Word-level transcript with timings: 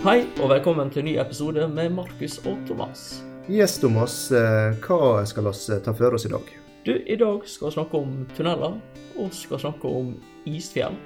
Hei, 0.00 0.22
og 0.40 0.48
velkommen 0.48 0.88
til 0.92 1.02
en 1.02 1.08
ny 1.10 1.16
episode 1.20 1.66
med 1.68 1.92
Markus 1.92 2.38
og 2.48 2.56
Thomas. 2.68 3.20
Yes, 3.50 3.78
Thomas. 3.82 4.14
eh, 4.32 4.76
Hva 4.80 5.24
skal 5.26 5.44
vi 5.44 5.78
ta 5.84 5.92
for 5.92 6.14
oss 6.16 6.24
i 6.26 6.30
dag? 6.32 6.46
Du, 6.86 6.92
I 7.06 7.16
dag 7.16 7.44
skal 7.48 7.68
vi 7.68 7.74
snakke 7.74 7.98
om 7.98 8.26
tunneler, 8.36 8.78
og 9.18 9.32
skal 9.36 9.60
snakke 9.60 9.84
om 9.88 10.14
isfjell. 10.46 10.96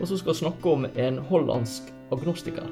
Og 0.00 0.08
så 0.08 0.18
skal 0.18 0.32
vi 0.34 0.38
snakke 0.42 0.68
om 0.68 0.86
en 0.94 1.18
hollandsk 1.18 1.88
agnostiker. 2.12 2.68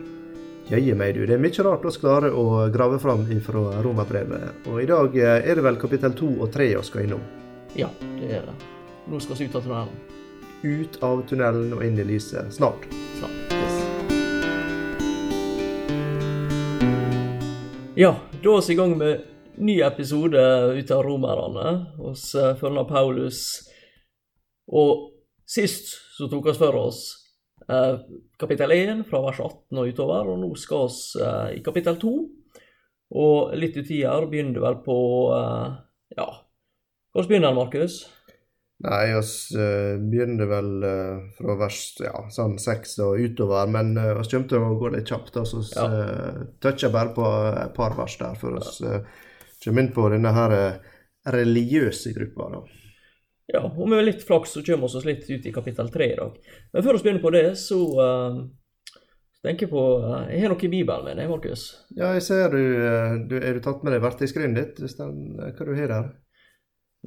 Jøye 0.68 0.94
meg, 0.94 1.14
du. 1.16 1.24
Det 1.24 1.34
er 1.38 1.40
mye 1.40 1.64
rart 1.64 1.84
vi 1.84 1.94
klarer 1.96 2.34
å 2.36 2.68
grave 2.72 2.98
fram 3.00 3.24
fra 3.40 3.80
romerbrevet. 3.84 4.66
Og 4.68 4.82
i 4.82 4.86
dag 4.86 5.16
eh, 5.16 5.48
er 5.48 5.54
det 5.54 5.64
vel 5.64 5.80
kapittel 5.80 6.12
to 6.12 6.28
og 6.42 6.52
tre 6.52 6.68
vi 6.74 6.82
skal 6.84 7.06
innom. 7.06 7.24
Ja, 7.76 7.88
det 8.20 8.32
er 8.42 8.44
det. 8.50 8.56
Nå 9.08 9.20
skal 9.20 9.36
vi 9.40 9.48
ut 9.48 9.56
av 9.56 9.64
tunnelen. 9.64 9.98
Ut 10.62 10.98
av 11.02 11.22
tunnelen 11.30 11.72
og 11.72 11.84
inn 11.86 11.96
i 11.98 12.04
lyset. 12.04 12.52
Snart. 12.52 12.84
Ja, 17.98 18.12
da 18.44 18.52
er 18.54 18.62
vi 18.62 18.74
i 18.76 18.78
gang 18.78 18.92
med 18.94 19.22
ny 19.58 19.80
episode 19.82 20.38
ut 20.78 20.90
av 20.94 21.00
romerne 21.02 21.70
hos 21.96 22.28
følger 22.60 22.84
Paulus. 22.86 23.40
Og 24.70 25.16
sist 25.42 25.96
så 26.14 26.28
tok 26.30 26.46
vi 26.46 26.54
for 26.60 26.78
oss 26.78 27.00
eh, 27.66 27.96
kapittel 28.38 28.76
1 28.76 29.02
fra 29.08 29.24
vers 29.24 29.40
18 29.42 29.80
og 29.82 29.90
utover, 29.90 30.30
og 30.30 30.38
nå 30.44 30.52
skal 30.62 30.86
vi 30.86 31.24
eh, 31.26 31.48
i 31.56 31.64
kapittel 31.66 31.98
2. 31.98 32.12
Og 33.18 33.58
litt 33.58 33.74
uti 33.82 33.98
her 34.04 34.30
begynner 34.30 34.62
vel 34.68 34.78
på 34.86 34.98
eh, 35.34 35.66
Ja, 36.20 36.28
hvor 37.10 37.26
begynner 37.26 37.50
den, 37.50 37.58
Markus? 37.58 38.04
Nei, 38.86 39.06
vi 39.10 39.58
eh, 39.58 39.96
begynner 39.98 40.46
vel 40.46 40.84
eh, 40.86 41.22
fra 41.34 41.56
vers 41.58 41.80
ja, 41.98 42.12
sånn 42.30 42.58
seks 42.62 42.94
og 43.02 43.18
utover, 43.18 43.66
men 43.74 43.96
vi 43.96 44.28
kommer 44.30 44.50
til 44.52 44.62
å 44.62 44.76
gå 44.78 44.92
litt 44.94 45.10
kjapt. 45.10 45.34
vi 45.34 45.62
Ja. 45.74 45.86
uh, 45.86 46.44
toucher 46.62 46.92
bare 46.94 47.14
på 47.16 47.26
et 47.64 47.74
par 47.74 47.96
vers 47.98 48.18
der, 48.20 48.38
før 48.38 48.60
vi 48.60 48.86
ja. 48.86 49.00
kommer 49.64 49.82
inn 49.82 49.92
på 49.92 50.08
denne 50.14 50.34
her 50.36 50.54
eh, 50.54 50.78
religiøse 51.26 52.14
gruppa. 52.14 52.50
da. 52.54 52.62
Ja, 53.48 53.64
og 53.64 53.88
med 53.88 54.04
litt 54.04 54.22
flaks 54.22 54.54
så 54.54 54.62
kommer 54.62 54.86
vi 54.86 54.98
oss 55.00 55.08
litt 55.08 55.24
ut 55.30 55.46
i 55.46 55.52
kapittel 55.52 55.88
3 55.90 56.08
i 56.12 56.16
dag. 56.18 56.38
Men 56.72 56.84
før 56.84 56.98
vi 56.98 57.02
begynner 57.02 57.24
på 57.24 57.32
det, 57.32 57.46
så 57.56 57.78
uh, 57.96 58.40
tenker 59.44 59.66
jeg 59.66 59.72
på 59.72 59.84
uh, 60.04 60.26
Jeg 60.28 60.42
har 60.42 60.52
noe 60.52 60.66
i 60.66 60.72
Bibelen 60.72 61.06
med 61.08 61.16
deg, 61.16 61.30
Markus. 61.32 61.64
Ja, 61.96 62.12
jeg 62.16 62.26
ser 62.26 62.52
du, 62.52 62.60
eh, 62.60 63.18
du 63.30 63.38
Er 63.40 63.56
du 63.56 63.62
tatt 63.64 63.84
med 63.84 63.96
deg 63.96 64.04
verktøyskrinet 64.04 64.58
ditt? 64.58 64.82
Hvis 64.84 64.98
den, 65.00 65.38
eh, 65.40 65.54
hva 65.56 65.68
du 65.68 65.74
har 65.78 65.94
der? 65.94 66.10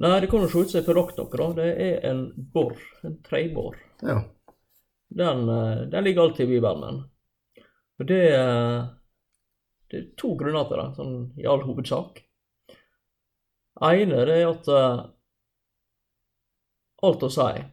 Nei, 0.00 0.20
det 0.20 0.30
kan 0.32 0.40
jo 0.40 0.48
se 0.48 0.62
ut 0.64 0.70
som 0.72 0.94
rakt 0.96 1.18
da. 1.20 1.48
Det 1.58 1.68
er 1.84 2.06
en 2.10 2.22
bor. 2.54 2.78
En 3.04 3.18
trebor. 3.22 3.76
Ja. 4.00 4.22
Den, 5.12 5.48
uh, 5.48 5.82
den 5.92 6.04
ligger 6.04 6.22
alltid 6.22 6.46
i 6.46 6.54
Bibelen. 6.54 7.02
Og 8.00 8.06
det, 8.08 8.22
uh, 8.32 8.88
det 9.92 9.98
er 9.98 10.06
to 10.16 10.32
grunner 10.40 10.64
til 10.68 10.80
det, 10.80 10.88
sånn 10.96 11.16
i 11.36 11.46
all 11.46 11.64
hovedsak. 11.66 12.22
ene 13.82 14.24
det 14.28 14.38
er 14.40 14.48
at 14.48 14.72
uh, 14.72 15.04
alt 17.02 17.26
å 17.26 17.30
si, 17.32 17.64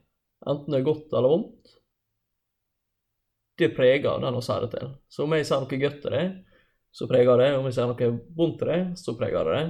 enten 0.49 0.73
det 0.73 0.81
er 0.81 0.87
godt 0.87 1.13
eller 1.13 1.31
vondt, 1.31 1.75
det 3.59 3.73
preger 3.75 4.21
den 4.23 4.37
å 4.39 4.43
si 4.43 4.55
det 4.63 4.71
til. 4.75 4.91
Så 5.11 5.25
om 5.25 5.35
jeg 5.35 5.47
sier 5.47 5.63
noe 5.63 5.81
godt 5.81 6.01
til 6.03 6.15
deg, 6.15 6.37
så 6.95 7.07
preger 7.09 7.41
det. 7.41 7.49
Om 7.57 7.67
jeg 7.67 7.75
sier 7.75 7.91
noe 7.91 8.11
vondt 8.35 8.59
til 8.61 8.71
deg, 8.71 8.91
så 8.99 9.15
preger 9.19 9.51
det. 9.51 9.63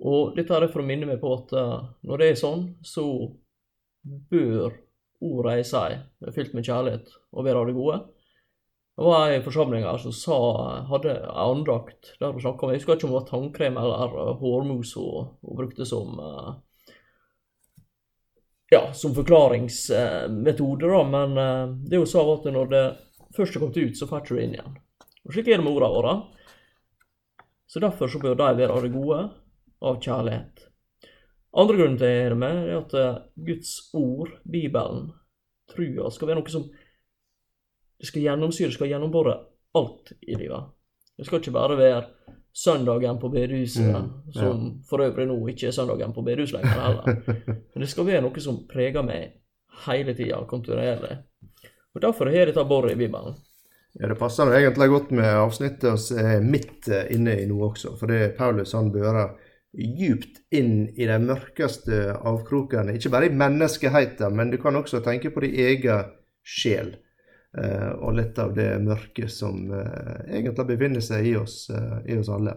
Og 0.00 0.36
dette 0.36 0.56
er 0.56 0.70
for 0.72 0.82
å 0.82 0.86
minne 0.86 1.08
meg 1.08 1.20
på 1.20 1.32
at 1.36 1.52
eh, 1.56 1.74
når 2.08 2.22
det 2.22 2.30
er 2.30 2.40
sånn, 2.40 2.62
så 2.86 3.04
bør 4.32 4.72
orda 5.20 5.58
jeg 5.58 5.68
sier, 5.68 5.98
være 6.22 6.32
fylt 6.32 6.56
med 6.56 6.64
kjærlighet 6.64 7.12
og 7.36 7.44
være 7.44 7.60
av 7.60 7.68
det 7.68 7.76
gode. 7.76 7.98
Det 8.96 9.06
var 9.06 9.32
ei 9.32 9.42
forsamling 9.44 9.84
her 9.84 10.00
som 10.00 10.12
sa, 10.16 10.38
hadde 10.88 11.12
ei 11.18 11.44
andakt 11.44 12.14
der 12.20 12.32
hun 12.32 12.42
snakka 12.42 12.66
om 12.66 12.72
Jeg 12.72 12.80
husker 12.80 12.96
ikke 12.96 13.06
om 13.08 13.12
det 13.12 13.18
var 13.18 13.28
tannkrem 13.28 13.78
eller 13.80 14.34
hårmos 14.40 14.94
hun, 14.96 15.30
brukte 15.56 15.86
som 15.88 16.18
eh, 16.20 16.50
ja, 18.70 18.82
som 18.94 19.14
forklaringsmetode, 19.16 20.86
da, 20.86 21.04
men 21.12 21.38
eh, 21.44 21.76
det 21.90 22.00
hun 22.00 22.08
sa 22.08 22.24
var 22.24 22.40
at 22.40 22.52
når 22.54 22.72
det 22.72 22.84
først 23.36 23.56
er 23.56 23.64
kommet 23.64 23.80
ut, 23.80 23.96
så 23.98 24.08
får 24.08 24.28
du 24.28 24.36
inn 24.38 24.56
igjen. 24.56 24.76
Og 25.26 25.34
slik 25.34 25.48
er 25.48 25.60
det 25.60 25.66
med 25.66 25.74
ordene 25.74 25.96
våre. 25.96 26.14
Så 27.70 27.82
derfor 27.82 28.10
så 28.10 28.18
bør 28.18 28.38
de 28.38 28.50
være 28.58 28.74
av 28.74 28.84
det 28.84 28.92
gode, 28.94 29.18
av 29.82 30.00
kjærlighet. 30.04 30.66
Andre 31.60 31.76
grunnen 31.80 31.98
til 31.98 32.06
jeg 32.12 32.26
er 32.30 32.36
med, 32.38 32.58
er 32.68 32.76
at 32.78 32.92
eh, 32.94 33.22
Guds 33.46 33.72
ord, 33.96 34.30
Bibelen, 34.46 35.08
trua, 35.72 36.10
skal 36.14 36.30
være 36.30 36.40
noe 36.40 36.52
som 36.52 36.68
det 38.00 38.08
skal 38.08 38.22
gjennomsyre, 38.24 38.70
det 38.70 38.78
skal 38.78 38.88
gjennombore 38.92 39.34
alt 39.76 40.12
i 40.24 40.36
livet. 40.38 40.70
Det 41.18 41.26
skal 41.28 41.40
ikke 41.42 41.52
bare 41.52 41.76
være 41.76 42.04
søndagen 42.56 43.18
på 43.20 43.28
bedehuset, 43.30 43.84
Mm, 43.90 44.06
ja. 44.34 44.40
som 44.40 44.62
for 44.88 45.02
øvrig 45.04 45.26
nå 45.28 45.36
ikke 45.52 45.68
er 45.68 45.74
søndagen 45.76 46.14
på 46.16 46.22
bedehuset 46.26 46.56
lenger 46.56 46.80
heller. 46.80 47.20
Men 47.74 47.84
det 47.84 47.90
skal 47.92 48.06
være 48.08 48.22
noe 48.24 48.40
som 48.42 48.62
preger 48.70 49.04
meg 49.06 49.36
hele 49.84 50.14
tida, 50.16 50.40
kontinuerlig. 50.48 51.18
Og 51.94 52.02
Derfor 52.02 52.30
har 52.32 52.46
dette 52.48 52.64
båret 52.64 52.92
i 52.94 52.98
Bibelen. 53.02 53.36
ja, 54.00 54.08
det 54.08 54.18
passer 54.18 54.50
egentlig 54.54 54.88
godt 54.88 55.10
med 55.10 55.26
avsnittet 55.26 56.10
vi 56.10 56.22
er 56.22 56.40
midt 56.40 56.88
eh, 56.88 57.10
inne 57.14 57.36
i 57.42 57.46
nå 57.46 57.60
også. 57.68 57.96
For 57.98 58.06
det 58.06 58.20
er 58.22 58.36
Paulus 58.38 58.72
han 58.72 58.92
bører 58.94 59.36
djupt 59.72 60.40
inn 60.50 60.88
i 60.98 61.06
de 61.06 61.18
mørkeste 61.22 62.00
avkrokene. 62.26 62.96
Ikke 62.96 63.12
bare 63.12 63.28
i 63.30 63.34
menneskeheten, 63.34 64.34
men 64.36 64.50
du 64.50 64.58
kan 64.62 64.76
også 64.76 65.02
tenke 65.04 65.30
på 65.30 65.44
din 65.44 65.54
egen 65.66 66.10
sjel. 66.42 66.96
Uh, 67.50 67.96
og 68.06 68.14
litt 68.14 68.36
av 68.38 68.52
det 68.54 68.76
mørke 68.78 69.26
som 69.26 69.64
uh, 69.74 70.20
egentlig 70.30 70.68
befinner 70.68 71.02
seg 71.02 71.26
i 71.26 71.32
oss, 71.34 71.64
uh, 71.74 71.98
i 72.06 72.14
oss 72.14 72.30
alle. 72.30 72.54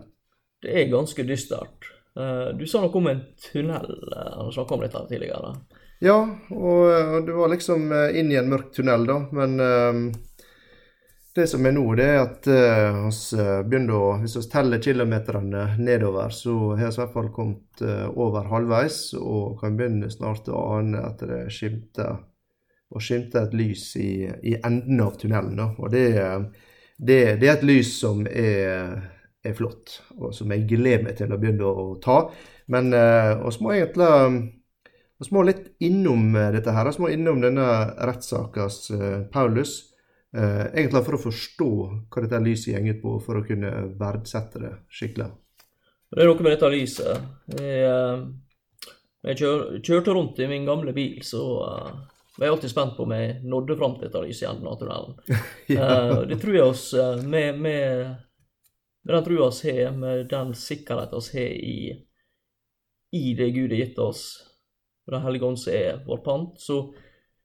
Det 0.61 0.69
er 0.69 0.91
ganske 0.91 1.25
dystert. 1.25 1.89
Du 2.13 2.67
sa 2.69 2.83
noe 2.83 2.93
om 2.99 3.07
en 3.09 3.23
tunnel. 3.41 3.87
Uh, 4.13 4.51
snakka 4.53 4.75
om 4.75 4.83
dette 4.85 5.01
tidligere. 5.09 5.55
Ja, 6.05 6.19
og, 6.53 6.83
og 6.93 7.25
du 7.25 7.31
var 7.39 7.49
liksom 7.49 7.89
inn 7.89 8.29
i 8.29 8.37
en 8.37 8.51
mørk 8.51 8.69
tunnel, 8.75 9.07
da. 9.09 9.17
Men 9.33 10.13
det 11.35 11.47
som 11.49 11.65
er 11.65 11.73
nå, 11.73 11.83
det 11.97 12.05
er 12.05 12.19
at 12.21 12.47
eh, 12.49 12.97
begynner 13.65 13.95
å 13.97 14.09
Hvis 14.21 14.35
vi 14.37 14.43
teller 14.51 14.81
kilometerne 14.83 15.63
nedover, 15.81 16.29
så 16.29 16.75
har 16.77 16.83
vi 16.83 16.91
i 16.91 16.99
hvert 16.99 17.15
fall 17.15 17.31
kommet 17.33 17.81
uh, 17.81 18.05
over 18.13 18.45
halvveis, 18.51 18.99
og 19.17 19.57
kan 19.61 19.77
begynne 19.77 20.11
snart 20.13 20.51
å 20.53 20.61
ane 20.77 21.01
at 21.01 21.23
det 21.25 21.47
skimter 21.53 22.19
og 22.93 23.01
skimter 23.01 23.47
et 23.47 23.55
lys 23.57 23.87
i, 23.97 24.27
i 24.45 24.53
enden 24.59 25.01
av 25.01 25.15
tunnelen. 25.17 25.57
Da. 25.57 25.71
Og 25.81 25.89
det, 25.89 26.03
det, 27.01 27.17
det 27.41 27.47
er 27.47 27.55
et 27.55 27.65
lys 27.65 27.95
som 27.97 28.21
er, 28.29 28.99
er 29.41 29.55
flott, 29.57 29.95
og 30.19 30.35
som 30.37 30.53
jeg 30.53 30.67
gleder 30.69 31.07
meg 31.07 31.17
til 31.17 31.33
å 31.33 31.39
begynne 31.41 31.71
å 31.71 31.87
ta. 32.03 32.19
Men 32.69 32.93
oss 33.41 33.57
må 33.65 33.73
egentlig 33.73 34.11
vi 35.23 35.31
må 35.33 35.41
litt 35.47 35.71
innom 35.81 36.37
dette 36.53 36.75
her. 36.75 36.91
Vi 36.93 37.01
må 37.01 37.09
innom 37.09 37.41
denne 37.41 37.65
rettssaka 38.05 38.69
Paulus. 39.33 39.92
Eh, 40.33 40.65
egentlig 40.73 41.03
for 41.05 41.17
å 41.17 41.23
forstå 41.27 41.71
hva 42.09 42.21
dette 42.23 42.39
lyset 42.41 42.73
går 42.73 42.95
ut 42.95 43.01
på, 43.03 43.17
for 43.21 43.37
å 43.37 43.45
kunne 43.45 43.71
verdsette 43.99 44.61
det 44.63 44.71
skikkelig. 44.89 45.29
Det 46.13 46.23
er 46.23 46.29
noe 46.29 46.45
med 46.45 46.55
dette 46.55 46.71
lyset. 46.73 47.27
Jeg, 47.53 47.83
eh, 47.89 48.23
jeg 49.29 49.39
kjør, 49.39 49.61
kjørte 49.85 50.15
rundt 50.17 50.41
i 50.41 50.49
min 50.49 50.65
gamle 50.65 50.93
bil, 50.93 51.21
så 51.25 51.43
eh, 51.67 51.93
var 52.37 52.47
jeg 52.47 52.55
alltid 52.55 52.73
spent 52.73 52.95
på 52.97 53.05
om 53.05 53.13
jeg 53.13 53.35
nådde 53.45 53.77
fram 53.77 53.97
til 53.97 54.07
dette 54.07 54.23
lyset 54.25 54.47
i 54.47 54.49
enden 54.49 54.69
av 54.71 54.79
tunnelen. 54.81 55.17
Eh, 55.73 56.17
det 56.27 56.35
tror 56.41 56.55
jeg 56.57 56.65
oss 56.67 56.89
eh, 56.97 57.21
med, 57.23 57.59
med, 57.61 58.09
med 59.05 59.15
den 59.15 59.23
trua 59.25 59.47
vi 59.55 59.77
har, 59.77 59.93
med 59.95 60.25
den 60.29 60.51
sikkerheten 60.57 61.23
vi 61.29 61.39
har 61.39 61.53
i, 61.55 61.77
i 63.15 63.23
det 63.37 63.47
Gud 63.55 63.71
har 63.71 63.79
gitt 63.85 64.01
oss, 64.01 64.25
og 65.05 65.13
Den 65.13 65.23
hellige 65.23 65.45
ånd 65.47 65.59
som 65.59 65.73
er 65.77 66.01
vår 66.07 66.19
pant, 66.25 66.59
så, 66.59 66.81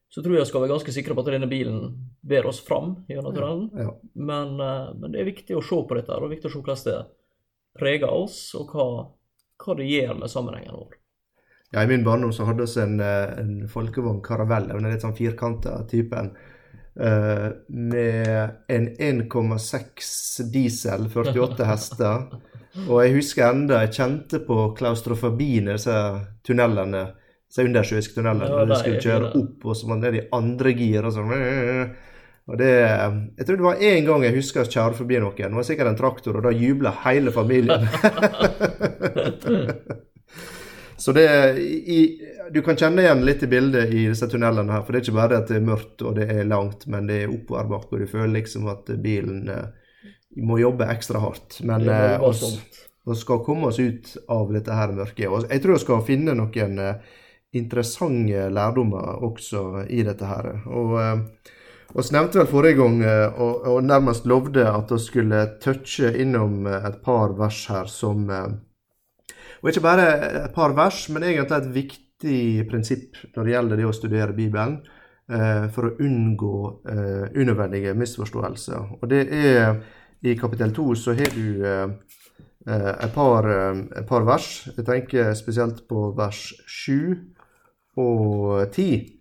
så 0.09 0.23
tror 0.23 0.35
jeg 0.35 0.47
vi 0.47 0.51
skal 0.51 0.65
være 0.65 0.73
ganske 0.73 0.95
sikre 0.95 1.15
på 1.15 1.25
at 1.25 1.31
denne 1.37 1.51
bilen 1.51 1.95
bærer 2.21 2.51
oss 2.51 2.61
fram 2.65 2.97
gjennom 3.09 3.35
tunnelen. 3.35 3.71
Ja. 3.77 3.95
Men, 4.15 4.61
eh, 4.61 4.95
men 4.95 5.13
det 5.13 5.23
er 5.23 5.31
viktig 5.31 5.57
å 5.57 5.65
se 5.65 5.79
på 5.89 5.99
dette, 5.99 6.13
og 6.15 6.25
det 6.25 6.31
er 6.31 6.37
viktig 6.37 6.51
å 6.51 6.53
se 6.53 6.63
hvordan 6.63 6.85
det 6.89 6.99
preger 7.79 8.11
oss, 8.11 8.39
og 8.59 8.73
hva, 8.75 8.89
hva 9.63 9.77
det 9.79 9.89
gjør 9.89 10.19
med 10.19 10.33
sammenhengen 10.33 10.75
vår. 10.75 10.99
Ja, 11.71 11.83
I 11.83 11.91
min 11.91 12.05
barndom 12.05 12.33
så 12.33 12.47
hadde 12.49 12.65
vi 12.65 12.81
en, 12.81 13.01
eh, 13.01 13.39
en 13.41 13.69
folkevogn 13.69 14.23
karavell, 14.25 14.71
den 14.73 14.89
litt 14.89 15.05
sånn 15.05 15.17
firkanta 15.17 15.83
typen, 15.89 16.33
eh, 16.99 17.51
med 17.69 18.65
en 18.69 18.89
1,6 18.99 20.41
diesel, 20.53 21.09
48 21.13 21.65
hester. 21.73 22.29
Og 22.87 23.03
jeg 23.03 23.15
husker 23.17 23.51
enda 23.51 23.83
jeg 23.85 23.97
kjente 23.99 24.41
på 24.47 24.73
klaustrofobien 24.79 25.69
i 25.69 25.77
disse 25.77 25.95
tunnelene, 26.47 27.09
disse 27.49 27.65
undersjøiske 27.65 28.17
tunnelene, 28.17 28.49
Ja, 28.49 28.65
du 28.65 28.73
de 28.73 28.81
skulle 28.81 29.01
er 29.01 29.07
kjøre 29.07 29.33
opp, 29.41 29.65
og 29.65 29.77
så 29.77 29.89
var 29.89 29.97
man 29.97 30.05
nede 30.07 30.23
i 30.23 30.29
andre 30.37 30.73
gir, 30.77 31.05
og 31.05 31.17
sånn. 31.17 31.33
Og 32.49 32.57
det, 32.57 32.73
jeg 33.37 33.45
tror 33.45 33.59
det 33.59 33.67
var 33.67 33.83
én 33.85 34.07
gang 34.07 34.23
jeg 34.25 34.37
husker 34.39 34.65
jeg 34.65 34.73
kjørte 34.73 35.03
forbi 35.03 35.19
noen. 35.21 35.37
Det 35.37 35.59
var 35.59 35.67
sikkert 35.69 35.91
en 35.91 35.99
traktor, 35.99 36.39
og 36.39 36.47
da 36.47 36.53
jubla 36.57 36.95
hele 37.05 37.33
familien. 37.35 37.85
Så 40.99 41.13
det 41.15 41.59
i, 41.61 41.99
Du 42.51 42.63
kan 42.65 42.77
kjenne 42.81 43.05
igjen 43.05 43.21
litt 43.23 43.43
i 43.45 43.51
bildet 43.51 43.93
i 43.93 44.07
disse 44.09 44.27
tunnelene 44.33 44.73
her. 44.73 44.83
For 44.83 44.93
det 44.93 44.99
er 44.99 45.05
ikke 45.05 45.19
bare 45.21 45.39
at 45.43 45.51
det 45.53 45.59
er 45.61 45.67
mørkt 45.69 46.03
og 46.03 46.17
det 46.17 46.27
er 46.33 46.49
langt, 46.49 46.89
men 46.91 47.07
det 47.07 47.21
er 47.23 47.35
oppoverbakke. 47.35 47.93
Og 47.93 48.01
du 48.03 48.09
føler 48.11 48.33
liksom 48.39 48.67
at 48.73 48.89
bilen 49.05 49.45
eh, 49.53 49.69
må 50.49 50.59
jobbe 50.59 50.89
ekstra 50.89 51.21
hardt. 51.23 51.61
Men 51.69 51.85
Det 51.85 51.95
er 51.95 52.25
eh, 52.25 53.15
skal 53.21 53.45
komme 53.45 53.69
oss 53.69 53.79
ut 53.79 54.17
av 54.33 54.53
dette 54.57 54.81
her 54.81 54.97
mørket. 54.97 55.29
Og 55.29 55.47
jeg 55.53 55.63
tror 55.63 55.77
vi 55.77 55.85
skal 55.85 56.05
finne 56.09 56.35
noen 56.41 56.83
eh, 56.83 57.15
interessante 57.61 58.49
lærdommer 58.53 59.23
også 59.29 59.85
i 59.93 60.03
dette 60.09 60.33
her. 60.33 60.51
Og 60.67 60.97
eh, 61.05 61.55
vi 61.95 62.05
nevnte 62.13 62.43
vel 62.43 62.49
forrige 62.51 62.77
gang 62.83 63.01
eh, 63.03 63.41
og, 63.41 63.65
og 63.69 63.85
nærmest 63.85 64.27
lovde 64.29 64.67
at 64.69 64.91
vi 64.93 64.99
skulle 65.01 65.45
touche 65.63 66.11
innom 66.21 66.67
eh, 66.67 66.85
et 66.85 66.99
par 67.05 67.33
vers 67.39 67.65
her 67.73 67.89
som 67.89 68.29
eh, 68.31 68.49
Og 69.63 69.71
ikke 69.71 69.83
bare 69.83 70.05
et 70.45 70.53
par 70.55 70.75
vers, 70.77 71.09
men 71.11 71.25
egentlig 71.25 71.57
et 71.57 71.75
viktig 71.75 72.67
prinsipp 72.71 73.17
når 73.35 73.45
det 73.45 73.53
gjelder 73.53 73.81
det 73.81 73.87
å 73.89 73.95
studere 73.97 74.37
Bibelen. 74.37 74.79
For 75.75 75.85
å 75.85 75.97
unngå 76.01 76.53
unødvendige 77.35 77.91
misforståelser. 77.99 78.95
Og 79.03 79.11
det 79.11 79.27
er 79.35 79.83
i 80.23 80.37
kapittel 80.39 80.71
to 80.73 80.95
så 80.97 81.13
har 81.19 81.35
du 81.35 81.67
et 81.67 83.13
par, 83.13 83.51
et 83.51 84.07
par 84.09 84.25
vers. 84.25 84.47
Jeg 84.77 84.87
tenker 84.87 85.35
spesielt 85.37 85.83
på 85.91 86.07
vers 86.17 86.55
7 86.65 87.19
og 87.99 88.71
10. 88.71 89.18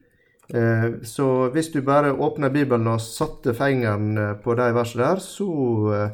Eh, 0.54 1.02
Så 1.04 1.50
hvis 1.50 1.72
du 1.72 1.82
bare 1.82 2.14
åpner 2.14 2.50
Bibelen 2.50 2.88
og 2.88 3.02
satte 3.04 3.54
fingeren 3.54 4.18
eh, 4.18 4.34
på 4.44 4.56
de 4.56 4.70
versene 4.76 5.04
der, 5.04 5.20
så 5.24 5.50
eh, 5.96 6.12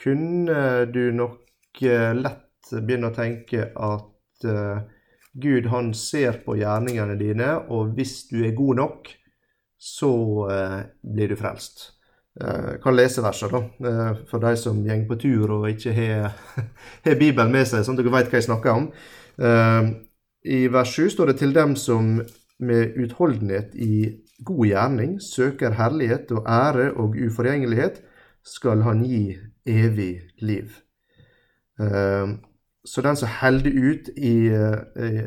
kunne 0.00 0.86
du 0.92 1.10
nok 1.12 1.80
lett 1.80 2.72
begynne 2.82 3.08
å 3.08 3.14
tenke 3.14 3.68
at 3.78 4.44
Gud 5.38 5.68
han 5.70 5.92
ser 5.94 6.40
på 6.44 6.56
gjerningene 6.58 7.14
dine, 7.20 7.52
og 7.70 7.92
hvis 7.94 8.24
du 8.28 8.40
er 8.42 8.56
god 8.58 8.80
nok, 8.80 9.10
så 9.78 10.10
blir 11.04 11.30
du 11.30 11.36
frelst. 11.38 11.84
Jeg 12.40 12.80
kan 12.82 12.96
lese 12.96 13.22
versene, 13.22 13.60
da, 13.78 14.00
for 14.28 14.42
de 14.42 14.54
som 14.58 14.82
går 14.82 15.06
på 15.08 15.20
tur 15.22 15.54
og 15.60 15.68
ikke 15.70 15.94
har, 15.94 16.34
har 17.06 17.20
Bibelen 17.22 17.54
med 17.54 17.68
seg, 17.70 17.84
sånn 17.86 18.00
at 18.00 18.02
dere 18.02 18.16
vet 18.16 18.32
hva 18.32 18.40
jeg 18.40 18.48
snakker 18.48 18.74
om. 18.74 18.90
I 20.42 20.60
vers 20.74 20.96
7 20.96 21.12
står 21.14 21.32
det 21.32 21.38
til 21.44 21.54
dem 21.54 21.76
som 21.78 22.16
med 22.60 22.96
utholdenhet 23.00 23.74
i 23.74 24.20
god 24.44 24.66
gjerning 24.66 25.20
søker 25.22 25.70
herlighet 25.70 26.30
og 26.32 26.44
ære 26.48 26.92
og 26.94 27.16
uforgjengelighet, 27.26 28.02
skal 28.44 28.82
han 28.82 29.02
gi 29.04 29.36
evig 29.66 30.20
liv. 30.40 30.70
Eh, 31.80 32.28
Så 32.84 33.02
den 33.02 33.16
som 33.16 33.28
holder 33.28 33.70
ut 33.90 34.08
i, 34.16 34.48
eh, 34.48 34.78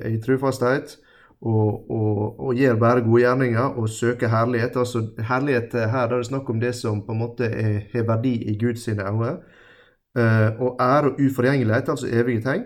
i, 0.09 0.15
i 0.15 0.21
trufasthet 0.21 0.97
og, 1.41 1.91
og, 1.91 2.39
og 2.39 2.55
gjør 2.55 2.75
bare 2.81 3.01
gode 3.05 3.21
gjerninger 3.21 3.77
og 3.77 3.89
søker 3.89 4.27
herlighet 4.27 4.77
altså 4.77 5.03
Herlighet 5.29 5.73
her 5.73 6.07
er 6.07 6.17
det 6.17 6.25
snakk 6.25 6.49
om 6.49 6.59
det 6.59 6.75
som 6.75 7.03
på 7.05 7.11
en 7.11 7.19
måte 7.19 7.49
har 7.93 8.07
verdi 8.07 8.33
i 8.49 8.57
Guds 8.57 8.87
øyne. 8.87 9.37
Eh, 10.17 10.61
og 10.61 10.77
ære 10.81 11.11
og 11.11 11.19
uforgjengelighet, 11.21 11.89
altså 11.89 12.07
evige 12.07 12.41
ting, 12.41 12.63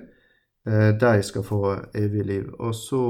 de 1.01 1.23
skal 1.23 1.43
få 1.43 1.75
evig 1.95 2.25
liv. 2.25 2.53
Og 2.59 2.75
så 2.75 3.01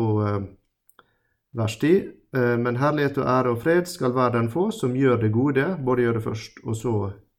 vers 1.58 1.78
10. 1.82 1.96
Eh, 2.36 2.58
Men 2.62 2.80
herlighet 2.82 3.18
og 3.22 3.32
ære 3.32 3.56
og 3.56 3.64
fred 3.64 3.90
skal 3.90 4.16
være 4.16 4.38
den 4.38 4.52
få 4.54 4.70
som 4.76 4.96
gjør 4.96 5.22
det 5.24 5.34
gode, 5.36 5.66
både 5.86 6.06
gjør 6.06 6.20
det 6.20 6.24
først 6.28 6.62
og 6.66 6.78
så 6.78 6.94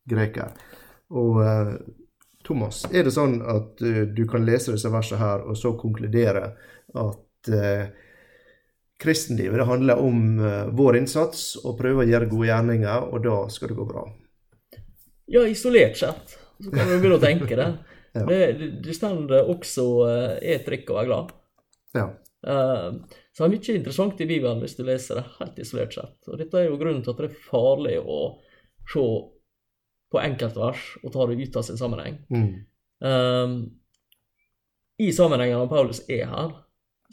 greker. 0.08 0.52
Og 1.14 1.40
eh, 1.44 1.72
Thomas, 2.44 2.84
er 2.92 3.06
det 3.06 3.14
sånn 3.14 3.40
at 3.44 3.82
eh, 3.84 4.04
du 4.12 4.24
kan 4.28 4.46
lese 4.46 4.74
disse 4.74 4.90
versene 4.92 5.20
her 5.22 5.46
og 5.48 5.58
så 5.58 5.74
konkludere 5.78 6.52
at 6.98 7.52
eh, 7.52 7.88
kristenlivet 8.98 9.60
det 9.60 9.68
handler 9.68 10.00
om 10.02 10.40
vår 10.74 10.96
innsats 10.98 11.52
og 11.62 11.76
prøve 11.78 12.02
å 12.02 12.08
gjøre 12.08 12.26
gode 12.32 12.48
gjerninger, 12.48 13.04
og 13.14 13.22
da 13.22 13.36
skal 13.54 13.70
det 13.70 13.76
gå 13.78 13.84
bra? 13.86 14.02
Ja, 15.30 15.44
isolert 15.46 16.00
sett 16.00 16.34
så 16.58 16.72
kan 16.72 16.88
du 16.88 16.96
begynne 16.96 17.20
å 17.20 17.22
tenke 17.22 17.54
det. 17.58 17.70
Ja. 18.16 18.22
Det, 18.24 18.68
det, 18.82 18.94
står 18.96 19.28
også 19.52 19.82
'et 20.40 20.62
trykk 20.66 20.88
å 20.90 20.94
være 20.96 21.06
glad. 21.10 21.32
Ja. 21.94 22.06
Eh, 22.48 22.94
så 23.38 23.46
det 23.46 23.46
er 23.46 23.52
mye 23.54 23.74
interessant 23.78 24.20
i 24.20 24.26
Bibelen 24.26 24.58
hvis 24.58 24.72
du 24.74 24.80
leser 24.82 25.20
det 25.20 25.28
helt 25.36 25.58
isolert 25.62 25.92
sett. 25.94 26.16
Og 26.26 26.40
dette 26.40 26.58
er 26.58 26.64
jo 26.66 26.78
grunnen 26.80 27.04
til 27.06 27.12
at 27.12 27.20
det 27.22 27.28
er 27.28 27.42
farlig 27.44 27.92
å 28.02 28.16
se 28.90 29.04
på 30.10 30.18
enkeltvers 30.18 30.88
og 31.04 31.12
ta 31.14 31.26
det 31.30 31.36
ut 31.38 31.58
av 31.60 31.66
sin 31.68 31.78
sammenheng. 31.78 32.16
Mm. 32.34 32.48
Um, 32.98 33.54
I 34.98 35.12
sammenhengen 35.14 35.62
når 35.62 35.70
Paulus 35.70 36.02
er 36.10 36.24
her, 36.32 36.56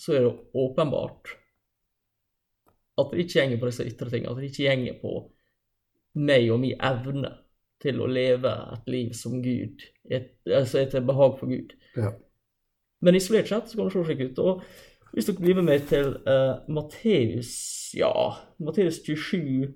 så 0.01 0.15
er 0.17 0.25
det 0.25 0.33
åpenbart 0.63 1.35
at 2.97 3.13
det 3.13 3.21
ikke 3.27 3.37
gjenger 3.43 3.61
på 3.61 3.69
disse 3.69 3.85
ytre 3.91 4.09
tingene. 4.09 4.33
At 4.33 4.41
det 4.41 4.49
ikke 4.49 4.65
gjenger 4.65 4.97
på 5.05 5.13
meg 6.25 6.49
og 6.49 6.61
min 6.65 6.81
evne 6.89 7.35
til 7.85 8.01
å 8.01 8.09
leve 8.09 8.57
et 8.73 8.89
liv 8.89 9.13
som 9.13 9.37
Gud, 9.45 9.85
et, 10.09 10.33
altså 10.49 10.81
er 10.81 10.89
til 10.89 11.05
behag 11.05 11.37
for 11.37 11.53
Gud. 11.53 11.77
Ja. 11.93 12.15
Men 13.05 13.21
isolert 13.21 13.53
sett 13.53 13.69
så 13.69 13.77
kan 13.77 13.91
det 13.91 13.93
se 13.93 14.05
slik 14.09 14.25
ut. 14.25 14.41
Og 14.41 14.63
hvis 15.15 15.29
dere 15.29 15.39
blir 15.39 15.55
med 15.55 15.69
meg 15.69 15.85
til 15.87 16.11
uh, 16.27 16.59
Matteus 16.67 17.55
ja, 17.95 18.11
Matteus 18.59 18.99
27, 19.05 19.69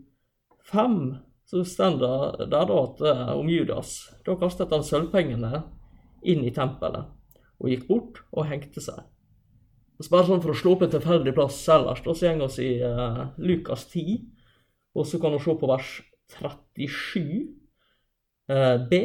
5, 0.67 0.97
så 1.47 1.61
står 1.65 1.95
det 2.01 2.49
der 2.51 2.65
da 2.67 2.79
at 2.83 2.99
eh, 3.01 3.29
om 3.39 3.47
Judas 3.49 3.93
Da 4.25 4.35
kastet 4.37 4.73
han 4.75 4.83
sølvpengene 4.85 5.63
inn 6.27 6.43
i 6.45 6.51
tempelet 6.53 7.07
og 7.59 7.71
gikk 7.71 7.87
bort 7.87 8.19
og 8.29 8.45
hengte 8.47 8.83
seg. 8.83 8.99
Så 9.99 10.11
bare 10.11 10.27
sånn 10.27 10.43
For 10.43 10.53
å 10.53 10.59
slå 10.59 10.75
opp 10.75 10.85
en 10.85 10.93
tilfeldig 10.93 11.33
plass 11.35 11.57
ellers, 11.71 12.03
da, 12.05 12.13
så 12.15 12.35
går 12.39 12.53
vi 12.53 12.67
i 12.69 12.75
uh, 12.83 13.23
Lukas 13.41 13.87
10, 13.89 14.19
og 14.95 15.07
så 15.07 15.19
kan 15.19 15.35
vi 15.35 15.41
se 15.43 15.55
på 15.59 15.71
vers 15.71 15.89
37 16.37 17.25
uh, 18.51 18.77
b. 18.91 19.01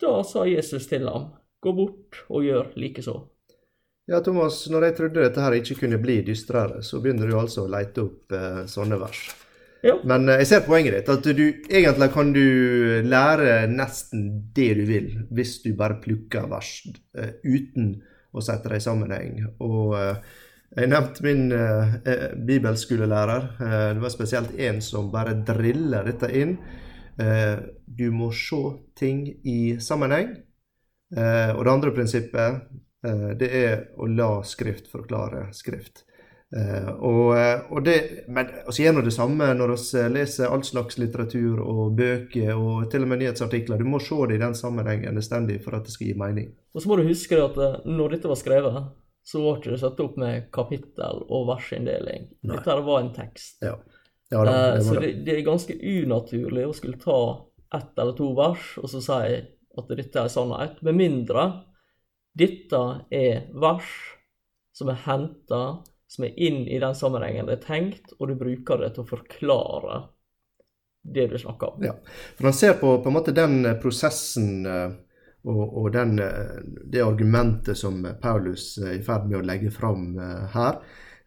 Da 0.00 0.12
sa 0.26 0.46
Jesus 0.46 0.86
til 0.90 1.08
ham, 1.10 1.32
gå 1.62 1.74
bort 1.76 2.22
og 2.28 2.46
gjør 2.46 2.70
likeså. 2.78 3.16
Ja, 4.10 4.18
Thomas, 4.26 4.64
når 4.66 4.88
jeg 4.88 4.94
trodde 4.98 5.22
dette 5.22 5.42
her 5.44 5.54
ikke 5.54 5.76
kunne 5.84 6.00
bli 6.02 6.16
dystrere, 6.26 6.80
så 6.82 6.98
begynner 6.98 7.30
du 7.30 7.36
altså 7.38 7.62
å 7.62 7.70
lete 7.70 8.02
opp 8.02 8.34
eh, 8.34 8.64
sånne 8.66 8.98
vers. 8.98 9.20
Ja. 9.86 9.94
Men 10.02 10.26
eh, 10.26 10.40
jeg 10.42 10.48
ser 10.50 10.64
poenget 10.66 10.96
ditt. 10.96 11.12
At 11.14 11.28
du 11.38 11.44
egentlig 11.70 12.08
kan 12.16 12.32
du 12.34 12.42
lære 13.06 13.68
nesten 13.70 14.24
det 14.56 14.72
du 14.80 14.82
vil, 14.88 15.08
hvis 15.30 15.60
du 15.62 15.70
bare 15.78 16.00
plukker 16.02 16.50
vers 16.50 16.72
eh, 16.90 17.36
uten 17.46 18.00
å 18.34 18.42
sette 18.42 18.72
det 18.72 18.82
i 18.82 18.86
sammenheng. 18.88 19.44
Og 19.62 19.94
eh, 20.00 20.34
jeg 20.74 20.90
nevnte 20.90 21.26
min 21.28 21.46
eh, 21.54 21.96
bibelskolelærer. 22.50 23.48
Det 23.94 24.02
var 24.02 24.16
spesielt 24.18 24.58
en 24.58 24.82
som 24.82 25.14
bare 25.14 25.38
driller 25.46 26.10
dette 26.10 26.34
inn. 26.34 26.58
Eh, 27.14 27.56
du 27.86 28.08
må 28.10 28.34
se 28.34 28.60
ting 28.98 29.22
i 29.46 29.76
sammenheng. 29.78 30.34
Eh, 31.14 31.50
og 31.54 31.62
det 31.62 31.72
andre 31.78 31.94
prinsippet, 31.94 32.70
det 33.00 33.48
er 33.48 33.76
å 33.96 34.06
la 34.12 34.42
Skrift 34.44 34.90
forklare 34.92 35.46
Skrift. 35.56 36.04
Eh, 36.56 36.88
og, 36.88 37.38
eh, 37.38 37.60
og 37.70 37.84
det, 37.86 38.24
men 38.26 38.48
vi 38.66 38.82
gjør 38.82 38.96
nå 38.96 39.02
det 39.06 39.12
samme 39.14 39.52
når 39.54 39.70
vi 39.76 40.00
leser 40.16 40.50
all 40.50 40.64
slags 40.66 40.98
litteratur 40.98 41.60
og 41.62 41.92
bøker 41.98 42.56
og 42.58 42.88
til 42.90 43.06
og 43.06 43.12
med 43.12 43.22
nyhetsartikler. 43.22 43.78
Du 43.78 43.86
må 43.86 44.00
se 44.02 44.18
det 44.26 44.40
i 44.40 44.42
den 44.42 44.56
sammenhengen 44.58 45.20
bestandig 45.20 45.60
for 45.62 45.78
at 45.78 45.86
det 45.86 45.94
skal 45.94 46.10
gi 46.10 46.16
mening. 46.18 46.50
Og 46.74 46.82
så 46.82 46.90
må 46.90 46.98
du 46.98 47.06
huske 47.06 47.38
at 47.38 47.60
eh, 47.60 47.78
når 47.86 48.16
dette 48.16 48.32
var 48.32 48.40
skrevet, 48.40 48.80
så 49.30 49.44
var 49.44 49.60
ikke 49.60 49.76
det 49.76 49.80
satt 49.84 50.02
opp 50.02 50.18
med 50.18 50.50
kapittel 50.54 51.22
og 51.28 51.46
versinndeling. 51.52 52.26
Nei. 52.42 52.56
Dette 52.56 52.74
her 52.74 52.82
var 52.88 53.04
en 53.04 53.14
tekst. 53.14 53.62
Ja, 53.62 53.76
ja 54.34 54.42
da, 54.42 54.50
Eh, 54.50 54.74
det 54.74 54.84
så 54.88 54.98
det, 54.98 55.06
det. 55.06 55.14
det 55.28 55.36
er 55.36 55.46
ganske 55.46 55.78
unaturlig 55.78 56.66
å 56.66 56.74
skulle 56.74 56.98
ta 56.98 57.20
ett 57.78 57.94
eller 58.02 58.16
to 58.18 58.32
vers 58.34 58.72
og 58.82 58.90
så 58.90 58.98
si 59.04 59.38
at 59.78 59.90
dette 59.94 60.18
er 60.18 60.32
sannhet, 60.32 60.80
med 60.82 60.98
mindre 60.98 61.44
dette 62.38 62.80
er 63.10 63.50
vers 63.52 63.90
som 64.76 64.88
er 64.92 65.02
henta, 65.04 65.62
som 66.10 66.24
er 66.24 66.38
inn 66.40 66.64
i 66.68 66.78
den 66.82 66.94
sammenhengen 66.96 67.46
det 67.50 67.58
er 67.58 67.66
tenkt, 67.66 68.14
og 68.18 68.30
du 68.30 68.38
bruker 68.38 68.80
det 68.80 68.94
til 68.94 69.04
å 69.04 69.10
forklare 69.10 70.00
det 71.02 71.26
du 71.30 71.38
snakker 71.38 71.74
om. 71.74 71.84
Ja. 71.84 71.94
For 72.36 72.50
han 72.50 72.56
ser 72.56 72.74
på, 72.80 72.96
på 73.02 73.08
en 73.08 73.16
måte 73.16 73.34
den 73.36 73.64
eh, 73.66 73.78
prosessen 73.80 74.66
eh, 74.66 74.90
og, 75.48 75.62
og 75.82 75.92
den, 75.94 76.18
eh, 76.20 76.58
det 76.84 77.04
argumentet 77.04 77.78
som 77.78 78.02
Paulus 78.20 78.74
er 78.82 78.98
i 78.98 79.04
ferd 79.04 79.28
med 79.30 79.40
å 79.40 79.46
legge 79.46 79.72
fram 79.72 80.18
eh, 80.20 80.42
her, 80.54 80.80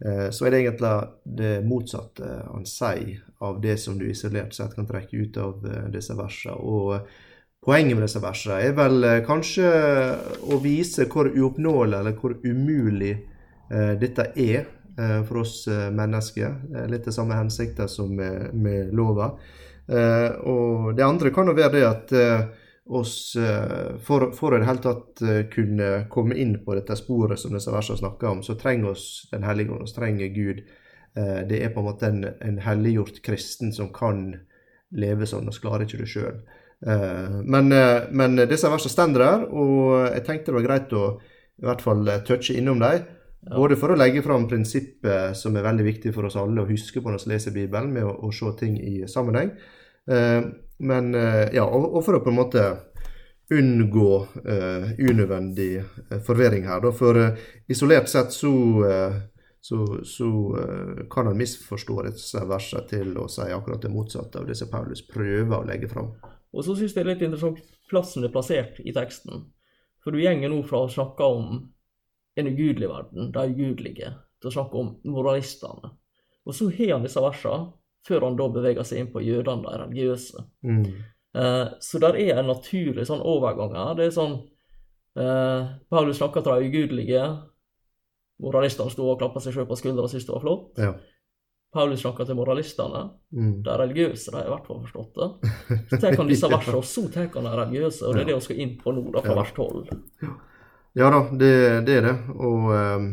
eh, 0.05 0.27
så 0.29 0.45
er 0.45 0.53
det 0.53 0.63
egentlig 0.63 0.93
det 1.41 1.53
motsatte 1.65 2.29
han 2.51 2.67
sier 2.69 3.23
av 3.43 3.61
det 3.63 3.79
som 3.81 3.97
du 3.99 4.05
isolert 4.09 4.53
sett 4.53 4.75
kan 4.77 4.89
trekke 4.89 5.25
ut 5.25 5.39
av 5.41 5.65
eh, 5.65 5.87
disse 5.93 6.17
versene. 6.17 6.59
Og 6.59 6.99
poenget 7.65 7.97
med 7.97 8.05
disse 8.05 8.21
versene 8.23 8.59
er 8.63 8.75
vel 8.77 9.03
eh, 9.07 9.19
kanskje 9.25 9.69
å 10.51 10.59
vise 10.63 11.07
hvor 11.11 11.29
uoppnåelig 11.31 11.99
eller 11.99 12.17
hvor 12.19 12.35
umulig 12.43 13.13
eh, 13.15 13.93
dette 13.99 14.29
er 14.35 14.65
eh, 14.97 15.19
for 15.27 15.43
oss 15.43 15.61
eh, 15.71 15.89
mennesker. 15.93 16.57
Litt 16.91 17.07
det 17.07 17.15
samme 17.15 17.37
hensikter 17.39 17.87
som 17.91 18.11
med, 18.17 18.51
med 18.53 18.91
lova. 18.95 19.33
Eh, 19.87 20.29
og 20.47 20.93
det 20.97 21.05
andre 21.07 21.31
kan 21.35 21.49
jo 21.49 21.55
være 21.57 21.73
det 21.77 21.87
at, 21.87 22.13
eh, 22.19 22.45
oss 22.83 23.15
for, 24.03 24.33
for 24.35 24.51
å 24.51 24.57
i 24.57 24.59
det 24.59 24.67
hele 24.67 24.81
tatt 24.83 25.21
kunne 25.53 25.85
komme 26.11 26.35
inn 26.35 26.57
på 26.65 26.73
dette 26.75 26.97
sporet 26.99 27.39
som 27.39 27.53
disse 27.55 27.71
versene 27.71 28.01
snakker 28.01 28.27
om, 28.27 28.41
så 28.43 28.57
trenger 28.59 28.89
oss 28.91 29.05
Den 29.31 29.45
hellige 29.47 29.71
ånd, 29.71 29.85
oss 29.85 29.95
trenger 29.95 30.27
Gud. 30.35 30.59
Det 31.15 31.61
er 31.63 31.71
på 31.71 31.79
en 31.79 31.87
måte 31.87 32.09
en, 32.09 32.25
en 32.43 32.59
helliggjort 32.59 33.21
kristen 33.23 33.71
som 33.71 33.87
kan 33.95 34.33
leve 34.91 35.23
sånn, 35.29 35.47
og 35.47 35.61
klarer 35.63 35.87
ikke 35.87 36.01
det 36.01 36.09
sjøl. 36.11 36.43
Men, 36.83 37.71
eh, 37.71 38.09
men 38.11 38.35
disse 38.49 38.67
versene 38.71 38.91
står 38.91 39.13
der, 39.15 39.45
og 39.49 40.09
jeg 40.09 40.25
tenkte 40.27 40.51
det 40.51 40.57
var 40.57 40.67
greit 40.67 40.95
å 40.97 41.05
i 41.61 41.67
hvert 41.67 41.83
fall 41.83 42.07
eh, 42.07 42.23
touche 42.27 42.55
innom 42.57 42.81
dem. 42.81 43.05
Både 43.43 43.75
for 43.75 43.91
å 43.91 43.97
legge 43.99 44.23
fram 44.23 44.45
prinsippet 44.47 45.35
som 45.35 45.55
er 45.59 45.65
veldig 45.65 45.83
viktig 45.83 46.13
for 46.15 46.29
oss 46.29 46.37
alle 46.39 46.63
å 46.63 46.69
huske 46.69 47.01
på 47.03 47.11
når 47.11 47.25
vi 47.25 47.33
leser 47.33 47.55
Bibelen, 47.55 47.91
med 47.91 48.07
å, 48.07 48.13
å 48.23 48.31
se 48.31 48.53
ting 48.59 48.77
i 48.79 49.03
sammenheng. 49.09 49.51
Eh, 50.07 50.39
men 50.83 51.15
eh, 51.15 51.49
ja, 51.55 51.65
og, 51.67 51.89
og 51.91 52.05
for 52.05 52.17
å 52.17 52.23
på 52.23 52.31
en 52.31 52.39
måte 52.39 52.63
unngå 53.53 54.09
eh, 54.47 54.87
unødvendig 55.03 55.69
eh, 55.83 56.19
forvirring 56.23 56.67
her. 56.69 56.81
Da. 56.85 56.93
For 56.95 57.19
eh, 57.19 57.43
isolert 57.71 58.07
sett 58.11 58.31
så, 58.35 58.53
eh, 58.87 59.19
så, 59.63 59.81
så 60.07 60.29
eh, 60.63 61.03
kan 61.11 61.27
en 61.29 61.39
misforstå 61.39 61.99
disse 62.07 62.43
versene 62.47 62.87
til 62.89 63.11
å 63.19 63.27
si 63.31 63.51
akkurat 63.51 63.83
det 63.83 63.91
motsatte 63.91 64.39
av 64.39 64.47
det 64.47 64.57
som 64.59 64.71
Paulus 64.71 65.03
prøver 65.07 65.59
å 65.59 65.67
legge 65.67 65.91
fram. 65.91 66.13
Og 66.53 66.65
så 66.65 66.75
syns 66.77 66.93
jeg 66.93 67.01
det 67.01 67.03
er 67.03 67.11
litt 67.15 67.25
interessant 67.27 67.61
plassen 67.89 68.23
det 68.23 68.29
er 68.29 68.35
plassert 68.35 68.81
i 68.83 68.93
teksten. 68.95 69.47
For 70.03 70.13
du 70.13 70.21
gjenger 70.21 70.51
nå 70.51 70.61
fra 70.67 70.83
å 70.83 70.91
snakke 70.91 71.25
om 71.25 71.55
en 72.35 72.49
ugudelig 72.49 72.89
verden, 72.89 73.31
de 73.33 73.45
ugudelige, 73.53 74.11
til 74.41 74.49
å 74.49 74.55
snakke 74.57 74.79
om 74.79 74.91
moralistene. 75.07 75.93
Og 76.43 76.57
så 76.57 76.67
har 76.75 76.95
han 76.95 77.05
disse 77.05 77.21
versene, 77.23 77.71
før 78.03 78.27
han 78.27 78.37
da 78.39 78.49
beveger 78.51 78.87
seg 78.87 78.99
inn 78.99 79.11
på 79.13 79.23
jødene, 79.23 79.63
de 79.63 79.79
religiøse. 79.79 80.43
Mm. 80.67 80.87
Eh, 81.39 81.67
så 81.79 82.01
der 82.03 82.17
er 82.19 82.41
en 82.41 82.51
naturlig 82.51 83.05
sånn 83.07 83.23
overgang 83.23 83.77
her. 83.77 83.93
Det 83.97 84.09
er 84.09 84.17
sånn 84.17 84.35
eh, 85.15 85.71
Paulus 85.93 86.19
snakker 86.19 86.43
til 86.43 86.59
de 86.59 86.69
ugudelige. 86.69 87.23
Moralistene 88.43 88.91
sto 88.91 89.07
og 89.07 89.21
klappa 89.21 89.41
seg 89.41 89.55
sjøl 89.55 89.69
på 89.69 89.77
skuldra 89.79 90.05
og 90.05 90.11
syntes 90.11 90.27
det 90.27 90.35
var 90.35 90.43
flott. 90.43 90.83
Ja. 90.83 90.91
Paulus 91.73 92.01
snakker 92.03 92.27
til 92.29 92.37
moralistene. 92.37 93.03
Mm. 93.33 93.51
De 93.65 93.77
religiøse 93.81 94.31
de 94.31 94.37
har 94.37 94.47
i 94.47 94.53
hvert 94.53 94.67
fall 94.69 94.81
forstått 94.85 95.15
det. 95.21 95.51
Så 95.89 95.99
tar 96.03 96.17
han 96.19 96.31
disse 96.31 96.49
versene, 96.51 96.79
og 96.79 96.85
så 96.87 97.03
tar 97.13 97.27
han 97.33 97.49
de 97.49 97.53
religiøse. 97.59 98.05
Og 98.07 98.15
det 98.15 98.23
er 98.23 98.31
det 98.31 98.39
vi 98.39 98.47
skal 98.47 98.63
inn 98.65 98.73
på 98.81 98.93
nå, 98.95 99.05
da, 99.15 99.23
fra 99.25 99.33
Ja. 99.35 99.39
vers 99.41 99.53
12. 99.57 100.33
Ja 100.93 101.07
da, 101.09 101.19
det, 101.41 101.53
det 101.87 101.93
er 101.97 102.05
det. 102.05 102.15
Og 102.37 102.67
eh, 102.77 103.07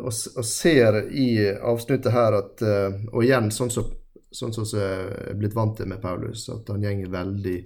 og 0.00 0.12
og 0.38 0.44
ser 0.48 1.02
i 1.12 1.28
avsnittet 1.52 2.14
her 2.14 2.32
at 2.38 2.62
eh, 2.64 2.94
Og 3.12 3.24
igjen, 3.26 3.50
sånn 3.52 3.72
som 3.74 3.90
sånn 4.30 4.52
som 4.52 4.64
jeg 4.76 5.08
er 5.32 5.36
blitt 5.40 5.54
vant 5.56 5.74
til 5.78 5.88
med 5.88 6.02
Paulus, 6.02 6.42
at 6.52 6.68
han 6.68 6.82
gjenger 6.84 7.08
veldig 7.12 7.56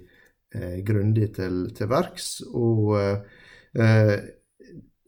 eh, 0.55 0.77
grundig 0.87 1.33
til, 1.35 1.57
til 1.75 1.89
verks. 1.91 2.27
Og 2.55 2.93
eh, 2.99 3.17
eh, 3.83 4.13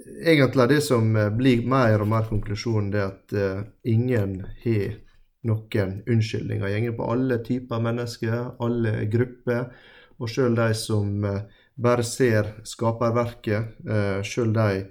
egentlig 0.05 0.67
det 0.69 0.81
som 0.85 1.15
eh, 1.15 1.31
blir 1.33 1.65
mer 1.67 2.01
og 2.03 2.09
mer 2.11 2.27
konklusjonen, 2.29 2.91
det 2.93 3.01
er 3.01 3.11
at 3.11 3.35
eh, 3.35 3.63
ingen 3.95 4.39
har 4.63 4.97
noen 5.45 5.99
unnskyldninger. 6.09 6.67
Gjenger 6.71 6.97
på 6.97 7.11
alle 7.13 7.39
typer 7.45 7.83
mennesker, 7.83 8.35
alle 8.63 8.95
grupper. 9.11 9.69
Og 10.15 10.31
sjøl 10.31 10.55
de 10.57 10.69
som 10.79 11.25
eh, 11.27 11.41
bare 11.75 12.05
ser 12.07 12.53
skaperverket, 12.63 13.81
sjøl 14.23 14.53
de 14.55 14.85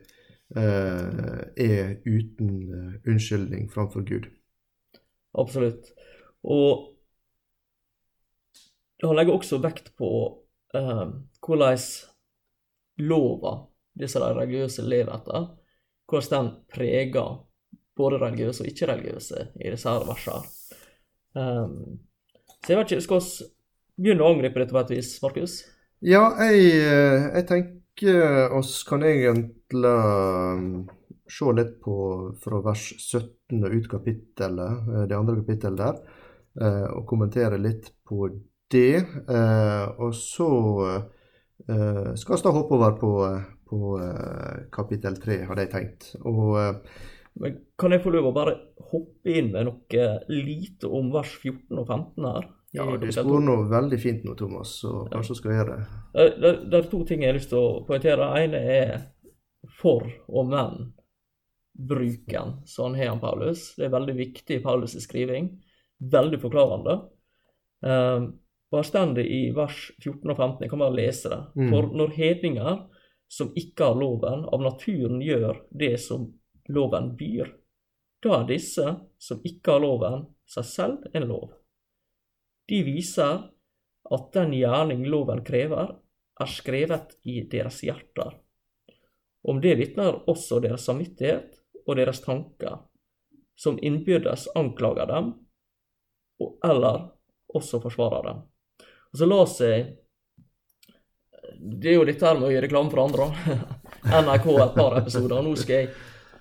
er 0.55 1.95
uten 2.05 2.51
unnskyldning 3.09 3.71
framfor 3.73 4.05
Gud. 4.05 4.27
Absolutt. 5.41 5.89
Og 6.45 6.91
han 9.03 9.17
legger 9.19 9.37
også 9.37 9.59
vekt 9.65 9.93
på 9.99 10.11
eh, 10.77 11.07
hvordan 11.45 11.81
lova 13.05 13.55
disse 13.99 14.21
de 14.21 14.31
religiøse 14.35 14.85
lever 14.87 15.13
etter, 15.15 15.51
hvordan 16.11 16.33
den 16.35 16.51
preger 16.75 17.37
både 17.97 18.19
religiøse 18.23 18.65
og 18.65 18.71
ikke-religiøse 18.71 19.47
i 19.61 19.71
disse 19.71 19.91
her 19.91 20.09
versene. 20.09 20.43
Um, 21.35 22.01
så 22.65 22.73
jeg 22.73 22.79
vet 22.79 22.93
ikke, 22.93 23.05
skal 23.05 23.21
vi 23.21 23.47
begynne 24.03 24.25
å 24.25 24.33
angripe 24.33 24.61
dette 24.61 24.75
på 24.75 24.83
et 24.83 24.93
vis, 24.97 25.15
Markus? 25.23 25.61
Ja, 26.05 26.27
jeg, 26.43 26.65
eh, 26.85 27.27
jeg 27.39 27.47
tenker 27.49 28.55
oss 28.57 28.83
kan 28.89 29.05
egentlig 29.07 29.89
eh, 29.89 30.65
se 31.31 31.53
litt 31.57 31.79
på 31.85 31.97
fra 32.43 32.61
vers 32.65 32.87
17 32.99 33.63
og 33.63 33.77
ut 33.77 33.89
kapittelet, 33.89 34.89
eh, 34.91 35.07
det 35.09 35.17
andre 35.17 35.39
kapittelet 35.43 35.81
der, 35.81 36.21
og 36.95 37.03
kommentere 37.11 37.57
litt 37.59 37.89
på 38.07 38.29
det. 38.71 39.01
Og 39.99 40.13
så 40.15 40.47
skal 42.15 42.37
vi 42.37 42.45
da 42.45 42.53
hoppe 42.55 42.77
over 42.77 42.93
på, 43.01 43.11
på 43.69 43.97
eh, 44.03 44.65
kapittel 44.75 45.17
3, 45.21 45.41
hadde 45.49 45.67
jeg 45.67 45.73
tenkt. 45.73 46.11
Og 46.25 46.59
eh, 46.61 46.75
Men 47.43 47.57
kan 47.81 47.95
jeg 47.95 48.03
få 48.05 48.13
lov 48.15 48.31
å 48.31 48.37
bare 48.37 48.55
hoppe 48.93 49.33
inn 49.35 49.49
med 49.55 49.67
noe 49.67 50.05
lite 50.31 50.87
om 50.87 51.11
vers 51.15 51.33
14 51.41 51.81
og 51.81 51.87
15 51.89 52.29
her? 52.29 52.45
ja, 52.75 52.85
du 52.99 53.07
to? 53.15 53.39
nå 53.39 53.55
veldig 53.71 53.99
fint 54.03 54.25
nå, 54.27 54.35
Thomas, 54.39 54.69
så 54.83 54.91
kanskje 55.11 55.35
skal 55.39 55.51
jeg 55.53 55.59
gjøre 55.61 55.75
det. 55.77 55.85
Det, 56.15 56.25
det, 56.43 56.53
det 56.71 56.79
er 56.79 56.89
to 56.91 57.01
ting 57.07 57.21
jeg 57.23 57.31
har 57.31 57.39
lyst 57.39 57.51
til 57.53 57.61
å 57.61 57.83
poengtere. 57.87 58.27
Det 58.27 58.43
ene 58.49 58.61
er 58.75 58.89
for 59.79 60.03
og 60.27 60.45
men-bruken 60.51 62.49
Sånn 62.69 62.95
han 62.95 63.01
har 63.01 63.13
om 63.15 63.23
Paulus. 63.23 63.61
Det 63.79 63.85
er 63.87 63.95
veldig 63.95 64.17
viktig 64.19 64.55
i 64.59 64.65
Paulus' 64.65 65.03
skriving. 65.07 65.45
Veldig 66.15 66.39
forklarende. 66.43 66.95
Um, 67.85 68.23
Bare 68.75 68.87
stendig 68.89 69.25
i 69.31 69.41
vers 69.55 69.77
14 70.03 70.33
og 70.33 70.39
15, 70.39 70.65
jeg 70.65 70.71
kan 70.73 70.81
bare 70.83 70.97
lese 70.97 71.31
det. 71.31 71.41
Mm. 71.55 71.69
For 71.71 71.91
når 71.95 72.15
hedninger 72.17 72.79
som 73.29 73.53
ikke 73.59 73.91
har 73.91 73.99
loven, 73.99 74.45
av 74.45 74.63
naturen 74.63 75.21
gjør 75.23 75.65
det 75.71 75.97
som 76.03 76.29
loven 76.71 77.13
byr, 77.19 77.51
da 78.25 78.39
er 78.41 78.49
disse 78.49 78.87
som 79.21 79.43
ikke 79.45 79.77
har 79.77 79.85
loven, 79.85 80.23
seg 80.49 80.67
selv 80.69 81.17
en 81.17 81.27
lov. 81.29 81.51
De 82.69 82.81
viser 82.87 83.43
at 84.15 84.31
den 84.37 84.55
gjerning 84.57 85.05
loven 85.09 85.43
krever, 85.45 85.97
er 86.41 86.51
skrevet 86.51 87.15
i 87.31 87.43
deres 87.51 87.83
hjerter. 87.85 88.33
Om 89.45 89.61
det 89.63 89.77
vitner 89.79 90.17
også 90.31 90.59
deres 90.65 90.87
samvittighet 90.89 91.61
og 91.85 91.99
deres 92.01 92.23
tanker, 92.25 92.81
som 93.55 93.77
innbyrdes 93.79 94.49
anklager 94.59 95.07
dem, 95.07 95.31
eller 96.65 97.13
også 97.55 97.79
forsvarer 97.85 98.27
dem. 98.27 98.41
Og 99.13 99.21
så 99.21 99.29
la 99.29 99.43
seg 99.47 99.93
Det 101.59 101.91
er 101.93 101.97
jo 101.99 102.05
dette 102.09 102.27
her 102.27 102.39
med 102.39 102.49
å 102.49 102.53
gi 102.53 102.61
reklame 102.65 102.93
for 102.93 103.05
andre. 103.05 103.29
NRK 104.25 104.47
et 104.55 104.75
par 104.77 104.99
episoder. 105.01 105.43
Nå 105.45 105.55
skal 105.61 105.83
jeg, 105.83 105.91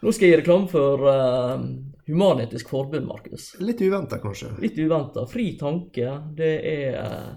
nå 0.03 0.11
skal 0.11 0.27
jeg 0.27 0.33
gi 0.35 0.39
reklame 0.41 0.67
for 0.71 1.05
uh, 1.07 1.63
Human-Etisk 2.09 2.71
Forbund, 2.73 3.07
Markus. 3.07 3.53
Litt 3.63 3.81
uventa, 3.85 4.19
kanskje. 4.23 4.51
Litt 4.63 4.77
uventa. 4.83 5.23
Fri 5.31 5.53
tanke, 5.59 6.17
det 6.35 6.51
er 6.67 6.97
eh, 6.99 7.29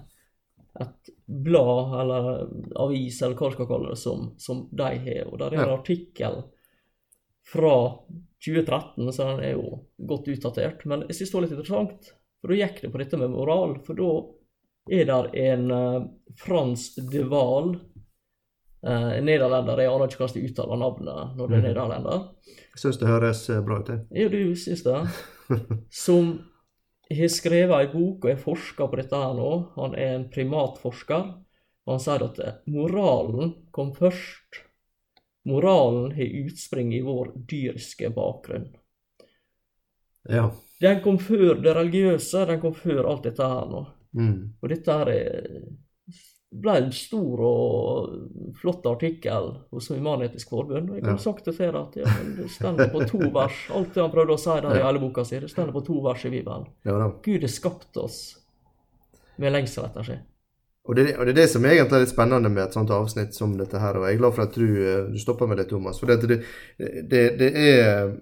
et 0.83 1.13
blad 1.27 1.95
eller 2.03 2.27
avis, 2.83 3.21
eller 3.23 3.39
hva 3.39 3.51
du 3.53 3.55
skal 3.55 3.69
kalle 3.71 3.93
det, 3.93 4.01
som, 4.03 4.33
som 4.43 4.65
de 4.75 4.91
har. 5.07 5.23
Og 5.31 5.39
der 5.39 5.55
er 5.55 5.63
en 5.63 5.71
Ja. 5.71 5.79
artikkel 5.79 6.41
fra 7.47 7.77
2013, 8.43 9.13
så 9.15 9.29
den 9.31 9.45
er 9.47 9.55
jo 9.55 9.85
godt 10.11 10.27
utdatert. 10.35 10.83
Men 10.91 11.07
jeg 11.07 11.21
synes 11.21 11.31
det 11.31 11.39
var 11.39 11.47
litt 11.47 11.55
interessant, 11.57 12.11
for 12.43 12.51
da 12.53 12.59
gikk 12.59 12.83
det 12.83 12.91
på 12.93 13.01
dette 13.05 13.21
med 13.23 13.31
moral. 13.33 13.79
For 13.87 13.99
da 13.99 14.11
er 14.91 15.05
der 15.09 15.29
en 15.35 15.71
uh, 15.73 16.03
Frans 16.39 16.95
de 16.95 17.23
Waal, 17.31 17.73
uh, 18.87 19.13
en 19.17 19.25
nederlender, 19.27 19.81
jeg 19.83 19.93
aner 19.93 20.07
ikke 20.11 20.21
hvordan 20.23 20.37
de 20.43 20.51
uttaler 20.51 20.77
navnet 20.83 21.37
når 21.37 21.49
det 21.49 21.57
er 21.57 21.63
Mhm. 21.63 21.69
nederlender. 21.71 22.29
Jeg 22.47 22.79
syns 22.83 22.99
det 23.01 23.09
høres 23.09 23.49
eh, 23.51 23.63
bra 23.65 23.79
ut, 23.81 23.89
jeg. 23.89 24.05
Ja, 24.13 24.29
du 24.29 24.55
syns 24.55 24.83
det? 24.85 24.99
Som 25.91 26.31
har 27.11 27.29
skrevet 27.33 27.73
ei 27.81 27.87
bok 27.93 28.25
og 28.25 28.31
er 28.31 28.37
forska 28.43 28.87
på 28.91 28.97
dette 29.01 29.17
her 29.17 29.35
nå. 29.35 29.51
Han 29.77 29.95
er 29.95 30.15
en 30.17 30.29
primatforsker. 30.31 31.35
Og 31.87 31.93
han 31.95 32.01
sier 32.03 32.25
at 32.27 32.39
eh, 32.43 32.55
moralen 32.67 33.55
kom 33.73 33.93
først. 33.95 34.61
Moralen 35.47 36.13
har 36.19 36.33
utspring 36.45 36.93
i 36.95 37.01
vår 37.07 37.33
dyriske 37.49 38.11
bakgrunn. 38.15 38.69
Ja. 40.29 40.51
Den 40.83 41.01
kom 41.05 41.19
før 41.23 41.55
det 41.63 41.77
religiøse, 41.77 42.45
den 42.51 42.61
kom 42.61 42.75
før 42.75 43.07
alt 43.09 43.23
dette 43.25 43.47
her 43.47 43.69
nå. 43.71 43.87
Mm. 44.17 44.37
Og 44.63 44.71
dette 44.73 44.95
her 44.97 45.11
er, 45.13 45.59
ble 46.57 46.77
en 46.81 46.93
stor 46.95 47.41
og 47.45 48.55
flott 48.57 48.87
artikkel 48.89 49.51
hos 49.75 49.91
Human-Etisk 49.93 50.49
Forbund. 50.55 50.89
Og 50.91 50.97
jeg 50.97 51.05
kunne 51.05 51.19
Ja. 51.19 51.25
sagt 51.27 51.45
det 51.45 51.55
før 51.59 51.81
at 51.83 51.97
ja, 52.01 52.05
det 52.37 52.47
står 52.55 52.81
på 52.95 53.03
to 53.11 53.19
vers. 53.35 53.59
Alt 53.77 53.93
det 53.95 54.03
han 54.07 54.15
prøvde 54.15 54.37
å 54.39 54.41
si 54.41 54.55
der 54.65 54.79
i 54.79 54.85
hele 54.87 55.03
boka 55.03 55.25
si, 55.27 55.41
det 55.43 55.51
står 55.53 55.73
på 55.75 55.85
to 55.85 56.01
vers 56.07 56.25
i 56.25 56.31
Bibelen. 56.33 56.65
Ja. 56.89 57.11
Gud 57.23 57.45
har 57.45 57.53
skapt 57.53 57.97
oss 58.01 58.19
med 59.37 59.53
lengsel 59.53 59.85
etter 59.85 60.03
seg. 60.07 60.25
Og 60.87 60.95
det, 60.95 61.17
og 61.19 61.27
det 61.27 61.33
er 61.33 61.39
det 61.41 61.49
som 61.51 61.65
egentlig 61.67 61.97
er 61.99 62.03
litt 62.05 62.13
spennende 62.13 62.51
med 62.53 62.63
et 62.63 62.77
sånt 62.77 62.93
avsnitt 62.95 63.35
som 63.35 63.57
dette 63.59 63.79
her. 63.83 63.97
Og 63.99 64.07
jeg 64.07 64.15
er 64.15 64.21
glad 64.21 64.35
for 64.37 64.45
at 64.45 64.55
du, 64.55 64.67
eh, 64.79 65.09
du 65.11 65.19
stopper 65.19 65.49
med 65.51 65.59
det, 65.59 65.67
Thomas. 65.71 65.99
For 65.99 66.07
det, 66.07 66.39
det, 67.11 67.23
det 67.41 67.49
er 67.59 68.13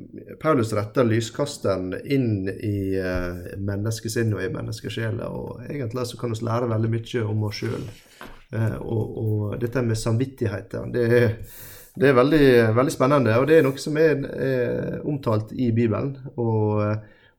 Paulus 0.41 0.73
retter 0.73 1.05
lyskasteren 1.05 1.93
inn 2.05 2.49
i 2.49 2.97
uh, 2.97 3.59
menneskesinnet 3.61 4.39
og 4.39 4.47
i 4.47 4.53
menneskesjela. 4.55 5.29
Og 5.29 5.67
egentlig 5.69 6.07
så 6.09 6.21
kan 6.21 6.33
vi 6.33 6.49
lære 6.49 6.71
veldig 6.71 6.91
mye 6.95 7.25
om 7.29 7.45
oss 7.51 7.61
sjøl. 7.61 7.85
Og, 8.55 9.17
og, 9.19 9.55
dette 9.59 9.83
med 9.83 9.99
samvittigheten, 9.99 10.93
det 10.95 11.05
er, 11.19 11.33
er 11.99 12.17
veldig, 12.17 12.47
veldig, 12.77 12.95
spennende. 12.95 13.35
Og 13.43 13.49
det 13.51 13.59
er 13.59 13.67
noe 13.67 13.83
som 13.83 13.99
er, 13.99 14.23
er 14.47 15.03
omtalt 15.03 15.53
i 15.53 15.69
Bibelen. 15.75 16.15
Og, 16.39 16.81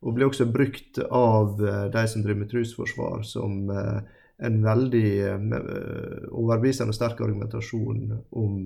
og, 0.04 0.10
blir 0.12 0.28
også 0.28 0.46
brukt 0.52 1.00
av 1.08 1.56
de 1.58 2.06
som 2.12 2.22
driver 2.22 2.44
med 2.44 2.52
trosforsvar, 2.52 3.24
som 3.26 3.72
en 4.44 4.60
veldig 4.64 5.10
uh, 5.24 6.28
overbevisende 6.36 6.96
sterk 6.96 7.22
argumentasjon 7.24 8.10
om 8.36 8.58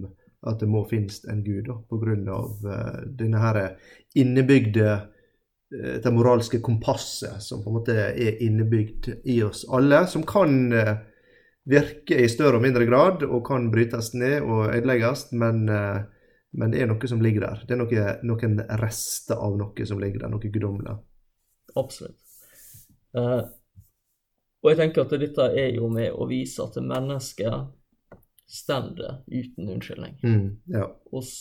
at 0.49 0.61
det 0.61 0.69
må 0.71 0.85
finnes 0.89 1.21
en 1.29 1.43
gud, 1.43 1.67
da, 1.67 1.75
pga. 1.91 2.39
Uh, 2.63 2.99
denne 3.19 3.41
her 3.43 3.59
innebygde 4.17 4.87
uh, 4.95 5.95
det 6.01 6.13
moralske 6.15 6.61
kompasset 6.65 7.43
som 7.43 7.63
på 7.63 7.69
en 7.69 7.77
måte 7.77 7.97
er 8.09 8.41
innebygd 8.45 9.11
i 9.29 9.41
oss 9.45 9.65
alle, 9.69 10.05
som 10.09 10.25
kan 10.27 10.57
uh, 10.73 10.95
virke 11.69 12.17
i 12.23 12.31
større 12.31 12.57
og 12.57 12.65
mindre 12.65 12.87
grad 12.89 13.27
og 13.27 13.43
kan 13.45 13.69
brytes 13.73 14.13
ned 14.17 14.41
og 14.41 14.71
ødelegges, 14.71 15.27
men, 15.37 15.67
men 15.69 16.71
det 16.73 16.79
er 16.81 16.87
noe 16.89 17.09
som 17.11 17.21
ligger 17.21 17.43
der. 17.45 17.59
Det 17.67 17.75
er 17.75 17.81
noe, 17.83 18.05
noen 18.25 18.55
rester 18.81 19.37
av 19.37 19.53
noe 19.59 19.85
som 19.85 20.01
ligger 20.01 20.23
der, 20.23 20.31
noe 20.33 20.49
guddommelig. 20.49 20.95
Absolutt. 21.77 22.17
Uh, 23.13 23.43
og 24.59 24.71
jeg 24.71 24.79
tenker 24.81 25.05
at 25.05 25.19
dette 25.21 25.45
er 25.55 25.69
jo 25.77 25.87
med 25.91 26.11
å 26.11 26.27
vise 26.27 26.63
at 26.63 26.75
mennesket 26.83 27.69
står 28.49 29.23
uten 29.27 29.69
unnskyldning. 29.69 30.19
Mm, 30.23 30.47
ja. 30.73 30.87
Oss 31.15 31.33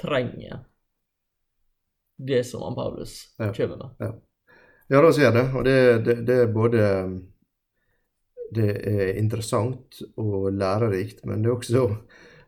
trenger 0.00 0.64
det 2.16 2.44
som 2.44 2.62
han 2.62 2.74
Paulus 2.74 3.34
ja. 3.36 3.52
kommer 3.52 3.76
med. 3.76 3.90
Ja, 3.98 4.14
ja 4.88 5.02
da 5.02 5.12
sier 5.12 5.28
jeg 5.28 5.36
det. 5.36 5.46
Og 5.52 5.66
det, 5.66 5.76
det, 6.06 6.16
det, 6.28 6.38
er 6.44 6.54
både 6.54 6.86
Det 8.54 8.70
er 8.88 9.14
interessant 9.18 10.00
og 10.16 10.50
lærerikt, 10.52 11.24
men 11.26 11.42
det 11.42 11.50
er 11.50 11.54
også, 11.54 11.84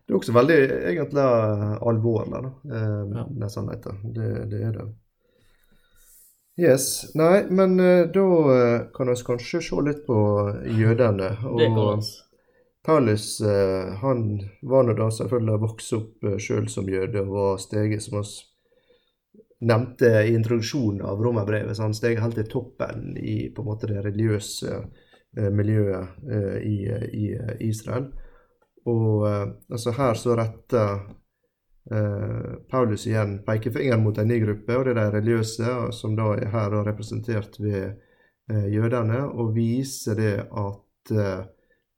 det 0.03 0.15
er 0.15 0.19
også 0.19 0.35
veldig 0.35 0.59
egentlig 0.93 1.27
alvorlig, 1.91 2.41
da, 2.43 2.55
eh, 2.79 3.29
ja. 3.39 3.49
sannheten. 3.49 4.01
Det, 4.15 4.31
det 4.51 4.65
er 4.67 4.79
det. 4.79 4.89
Yes. 6.63 7.15
Nei, 7.15 7.45
men 7.51 7.81
uh, 7.81 8.07
da 8.15 8.21
uh, 8.21 8.91
kan 8.95 9.09
vi 9.11 9.17
kanskje 9.27 9.61
se 9.67 9.83
litt 9.83 10.05
på 10.07 10.17
jødene. 10.79 11.31
Og 11.51 12.05
Paulus 12.87 13.41
uh, 13.43 13.95
han 14.03 14.23
var 14.71 14.87
nå 14.87 14.95
da 14.99 15.09
selvfølgelig 15.11 15.63
vokst 15.65 15.97
opp 15.99 16.29
sjøl 16.39 16.69
som 16.71 16.91
jøde 16.91 17.25
og 17.25 17.33
var 17.35 17.63
steget, 17.63 18.05
som 18.05 18.21
vi 18.21 19.67
nevnte 19.67 20.11
i 20.27 20.35
introduksjonen 20.37 21.03
av 21.07 21.23
romerbrevet, 21.23 21.75
så 21.77 21.87
han 21.87 21.95
steg 21.95 22.19
helt 22.23 22.39
til 22.39 22.49
toppen 22.51 23.13
i 23.19 23.49
på 23.55 23.63
en 23.63 23.69
måte 23.69 23.91
det 23.91 24.03
religiøse 24.03 24.81
miljøet 25.55 26.27
i, 26.67 26.75
i, 26.91 27.29
Israel. 27.69 28.09
Og 28.91 29.23
altså 29.71 29.95
her 29.95 30.19
så 30.19 30.35
retter 30.37 30.99
Eh, 30.99 31.22
Paulus 32.71 33.07
igjen 33.07 33.41
peker 33.47 33.71
fingeren 33.71 34.05
mot 34.05 34.19
en 34.19 34.29
ny 34.29 34.39
gruppe, 34.43 34.77
og 34.77 34.87
det 34.87 34.93
er 34.95 35.01
de 35.01 35.17
religiøse, 35.17 35.73
som 35.97 36.15
da 36.19 36.29
er 36.37 36.53
her 36.53 36.77
representert 36.87 37.59
ved 37.61 37.97
eh, 38.53 38.69
jødene, 38.71 39.25
og 39.27 39.55
viser 39.57 40.19
det 40.19 40.37
at 40.47 41.15
eh, 41.17 41.43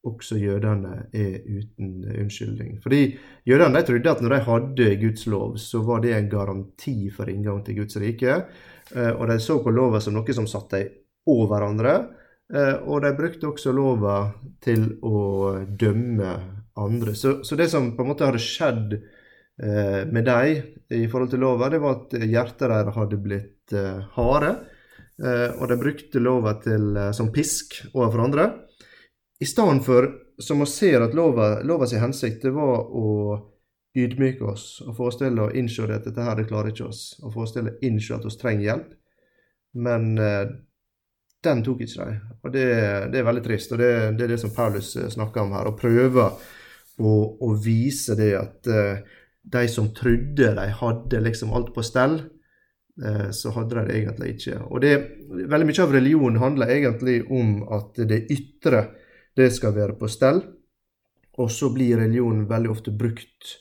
også 0.05 0.39
jødene 0.41 1.07
er 1.13 1.37
uten 1.45 1.93
unnskyldning. 2.23 2.79
Fordi 2.85 3.03
jødene 3.49 3.81
de 3.81 3.89
trodde 3.89 4.11
at 4.11 4.25
når 4.25 4.35
de 4.35 4.41
hadde 4.49 4.89
Guds 5.01 5.27
lov, 5.33 5.57
så 5.61 5.81
var 5.85 6.03
det 6.05 6.13
en 6.17 6.29
garanti 6.33 6.97
for 7.13 7.33
inngang 7.33 7.63
til 7.65 7.79
Guds 7.79 7.97
rike. 7.97 8.43
Og 8.95 9.25
de 9.31 9.39
så 9.41 9.57
på 9.65 9.73
lova 9.73 10.03
som 10.05 10.13
noe 10.13 10.37
som 10.37 10.45
satte 10.45 10.83
dem 10.83 10.93
over 11.33 11.65
andre. 11.65 11.95
Og 12.85 13.01
de 13.01 13.15
brukte 13.17 13.49
også 13.49 13.73
lova 13.73 14.19
til 14.61 14.91
å 15.01 15.57
dømme 15.65 16.37
andre. 16.77 17.17
Så, 17.17 17.39
så 17.41 17.57
det 17.57 17.71
som 17.73 17.95
på 17.97 18.05
en 18.05 18.13
måte 18.13 18.29
hadde 18.29 18.45
skjedd 18.45 18.99
Eh, 18.99 19.24
med 19.57 20.25
dem 20.27 20.75
i 20.89 21.09
forhold 21.09 21.31
til 21.31 21.43
lova, 21.45 21.69
det 21.71 21.81
var 21.83 21.99
at 21.99 22.17
hjertet 22.27 22.71
deres 22.71 22.97
hadde 22.97 23.21
blitt 23.23 23.75
eh, 23.75 24.03
harde. 24.17 24.53
Eh, 25.23 25.51
og 25.55 25.69
de 25.71 25.79
brukte 25.79 26.23
lova 26.23 26.57
som 27.15 27.33
pisk 27.33 27.81
overfor 27.93 28.25
andre. 28.27 28.49
I 29.41 29.47
stedet 29.47 29.85
for, 29.87 30.11
som 30.39 30.63
vi 30.63 30.67
ser 30.71 31.05
at 31.05 31.15
lova, 31.15 31.61
lova 31.63 31.87
sin 31.87 32.03
hensikt, 32.03 32.47
var 32.55 32.91
å 32.91 33.39
ydmyke 33.95 34.43
oss 34.51 34.81
og 34.83 34.97
få 34.97 35.07
oss 35.07 35.21
til 35.21 35.39
å 35.39 35.53
innse 35.55 35.85
at 35.87 36.07
dette 36.09 36.23
her 36.23 36.39
det 36.39 36.49
klarer 36.49 36.73
ikke 36.73 36.89
oss. 36.89 37.21
Og 37.23 37.35
få 37.35 37.45
oss 37.47 37.55
til 37.55 37.71
å 37.71 37.75
innse 37.87 38.15
at 38.17 38.25
vi 38.27 38.33
trenger 38.41 38.65
hjelp. 38.69 38.95
Men 39.75 40.15
den 41.45 41.63
tok 41.67 41.83
ikke 41.85 42.07
de. 42.07 42.17
Og 42.43 42.53
det, 42.55 42.67
det, 43.13 43.21
er 43.21 43.27
veldig 43.27 43.43
trist. 43.45 43.75
Og 43.75 43.79
det, 43.79 43.91
det, 44.19 44.27
er 44.27 44.35
det 44.35 44.41
som 44.43 44.55
Paulus 44.55 44.95
snakker 45.15 45.45
om 45.45 45.55
her. 45.55 45.71
Og 45.71 45.79
prøver 45.79 46.35
å, 46.99 47.15
å 47.39 47.53
vise 47.55 48.19
det 48.19 48.33
at 48.39 48.71
de 49.45 49.67
som 49.69 49.91
trodde 49.95 50.55
de 50.57 50.67
hadde 50.81 51.21
liksom 51.21 51.53
alt 51.53 51.75
på 51.75 51.85
stell, 51.85 52.17
eh, 53.05 53.31
så 53.31 53.53
hadde 53.57 53.77
de 53.77 53.87
det 53.89 53.99
egentlig 54.01 54.35
ikke. 54.35 54.61
Og 54.71 54.81
det, 54.85 54.95
Veldig 55.35 55.67
mye 55.67 55.83
av 55.83 55.93
religion 55.93 56.37
handler 56.41 56.71
egentlig 56.71 57.19
om 57.31 57.57
at 57.75 57.99
det 58.09 58.25
ytre 58.33 58.87
det 59.37 59.51
skal 59.53 59.75
være 59.75 59.99
på 59.99 60.09
stell, 60.09 60.41
og 61.43 61.51
så 61.51 61.73
blir 61.75 61.99
religion 61.99 62.45
veldig 62.47 62.71
ofte 62.71 62.93
brukt 62.95 63.57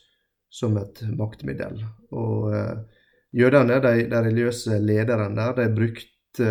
som 0.53 0.77
et 0.77 1.01
maktmiddel. 1.17 1.81
Og 2.13 2.53
eh, 2.53 2.75
Jødene, 3.33 3.79
de, 3.81 4.03
de, 4.05 4.19
religiøse 4.21 4.77
lederne 4.77 5.31
der, 5.33 5.55
de 5.57 5.73
brukte 5.73 6.49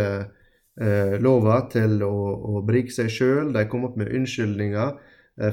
eh, 0.82 1.12
lova 1.22 1.60
til 1.70 2.00
å, 2.02 2.14
å 2.58 2.62
berike 2.66 2.90
seg 2.90 3.10
sjøl. 3.12 3.52
De 3.54 3.62
kom 3.70 3.86
opp 3.86 3.94
med 4.00 4.10
unnskyldninger 4.10 4.96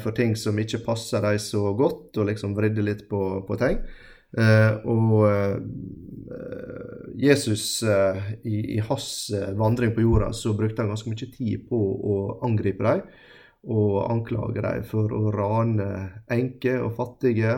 for 0.04 0.12
ting 0.12 0.34
som 0.36 0.58
ikke 0.60 0.82
passer 0.84 1.24
dem 1.24 1.38
så 1.39 1.74
godt, 1.78 2.18
og 2.20 2.28
liksom 2.28 2.52
vridde 2.58 2.84
litt 2.84 3.06
på, 3.10 3.20
på 3.48 3.58
ting. 3.62 3.80
Uh, 4.38 4.76
og 4.86 5.13
uh, 5.26 5.58
Jesus, 7.18 7.82
i, 8.44 8.76
i, 8.76 8.80
hans 8.86 9.32
vandring 9.58 9.96
på 9.96 10.04
jorda, 10.06 10.30
så 10.34 10.54
brukte 10.54 10.84
han 10.84 10.92
ganske 10.94 11.10
mye 11.10 11.32
tid 11.34 11.65
på 11.70 11.80
å 11.80 12.18
angripe 12.46 12.86
dem 12.86 13.02
og 13.74 13.96
anklage 14.06 14.62
dem 14.63 14.86
for 14.88 15.12
å 15.12 15.32
rane 15.36 15.88
enker 16.32 16.86
og 16.86 16.94
fattige. 16.96 17.58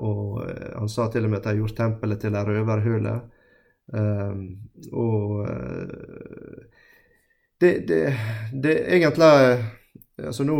og 0.00 0.40
han 0.40 0.88
sa 0.88 1.10
til 1.12 1.26
og 1.26 1.30
med 1.30 1.38
at 1.38 1.44
de 1.44 1.50
har 1.50 1.58
gjort 1.60 1.76
tempelet 1.76 2.22
til 2.22 2.34
ei 2.34 2.44
røverhøle. 2.48 3.12
og 4.92 5.46
det, 7.60 7.72
det, 7.88 8.00
det 8.52 8.74
egentlig 8.96 9.28
Altså 10.16 10.48
nå 10.48 10.56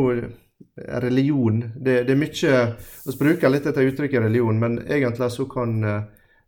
religion. 0.77 1.61
Det, 1.77 2.03
det, 2.05 2.13
er 2.13 2.21
mye 2.21 2.61
Vi 3.07 3.17
bruker 3.19 3.53
litt 3.53 3.67
dette 3.69 3.85
uttrykket 3.85 4.25
religion, 4.27 4.59
men 4.61 4.79
egentlig 4.87 5.31
så 5.33 5.47
kan 5.51 5.85
eh, 5.85 6.03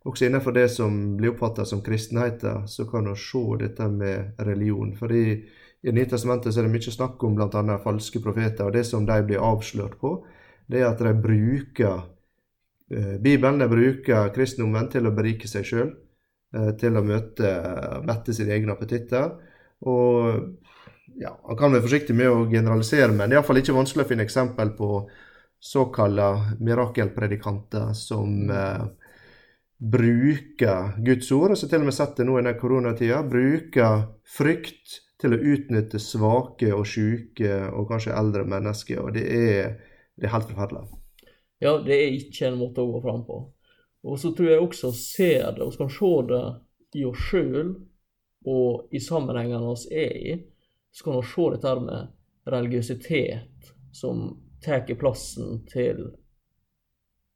også 0.09 0.27
innenfor 0.27 0.55
det 0.55 0.67
som 0.73 0.99
blir 1.17 1.33
oppfattet 1.33 1.67
som 1.67 1.83
kristenheten, 1.85 2.67
så 2.67 2.85
kan 2.89 3.09
vi 3.09 3.15
se 3.19 3.43
dette 3.63 3.89
med 3.91 4.39
religion. 4.45 4.93
Fordi 4.97 5.23
i 5.79 5.91
Nye 5.95 6.09
testamentet 6.11 6.53
så 6.53 6.59
er 6.59 6.67
det 6.67 6.73
mye 6.73 6.93
snakk 6.93 7.23
om 7.23 7.35
bl.a. 7.37 7.79
falske 7.83 8.21
profeter, 8.23 8.67
og 8.67 8.75
det 8.75 8.85
som 8.87 9.05
de 9.07 9.19
blir 9.25 9.43
avslørt 9.43 9.99
på, 10.01 10.17
det 10.69 10.81
er 10.81 10.89
at 10.91 11.01
de 11.01 11.13
bruker 11.15 12.01
eh, 12.91 13.15
Bibelen, 13.21 13.61
de 13.61 13.69
bruker 13.71 14.33
kristendommen 14.35 14.89
til 14.91 15.07
å 15.07 15.13
berike 15.15 15.49
seg 15.49 15.65
sjøl, 15.65 15.93
eh, 16.55 16.73
til 16.81 16.99
å 16.99 17.05
møte, 17.05 17.53
mette 18.05 18.35
sine 18.35 18.53
egne 18.57 18.75
appetitter. 18.75 19.31
Og 19.87 20.59
ja, 21.19 21.33
Han 21.43 21.57
kan 21.57 21.73
være 21.73 21.83
forsiktig 21.83 22.15
med 22.15 22.31
å 22.31 22.45
generalisere, 22.47 23.11
men 23.11 23.27
det 23.27 23.35
er 23.35 23.41
iallfall 23.41 23.59
ikke 23.59 23.75
vanskelig 23.75 24.05
å 24.05 24.09
finne 24.09 24.25
eksempel 24.27 24.71
på 24.77 24.89
såkalte 25.59 26.29
mirakelpredikanter 26.63 27.91
som 27.97 28.51
eh, 28.55 28.85
bruker 29.79 30.95
Guds 31.03 31.31
ord, 31.35 31.51
og 31.51 31.59
så 31.59 31.67
til 31.67 31.83
og 31.83 31.89
med 31.89 31.97
sett 31.97 32.15
det 32.19 32.27
nå 32.27 32.37
i 32.37 32.41
denne 32.41 32.55
koronatida, 32.59 33.19
bruker 33.27 34.05
frykt 34.37 34.99
til 35.19 35.35
å 35.35 35.41
utnytte 35.53 35.99
svake 35.99 36.71
og 36.75 36.87
syke 36.87 37.65
og 37.67 37.89
kanskje 37.91 38.15
eldre 38.15 38.45
mennesker. 38.47 39.01
og 39.03 39.13
Det 39.17 39.25
er, 39.27 39.73
det 40.15 40.29
er 40.29 40.35
helt 40.35 40.47
forferdelig. 40.51 40.87
Ja, 41.59 41.75
det 41.83 41.95
er 41.95 42.15
ikke 42.15 42.47
en 42.47 42.61
måte 42.61 42.83
å 42.83 42.93
gå 42.93 43.01
fram 43.03 43.25
på. 43.27 43.41
Og 44.07 44.19
så 44.19 44.31
tror 44.31 44.53
jeg 44.53 44.63
også 44.63 44.93
ser 44.95 45.49
det, 45.57 45.65
og 45.65 45.75
kan 45.75 45.91
se 45.91 46.13
det 46.31 46.43
i 46.95 47.03
oss 47.03 47.25
sjøl 47.27 47.73
og 48.47 48.95
i 48.95 49.01
sammenhengene 49.03 49.75
vi 49.75 49.99
er 49.99 50.15
i 50.15 50.37
så 50.91 51.05
kan 51.05 51.19
man 51.19 51.27
se 51.29 51.49
dette 51.55 51.75
med 51.83 52.07
religiøsitet 52.49 53.73
som 53.95 54.23
tar 54.63 54.87
plassen 54.99 55.63
til 55.69 56.09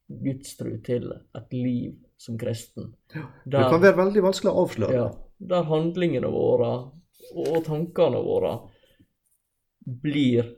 gudstru, 0.07 0.77
til 0.83 1.11
et 1.11 1.53
liv 1.53 1.95
som 2.17 2.37
kristen. 2.39 2.93
Der, 3.13 3.27
det 3.45 3.69
kan 3.69 3.81
være 3.83 3.97
veldig 3.97 4.23
vanskelig 4.25 4.51
å 4.51 4.65
avsløre. 4.65 4.97
Ja, 4.97 5.07
der 5.53 5.69
handlingene 5.69 6.29
våre 6.31 6.73
og 7.33 7.63
tankene 7.65 8.19
våre 8.23 8.57
blir 10.03 10.51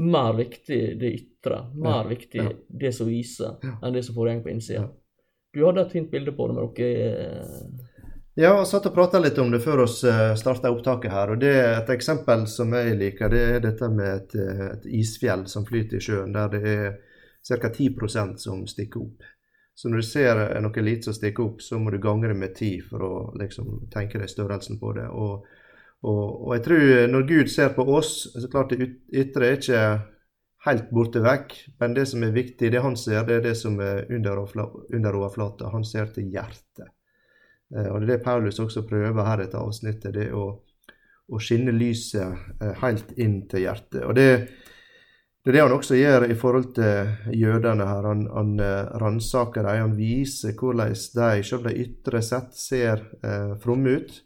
mer 0.00 0.32
viktig 0.38 0.80
det 1.00 1.12
ytre. 1.18 1.60
Mer 1.74 2.02
Ja, 2.02 2.08
viktig 2.08 2.40
ja. 2.40 2.52
det 2.68 2.92
som 2.96 3.10
viser, 3.10 3.58
enn 3.82 3.94
det 3.94 4.04
som 4.06 4.16
foregår 4.16 4.42
på 4.46 4.52
innsida. 4.54 4.88
Du 5.52 5.64
hadde 5.66 5.82
et 5.84 5.92
fint 5.92 6.10
bilde 6.10 6.32
på 6.32 6.46
det 6.48 6.56
med 6.56 6.76
dere. 6.78 7.89
Eh, 8.36 8.42
Ja, 8.42 8.50
jeg 8.58 8.66
satt 8.70 8.86
og 8.88 8.94
prata 8.94 9.18
litt 9.20 9.38
om 9.38 9.50
det 9.52 9.60
før 9.64 9.82
oss 9.84 9.98
starta 10.40 10.70
opptaket 10.72 11.10
her. 11.12 11.30
og 11.30 11.40
det 11.40 11.50
er 11.54 11.80
Et 11.82 11.90
eksempel 11.90 12.46
som 12.48 12.72
jeg 12.72 12.96
liker, 12.98 13.28
det 13.28 13.40
er 13.56 13.60
dette 13.60 13.88
med 13.88 14.06
et, 14.16 14.34
eh, 14.34 14.66
et 14.74 14.86
isfjell 14.86 15.46
som 15.48 15.66
flyter 15.66 15.96
i 15.96 16.00
sjøen, 16.00 16.32
der 16.32 16.48
det 16.48 16.62
er 16.64 16.98
ca. 17.42 17.68
10% 17.70 18.38
som 18.40 18.66
stikker 18.66 19.00
opp. 19.00 19.22
Så 19.74 19.88
når 19.88 19.96
du 19.96 20.02
ser 20.02 20.60
noe 20.60 20.82
lite 20.82 21.04
som 21.04 21.14
stikker 21.14 21.42
opp, 21.44 21.60
så 21.62 21.78
må 21.78 21.90
du 21.90 21.98
gange 21.98 22.28
det 22.28 22.36
med 22.36 22.54
10 22.54 22.80
for 22.82 22.98
å 23.00 23.32
liksom 23.38 23.88
tenke 23.90 24.18
deg 24.18 24.28
størrelsen 24.28 24.78
på 24.78 24.92
det. 24.92 25.06
Og, 25.08 25.46
og, 26.02 26.46
og 26.48 26.54
jeg 26.54 26.64
tror 26.64 27.06
når 27.08 27.26
Gud 27.28 27.48
ser 27.50 27.70
på 27.74 27.86
oss, 27.88 28.28
så 28.34 28.48
klart 28.48 28.70
det 28.70 28.80
yt- 28.80 29.14
ytre 29.24 29.46
er 29.46 29.56
ikke 29.56 29.82
helt 30.66 30.90
borte 30.92 31.20
vekk, 31.24 31.54
men 31.80 31.94
det 31.94 32.06
som 32.08 32.22
er 32.22 32.32
viktig, 32.36 32.70
det 32.72 32.82
han 32.84 32.96
ser, 32.96 33.24
det 33.24 33.38
er 33.38 33.44
det 33.48 33.56
som 33.56 33.80
er 33.80 34.04
under, 34.12 34.42
under 34.92 35.16
overflata. 35.16 35.70
Han 35.72 35.84
ser 35.84 36.06
til 36.12 36.28
hjertet. 36.30 36.90
Eh, 37.76 37.86
Og 37.92 38.00
det 38.00 38.08
er 38.08 38.16
det 38.16 38.24
Paulus 38.24 38.58
også 38.60 38.82
prøver 38.88 39.24
her 39.24 39.40
i 39.40 39.44
dette 39.46 39.58
avsnittet, 39.60 40.14
det 40.14 40.30
å, 40.32 40.46
å 41.30 41.38
skinne 41.38 41.72
lyset 41.72 42.34
eh, 42.60 42.74
helt 42.82 43.12
inn 43.18 43.42
til 43.48 43.60
hjertet. 43.66 44.02
Og 44.04 44.14
det, 44.18 44.48
det 45.44 45.52
er 45.52 45.56
det 45.56 45.62
han 45.62 45.72
også 45.76 45.96
gjør 45.96 46.26
i 46.30 46.34
forhold 46.36 46.72
til 46.76 47.36
jødene 47.40 47.86
her. 47.86 48.08
Han, 48.10 48.26
han 48.34 48.50
eh, 48.60 48.90
ransaker 49.00 49.62
dem, 49.64 49.84
han 49.86 49.94
viser 49.98 50.52
hvordan 50.58 50.90
de, 50.92 51.44
selv 51.46 51.68
de 51.70 51.76
ytre 51.84 52.22
sett, 52.26 52.52
ser 52.58 53.06
eh, 53.22 53.54
fromme 53.62 53.94
ut. 54.00 54.18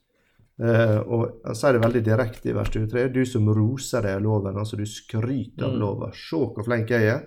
Eh, 0.62 0.98
og 1.10 1.40
han 1.44 1.56
sier 1.58 1.74
det 1.74 1.82
veldig 1.82 2.02
direkte 2.06 2.50
i 2.52 2.54
vers 2.54 2.68
23. 2.70 3.08
Du 3.14 3.24
som 3.26 3.48
roser 3.54 4.04
deg 4.06 4.20
av 4.20 4.22
loven, 4.22 4.58
altså 4.60 4.76
du 4.78 4.84
skryter 4.86 5.66
av 5.66 5.72
Mm. 5.74 5.80
loven. 5.82 6.12
Se 6.14 6.36
hvor 6.38 6.64
flink 6.64 6.90
jeg 6.94 7.08
er. 7.10 7.24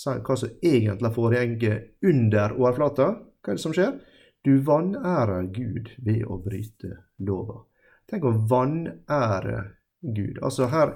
Så 0.00 0.14
hva 0.24 0.36
som 0.38 0.48
egentlig 0.64 1.10
foregår 1.12 1.80
under 2.08 2.54
overflata. 2.56 3.08
Hva 3.44 3.52
er 3.52 3.58
det 3.58 3.60
som 3.60 3.74
skjer? 3.76 3.98
Du 4.44 4.56
vanærer 4.64 5.50
Gud 5.52 5.90
ved 6.00 6.24
å 6.24 6.38
bryte 6.40 6.94
lova. 7.26 7.60
Tenk 8.08 8.24
å 8.24 8.32
vanære 8.50 9.58
Gud. 10.00 10.40
Altså 10.42 10.70
her 10.72 10.94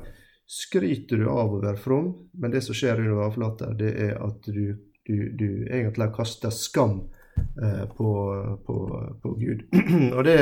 skryter 0.49 1.21
du 1.21 1.29
av 1.29 1.53
å 1.53 1.61
være 1.63 1.81
from, 1.81 2.13
men 2.33 2.55
det 2.55 2.65
som 2.65 2.77
skjer 2.77 3.03
under 3.03 3.19
overflata, 3.19 3.73
det 3.77 3.93
er 4.07 4.17
at 4.25 4.49
du, 4.49 4.77
du, 5.05 5.17
du 5.37 5.49
egentlig 5.69 6.11
kaster 6.17 6.53
skam 6.55 7.03
eh, 7.37 7.85
på, 7.97 8.15
på, 8.67 8.79
på 9.23 9.35
Gud. 9.41 9.67
og 10.17 10.25
det 10.25 10.39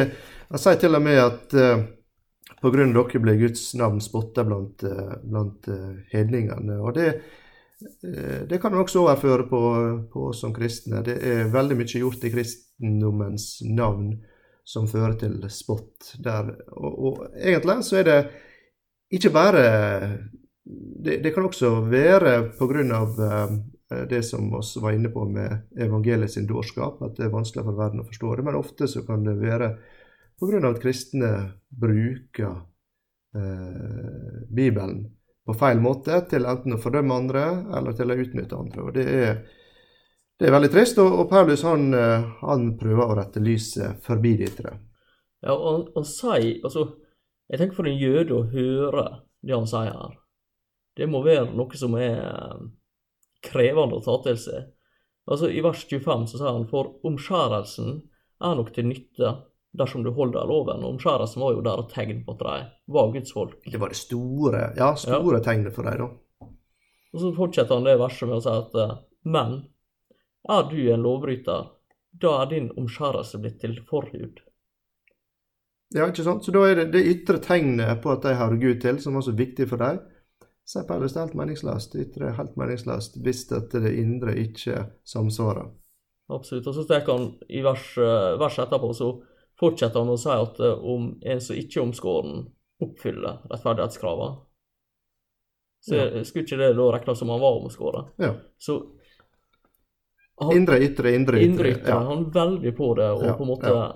Han 0.49 0.63
sier 0.63 0.81
til 0.83 0.99
og 0.99 1.05
med 1.05 1.21
at 1.23 1.59
eh, 1.59 1.85
på 2.63 2.71
grunn 2.71 2.95
av 2.95 3.09
dere 3.11 3.23
ble 3.23 3.37
Guds 3.41 3.73
navn 3.79 4.03
spotta 4.03 4.45
blant, 4.47 4.85
eh, 4.87 5.15
blant 5.27 5.71
eh, 5.71 6.03
hedningene. 6.15 6.79
Og 6.79 6.95
det, 6.99 7.09
det 8.49 8.59
kan 8.61 8.73
man 8.75 8.83
også 8.83 9.03
overføre 9.05 9.47
på, 9.51 9.63
på 10.13 10.29
oss 10.31 10.43
som 10.45 10.55
kristne. 10.55 11.03
Det 11.07 11.17
er 11.23 11.51
veldig 11.53 11.79
mye 11.79 12.03
gjort 12.03 12.25
i 12.27 12.33
kristendommens 12.33 13.47
navn 13.69 14.13
som 14.65 14.89
fører 14.89 15.17
til 15.21 15.39
spott. 15.51 16.15
Der, 16.23 16.53
og, 16.73 16.93
og 16.93 17.21
egentlig 17.35 17.83
så 17.87 18.01
er 18.01 18.09
det 18.09 18.21
ikke 19.13 19.33
bare 19.35 19.67
Det, 21.05 21.19
det 21.25 21.33
kan 21.35 21.43
også 21.43 21.81
være 21.91 22.53
pga. 22.55 22.93
Eh, 23.91 24.07
det 24.09 24.23
som 24.23 24.47
vi 24.51 24.81
var 24.81 24.93
inne 24.93 25.09
på 25.09 25.25
med 25.29 25.67
evangeliet 25.77 26.31
sin 26.31 26.47
dårskap, 26.47 27.03
at 27.03 27.17
det 27.17 27.27
er 27.27 27.35
vanskelig 27.35 27.65
for 27.67 27.77
verden 27.77 28.01
å 28.01 28.07
forstå 28.07 28.37
det. 28.37 28.45
Men 28.47 28.59
ofte 28.61 28.87
så 28.89 29.03
kan 29.07 29.25
det 29.25 29.41
være 29.41 29.73
pga. 30.41 30.69
at 30.71 30.81
kristne 30.81 31.33
bruker 31.69 32.63
eh, 33.35 34.47
Bibelen 34.49 35.11
på 35.47 35.57
feil 35.59 35.81
måte 35.83 36.21
til 36.31 36.47
enten 36.47 36.77
å 36.77 36.81
fordømme 36.81 37.19
andre 37.19 37.45
eller 37.77 37.97
til 37.99 38.13
å 38.13 38.19
utnytte 38.25 38.59
andre. 38.59 38.87
Og 38.87 38.95
Det 38.95 39.07
er, 39.11 39.41
det 40.39 40.49
er 40.49 40.55
veldig 40.55 40.71
trist, 40.73 41.01
og, 41.03 41.13
og 41.23 41.29
Paulus 41.31 41.65
han, 41.67 41.89
eh, 41.95 42.29
han 42.43 42.73
prøver 42.79 43.05
å 43.05 43.17
rette 43.19 43.43
lyset 43.43 44.03
forbi 44.07 44.37
dette. 44.43 44.77
Ja, 45.43 45.57
og 45.57 45.91
han 45.97 46.07
sier 46.07 46.63
Altså, 46.63 46.87
jeg 47.51 47.59
tenker 47.59 47.81
for 47.81 47.91
en 47.91 47.99
jøde 47.99 48.37
å 48.37 48.47
høre 48.53 49.07
det 49.43 49.57
han 49.57 49.67
sier 49.67 49.91
her. 49.91 50.15
Det 50.97 51.09
må 51.11 51.25
være 51.25 51.51
noe 51.57 51.79
som 51.79 51.97
er 51.99 52.21
eh, 52.23 52.63
krevende 53.43 53.99
å 53.99 54.05
ta 54.05 54.19
til 54.29 54.39
seg. 54.39 54.71
Altså, 55.27 55.51
I 55.51 55.63
vers 55.65 55.83
25 55.89 56.29
så 56.31 56.39
sier 56.39 56.55
han 56.55 56.69
for 56.71 56.97
omskjærelsen 57.07 57.99
er 58.43 58.59
nok 58.59 58.73
til 58.75 58.89
nytte 58.91 59.35
dersom 59.79 60.05
du 60.05 60.11
holder 60.13 60.49
loven. 60.49 60.85
Omskjærelsen 60.85 61.41
var 61.43 61.55
jo 61.55 61.63
der 61.65 61.81
et 61.81 61.95
tegn 61.95 62.25
på 62.27 62.37
at 62.37 62.43
de 62.45 62.57
var 62.93 63.13
Guds 63.15 63.33
folk. 63.33 63.57
Det 63.65 63.81
var 63.81 63.93
det 63.93 64.01
store, 64.01 64.67
ja, 64.77 64.93
store 65.01 65.41
tegnet 65.45 65.75
for 65.75 65.89
dem, 65.89 66.05
da. 66.05 66.49
Og 67.13 67.21
så 67.21 67.33
fortsetter 67.37 67.77
han 67.77 67.87
det 67.89 67.99
verset 68.01 68.29
med 68.29 68.39
å 68.39 68.45
si 68.45 68.53
at 68.53 68.79
eh, 68.81 68.95
men 69.23 69.59
er 70.51 70.65
du 70.71 70.79
en 70.91 71.05
lovbryter, 71.05 71.69
da 72.23 72.33
er 72.43 72.49
din 72.51 72.71
omskjærelse 72.77 73.39
blitt 73.41 73.61
til 73.63 73.77
forhud. 73.89 74.41
Ja, 75.93 76.09
ikke 76.09 76.25
sant? 76.25 76.45
Så 76.45 76.55
da 76.55 76.65
er 76.67 76.81
det 76.81 76.89
det 76.95 77.05
ytre 77.09 77.39
tegnet 77.43 78.01
på 78.03 78.15
at 78.15 78.25
de 78.25 78.33
har 78.37 78.57
Gud 78.57 78.81
til, 78.83 78.99
som 79.01 79.17
var 79.17 79.27
så 79.27 79.35
viktig 79.37 79.69
for 79.71 79.81
dem. 79.83 80.01
Sier 80.69 80.87
Paulus 80.89 81.13
det 81.13 81.21
er 81.21 81.27
helt 81.27 81.39
meningsløst. 81.39 81.93
Det 81.93 82.07
ytre 82.07 82.31
er 82.31 82.39
helt 82.39 82.57
meningsløst 82.59 83.19
hvis 83.23 83.45
det 83.51 83.83
indre 83.91 84.35
ikke 84.41 84.87
samsvarer. 85.09 85.69
Absolutt. 86.33 86.69
Og 86.71 86.77
så 86.79 86.87
tar 86.89 87.05
han 87.11 87.29
i 87.51 87.61
vers, 87.65 87.85
eh, 87.99 88.39
vers 88.41 88.59
etterpå, 88.63 88.93
så 88.97 89.11
fortsetter 89.63 90.03
han 90.03 90.11
å 90.11 90.19
si 90.19 90.33
at 90.35 90.59
eh, 90.61 90.79
om 90.95 91.13
en 91.23 91.41
som 91.45 91.57
ikke 91.59 91.79
er 91.81 91.85
omskåren, 91.87 92.41
oppfyller 92.83 93.39
rettferdighetskravene, 93.53 94.41
så 95.83 95.95
Ja. 95.99 96.25
skulle 96.27 96.45
ikke 96.47 96.59
det 96.59 96.73
da 96.79 96.89
regnes 96.95 97.19
som 97.19 97.31
han 97.31 97.41
var 97.43 97.61
omskåret. 97.61 98.11
Ja. 98.23 98.35
Så 98.59 98.77
han, 100.41 100.57
Indre, 100.57 100.79
ytre, 100.83 101.13
indre, 101.15 101.39
ytre. 101.39 101.45
indre 101.47 101.71
ytre, 101.77 101.89
Ja. 101.89 101.99
han 102.09 102.25
er 102.27 102.31
veldig 102.35 102.73
på 102.77 102.95
det, 102.97 103.11
og 103.11 103.23
Ja, 103.25 103.37
på 103.37 103.43
en 103.43 103.49
måte 103.49 103.69
ja. 103.69 103.93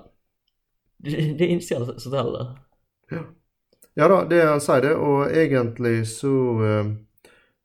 Det 0.99 1.37
det 1.37 1.41
er 1.45 1.51
innsida 1.53 1.99
som 1.99 2.11
teller. 2.11 2.55
ja 3.95 4.07
da, 4.07 4.23
det 4.25 4.41
han 4.43 4.59
sier 4.59 4.81
det, 4.81 4.95
og 4.95 5.27
egentlig 5.29 6.07
så 6.07 6.31
eh, 6.65 6.89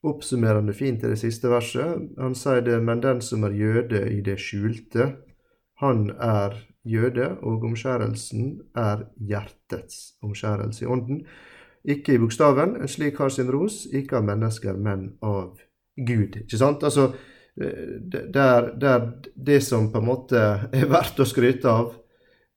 oppsummerer 0.04 0.54
han 0.60 0.66
det 0.66 0.74
fint 0.76 1.02
i 1.04 1.08
det 1.08 1.18
siste 1.18 1.48
verset. 1.48 2.10
Han 2.18 2.34
sier 2.34 2.60
det, 2.60 2.82
men 2.82 3.00
den 3.00 3.20
som 3.22 3.44
er 3.44 3.50
jøde 3.56 4.02
i 4.12 4.20
det 4.20 4.36
skjulte, 4.38 5.16
han 5.80 6.10
er 6.20 6.58
jøde, 6.84 7.28
og 7.42 7.64
omskjærelsen 7.64 8.60
er 8.76 9.06
hjertets 9.18 10.14
omskjærelse 10.22 10.84
i 10.84 10.88
ånden. 10.88 11.24
Ikke 11.84 12.14
i 12.14 12.18
bokstaven, 12.22 12.76
en 12.78 12.88
slik 12.88 13.18
har 13.18 13.30
sin 13.34 13.50
ros, 13.50 13.84
ikke 13.92 14.20
av 14.20 14.26
mennesker, 14.26 14.78
men 14.78 15.12
av 15.22 15.58
Gud. 15.96 16.38
Ikke 16.44 16.58
sant? 16.58 16.82
Altså, 16.82 17.10
der, 17.56 18.70
der 18.80 19.08
det 19.34 19.62
som 19.62 19.90
på 19.92 20.00
en 20.00 20.06
måte 20.06 20.42
er 20.72 20.88
verdt 20.90 21.20
å 21.20 21.28
skryte 21.28 21.68
av, 21.70 21.92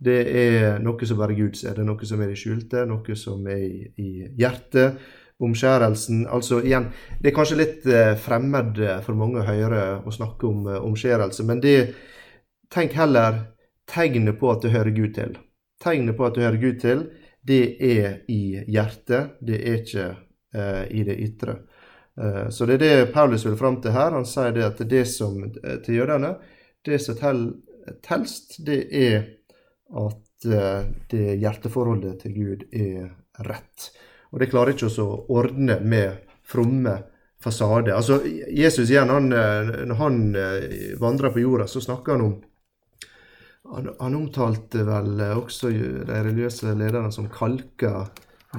det 0.05 0.21
er 0.27 0.79
noe 0.83 1.07
som 1.07 1.19
bare 1.19 1.35
Gud 1.37 1.55
ser. 1.57 1.75
Det 1.75 1.83
er 1.83 1.87
noe 1.87 2.07
som 2.07 2.21
er 2.21 2.33
i 2.33 2.39
skjulte, 2.39 2.85
noe 2.87 3.15
som 3.17 3.45
er 3.47 3.63
i, 3.63 3.85
i 3.97 4.09
hjertet. 4.37 4.99
Omskjærelsen 5.35 6.21
Altså 6.31 6.61
igjen, 6.63 6.85
det 7.19 7.27
er 7.27 7.35
kanskje 7.35 7.57
litt 7.59 7.87
eh, 7.91 8.13
fremmed 8.15 8.77
for 9.03 9.19
mange 9.19 9.41
å 9.41 9.43
høre 9.43 9.81
å 10.07 10.13
snakke 10.15 10.47
om 10.47 10.69
eh, 10.71 10.79
omskjærelse, 10.79 11.43
men 11.47 11.59
det 11.63 11.79
Tenk 12.73 12.95
heller 12.97 13.35
tegnet 13.89 14.39
på 14.39 14.51
at 14.51 14.63
du 14.63 14.69
hører 14.73 14.93
Gud 14.95 15.13
til. 15.15 15.37
Tegnet 15.83 16.17
på 16.17 16.25
at 16.25 16.35
du 16.35 16.43
hører 16.43 16.61
Gud 16.61 16.79
til, 16.81 17.05
det 17.45 17.77
er 17.83 18.21
i 18.31 18.57
hjertet, 18.71 19.37
det 19.45 19.59
er 19.61 19.81
ikke 19.81 20.05
eh, 20.55 20.83
i 20.97 21.03
det 21.05 21.17
ytre. 21.27 21.57
Eh, 22.17 22.47
så 22.49 22.65
det 22.65 22.79
er 22.79 22.83
det 22.83 23.13
Paulus 23.13 23.45
vil 23.45 23.57
fram 23.59 23.77
til 23.83 23.93
her. 23.93 24.15
Han 24.17 24.25
sier 24.25 24.55
det 24.55 24.65
at 24.65 24.81
det 24.89 25.05
som 25.11 25.37
eh, 25.45 25.77
til 25.85 26.01
jødene, 26.01 26.35
det 26.85 27.01
som 27.03 27.19
tel, 27.19 27.43
telst, 28.05 28.57
det 28.65 28.81
er 28.89 29.19
at 29.93 30.49
eh, 30.49 30.87
det 31.11 31.37
hjerteforholdet 31.43 32.23
til 32.23 32.37
Gud 32.39 32.65
er 32.73 33.11
rett. 33.45 33.91
Og 34.33 34.41
det 34.41 34.49
klarer 34.51 34.73
ikke 34.73 34.89
oss 34.89 34.97
å 34.99 35.09
ordne 35.31 35.77
med 35.85 36.25
fromme 36.45 36.97
fasade. 37.41 37.93
Altså, 37.95 38.19
Jesus 38.49 38.89
igjen, 38.89 39.11
han, 39.13 39.31
eh, 39.33 39.71
når 39.85 40.01
han 40.01 40.19
eh, 40.35 40.97
vandrer 40.99 41.33
på 41.33 41.43
jorda, 41.43 41.67
så 41.69 41.81
snakker 41.83 42.15
han 42.15 42.25
om 42.25 42.35
han, 43.71 43.89
han 43.99 44.15
omtalte 44.15 44.83
vel 44.87 45.19
eh, 45.19 45.37
også 45.37 45.71
de 45.73 46.05
religiøse 46.09 46.75
lederne 46.77 47.11
som 47.13 47.29
kalka 47.31 48.07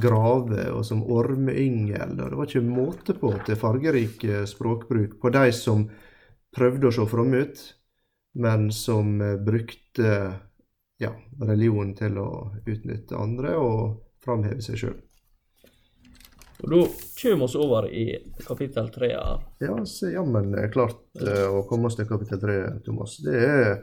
graver 0.00 0.72
og 0.74 0.84
som 0.86 1.04
ormeyngel. 1.04 2.18
og 2.20 2.30
Det 2.30 2.40
var 2.40 2.50
ikke 2.50 2.66
måte 2.66 3.16
på 3.18 3.32
til 3.46 3.60
fargerik 3.60 4.24
eh, 4.24 4.44
språkbruk 4.48 5.18
på 5.22 5.32
de 5.34 5.46
som 5.56 5.86
prøvde 6.56 6.88
å 6.88 6.94
se 6.94 7.06
fromme 7.10 7.44
ut, 7.46 7.62
men 8.42 8.70
som 8.74 9.20
eh, 9.22 9.36
brukte 9.40 10.12
ja, 11.02 11.12
religion 11.42 11.92
til 11.96 12.18
å 12.20 12.30
utnytte 12.64 13.18
andre 13.20 13.56
og 13.60 13.82
framheve 14.24 14.64
seg 14.64 14.80
sjøl. 14.80 14.96
Og 16.56 16.70
Da 16.72 16.78
kommer 17.20 17.36
vi 17.36 17.44
oss 17.44 17.54
over 17.60 17.88
i 17.92 18.04
kapittel 18.46 18.88
tre 18.88 19.10
her. 19.12 19.42
Ja, 19.60 19.76
så 19.84 20.08
jammen 20.08 20.54
er 20.56 20.72
klart 20.72 21.02
eh, 21.20 21.44
å 21.52 21.66
komme 21.68 21.90
oss 21.90 21.98
til 21.98 22.08
kapittel 22.08 22.40
tre, 22.40 22.56
Thomas. 22.86 23.18
Det, 23.24 23.36
er, 23.36 23.74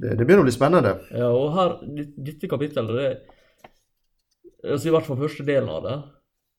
det, 0.00 0.16
det 0.16 0.24
begynner 0.24 0.44
å 0.44 0.48
bli 0.48 0.54
spennende. 0.54 0.94
Ja, 1.12 1.28
og 1.34 1.52
her, 1.56 1.76
dette 2.16 2.48
kapittelet, 2.50 2.96
det 2.96 3.36
altså 4.64 4.90
i 4.90 4.92
hvert 4.94 5.06
fall 5.06 5.20
første 5.20 5.46
delen 5.46 5.70
av 5.72 5.86
det, 5.86 5.94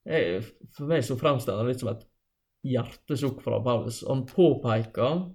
er, 0.09 0.47
for 0.77 0.89
meg 0.89 1.03
så 1.05 1.17
fremstår 1.19 1.59
det 1.61 1.67
litt 1.73 1.83
som 1.83 1.91
et 1.93 2.07
hjertesukk 2.71 3.41
fra 3.45 3.61
Paulus. 3.65 4.01
Han 4.07 4.25
påpeker 4.29 5.29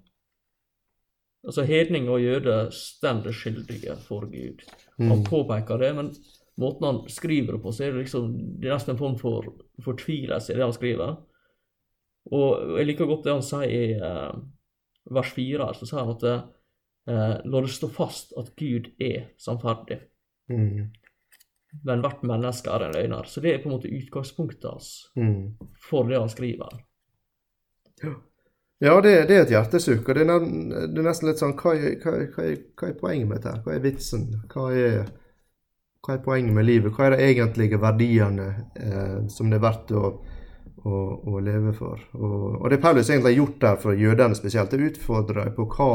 Altså, 1.47 1.63
hedning 1.63 2.09
og 2.11 2.25
jøde 2.25 2.55
står 2.75 3.29
skyldige 3.31 3.95
for 4.03 4.25
Gud. 4.27 4.65
Han 4.99 5.21
påpeker 5.23 5.79
det, 5.79 5.93
men 5.95 6.09
måten 6.59 6.87
han 6.89 6.99
skriver 7.07 7.55
det 7.55 7.61
på, 7.63 7.71
så 7.71 7.85
er 7.85 7.93
det 7.93 8.01
liksom 8.03 8.33
Det 8.59 8.67
er 8.67 8.75
nesten 8.75 8.97
en 8.97 8.99
form 8.99 9.15
for 9.21 9.53
fortvilelse 9.85 10.51
i 10.51 10.57
det 10.57 10.65
han 10.65 10.75
skriver. 10.75 11.13
Og 12.35 12.81
jeg 12.81 12.89
liker 12.89 13.07
godt 13.07 13.29
det 13.29 13.37
han 13.37 13.47
sier 13.47 13.71
i 13.71 13.95
eh, 13.95 14.41
vers 15.15 15.31
4 15.37 15.69
her, 15.69 15.79
så 15.79 15.87
sier 15.87 16.03
han 16.03 16.17
at 16.17 16.27
eh, 17.09 17.35
la 17.45 17.61
det 17.61 17.71
stå 17.75 17.89
fast 17.93 18.33
at 18.39 18.53
Gud 18.57 18.93
er 19.01 19.29
sannferdig, 19.39 20.01
Mm. 20.49 20.91
men 21.85 22.01
hvert 22.05 22.23
menneske 22.23 22.71
er 22.71 22.85
en 22.87 22.93
løgner. 22.95 23.27
Så 23.27 23.41
det 23.43 23.55
er 23.55 23.59
på 23.63 23.69
en 23.69 23.75
måte 23.77 23.91
utgangspunktet 23.91 24.71
hans 24.71 25.11
Mm. 25.17 25.57
for 25.89 26.05
det 26.09 26.19
han 26.21 26.29
skriver. 26.29 26.79
Ja, 28.79 29.01
det, 29.01 29.13
det 29.29 29.37
er 29.37 29.43
et 29.47 29.51
hjertesukk. 29.55 30.09
Og 30.09 30.15
det 30.19 30.27
er, 30.29 30.41
det 30.93 31.01
er 31.01 31.07
nesten 31.07 31.31
litt 31.31 31.41
sånn 31.41 31.55
hva 31.57 31.73
er, 31.75 31.95
hva, 32.03 32.13
er- 32.21 32.27
hva, 32.35 32.45
er, 32.45 32.59
hva 32.77 32.89
er 32.91 32.99
poenget 33.01 33.29
med 33.31 33.41
dette? 33.41 33.63
Hva 33.65 33.75
er 33.75 33.85
vitsen? 33.85 34.27
Hva 34.53 34.67
er, 34.77 35.07
poenget 36.25 36.55
med 36.55 36.67
livet? 36.69 36.93
Hva 36.95 37.07
er 37.09 37.17
de 37.17 37.25
egentlige 37.31 37.81
verdiene 37.83 38.49
eh, 38.77 39.17
som 39.33 39.49
det 39.51 39.57
er 39.59 39.65
verdt 39.65 39.95
å, 39.97 40.03
å, 40.85 41.01
å 41.33 41.41
leve 41.43 41.73
for? 41.75 42.05
Og, 42.21 42.61
og 42.61 42.69
det 42.71 42.79
Paulus 42.85 43.09
egentlig 43.11 43.33
har 43.33 43.41
gjort 43.41 43.61
der 43.65 43.81
for 43.83 43.97
jødene 43.97 44.37
spesielt, 44.39 44.71
det 44.77 44.93
utfordrer 44.93 45.51
på 45.57 45.67
hva 45.73 45.91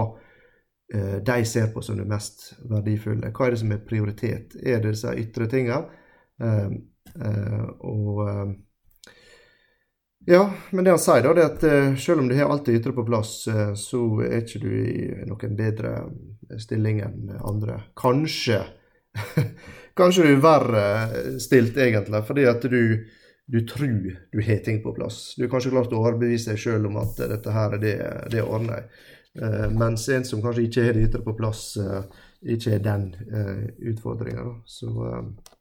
de 0.91 1.45
ser 1.47 1.69
på 1.71 1.81
som 1.85 1.95
det 1.95 2.03
mest 2.09 2.49
verdifulle. 2.67 3.29
Hva 3.31 3.47
er 3.47 3.53
det 3.53 3.59
som 3.61 3.71
er 3.71 3.83
prioritet? 3.87 4.57
Er 4.59 4.81
det 4.83 4.91
disse 4.95 5.13
ytre 5.21 5.47
tinga? 5.47 5.77
Eh, 6.41 6.73
eh, 7.15 7.63
og 7.87 8.21
eh, 8.27 8.51
ja, 10.25 10.53
men 10.71 10.85
det 10.85 10.91
han 10.91 10.99
sier, 11.01 11.23
da, 11.25 11.33
det 11.33 11.41
er 11.41 11.49
at 11.49 11.63
eh, 11.65 11.95
selv 11.97 12.21
om 12.21 12.27
du 12.29 12.35
har 12.37 12.51
alt 12.53 12.67
det 12.67 12.75
ytre 12.77 12.93
på 12.93 13.05
plass, 13.07 13.31
eh, 13.49 13.71
så 13.79 14.01
er 14.21 14.43
ikke 14.43 14.61
du 14.61 14.69
i 14.69 15.07
noen 15.25 15.55
bedre 15.57 15.95
stilling 16.61 17.01
enn 17.01 17.31
andre. 17.39 17.79
Kanskje 17.97 18.61
Kanskje 19.97 20.23
du 20.23 20.29
er 20.35 20.43
verre 20.43 20.83
stilt, 21.41 21.75
egentlig, 21.75 22.21
fordi 22.27 22.45
at 22.47 22.63
du, 22.71 22.83
du 23.51 23.57
tror 23.67 24.13
du 24.31 24.39
har 24.45 24.61
ting 24.63 24.79
på 24.83 24.93
plass. 24.95 25.33
Du 25.35 25.43
har 25.43 25.51
kanskje 25.51 25.73
klart 25.73 25.91
å 25.91 25.99
overbevise 25.99 26.53
deg 26.53 26.61
sjøl 26.61 26.85
om 26.87 27.01
at 27.01 27.19
eh, 27.19 27.31
dette 27.33 27.55
her 27.57 27.75
er 27.75 27.81
det, 27.81 27.97
det 28.31 28.45
ordner 28.45 28.77
jeg. 28.77 29.09
Eh, 29.39 29.69
mens 29.71 30.09
en 30.09 30.25
som 30.27 30.41
kanskje 30.43 30.67
ikke 30.67 30.83
har 30.87 30.97
det 30.97 31.07
ytre 31.07 31.23
på 31.23 31.37
plass, 31.37 31.77
eh, 31.79 32.03
ikke 32.55 32.73
har 32.73 32.83
den 32.83 33.03
uh, 33.31 33.67
utfordringa. 33.91 34.47
Så 34.65 34.89
eh, 35.07 35.51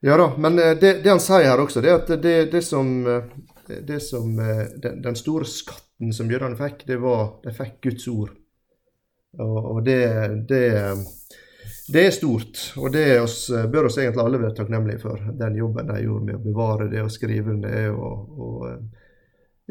ja 0.00 0.16
da, 0.16 0.32
men 0.38 0.58
eh, 0.58 0.78
det, 0.78 0.92
det 1.02 1.10
han 1.10 1.20
sier 1.22 1.48
her 1.50 1.60
også, 1.60 1.80
det 1.82 1.90
er 1.90 2.00
at 2.02 2.10
det, 2.22 2.34
det 2.52 2.62
som, 2.62 2.90
eh, 3.08 3.78
det 3.88 4.00
som 4.04 4.36
eh, 4.38 4.66
den, 4.82 5.00
den 5.02 5.16
store 5.16 5.48
skatten 5.48 6.12
som 6.12 6.30
jødene 6.30 6.58
fikk, 6.58 6.84
det 6.86 6.98
var 7.02 7.38
de 7.44 7.54
fikk 7.56 7.78
Guds 7.88 8.08
ord. 8.12 8.34
Og, 9.40 9.56
og 9.72 9.80
det, 9.84 9.98
det, 10.48 12.02
er 12.04 12.12
stort, 12.14 12.60
og 12.80 12.92
det 12.92 13.02
er 13.16 13.24
oss, 13.24 13.48
bør 13.72 13.88
oss 13.88 13.98
egentlig 14.00 14.22
alle 14.22 14.40
være 14.40 14.56
takknemlige 14.60 15.02
for, 15.02 15.26
den 15.40 15.58
jobben 15.58 15.90
de 15.90 15.98
gjorde 16.04 16.28
med 16.28 16.38
å 16.38 16.44
bevare 16.44 16.86
det 16.92 17.02
og 17.02 17.12
skrive 17.12 17.56
det. 17.64 17.82
og, 17.90 18.38
og 18.46 18.70
eh, 18.70 19.04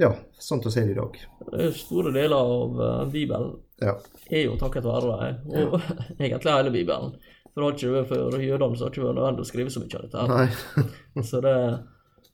ja, 0.01 0.09
sånn 0.41 0.59
å 0.65 0.71
se 0.73 0.83
det 0.85 0.95
i 0.95 0.97
dag. 0.97 1.17
Er 1.55 1.71
Store 1.75 2.11
deler 2.15 2.35
av 2.35 2.81
eh, 2.83 3.03
Bibelen 3.13 3.53
Ja. 3.81 3.93
er 4.31 4.45
jo 4.45 4.55
takket 4.59 4.83
være 4.87 5.13
dem, 5.21 5.67
og 5.69 5.77
egentlig 6.19 6.51
hele 6.51 6.73
Bibelen. 6.73 7.13
For 7.53 7.61
det 7.61 7.67
har 7.67 7.77
ikke 7.77 7.93
vært 7.95 8.09
for 8.11 8.41
jødene 8.43 8.75
så 8.75 8.83
har 8.83 8.89
det 8.91 8.97
ikke 8.97 9.05
vært 9.07 9.19
nødvendig 9.21 9.45
å 9.45 9.49
skrive 9.51 9.71
så 9.71 9.83
mye 9.83 9.95
av 9.95 10.03
dette. 10.03 10.25
her. 10.31 11.23
Så 11.29 11.39
det 11.45 11.53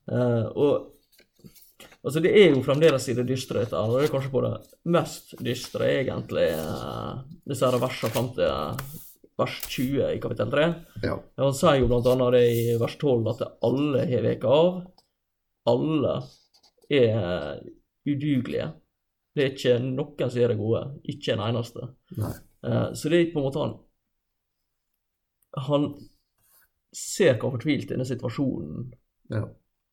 eh, 0.10 0.46
Og 0.58 0.88
altså, 2.02 2.24
det 2.26 2.32
er 2.42 2.50
jo 2.56 2.64
fremdeles 2.66 3.06
i 3.12 3.16
det 3.20 3.28
dystre, 3.30 3.62
dette. 3.62 3.78
her, 3.78 3.94
det 4.02 4.08
er 4.10 4.14
kanskje 4.16 4.34
på 4.34 4.42
det 4.48 4.54
mest 4.98 5.36
dystre, 5.46 5.92
egentlig, 6.02 6.48
eh, 6.58 7.14
disse 7.54 7.70
her 7.70 7.78
versene 7.84 8.14
fram 8.16 8.32
til 8.34 8.48
eh, 8.50 8.98
vers 9.42 9.60
20 9.70 10.10
i 10.16 10.20
kapittel 10.22 10.50
3. 10.54 10.66
Ja. 11.06 11.14
Ja, 11.16 11.44
Han 11.46 11.54
sier 11.58 11.78
jo 11.84 11.88
annet 12.16 12.34
det 12.40 12.44
i 12.58 12.66
vers 12.82 12.98
12 13.02 13.30
at 13.36 13.46
alle 13.70 14.04
har 14.10 14.26
veket 14.26 14.50
av. 14.50 14.82
Alle 15.70 16.16
er 16.92 17.62
udugelige. 18.08 18.68
Det 19.36 19.44
er 19.46 19.52
ikke 19.54 19.76
noen 19.86 20.30
som 20.30 20.40
gjør 20.42 20.52
det 20.54 20.58
gode. 20.60 20.82
Ikke 21.14 21.34
en 21.38 21.44
eneste. 21.46 21.88
Eh, 22.64 22.94
Så 22.94 23.10
det 23.10 23.20
er 23.22 23.32
på 23.34 23.40
en 23.40 23.46
måte 23.48 23.60
han 23.64 23.78
Han 25.68 25.86
ser 26.96 27.38
hvor 27.40 27.52
fortvilt 27.56 27.90
denne 27.90 28.06
situasjonen 28.08 28.92
Ja. 29.32 29.42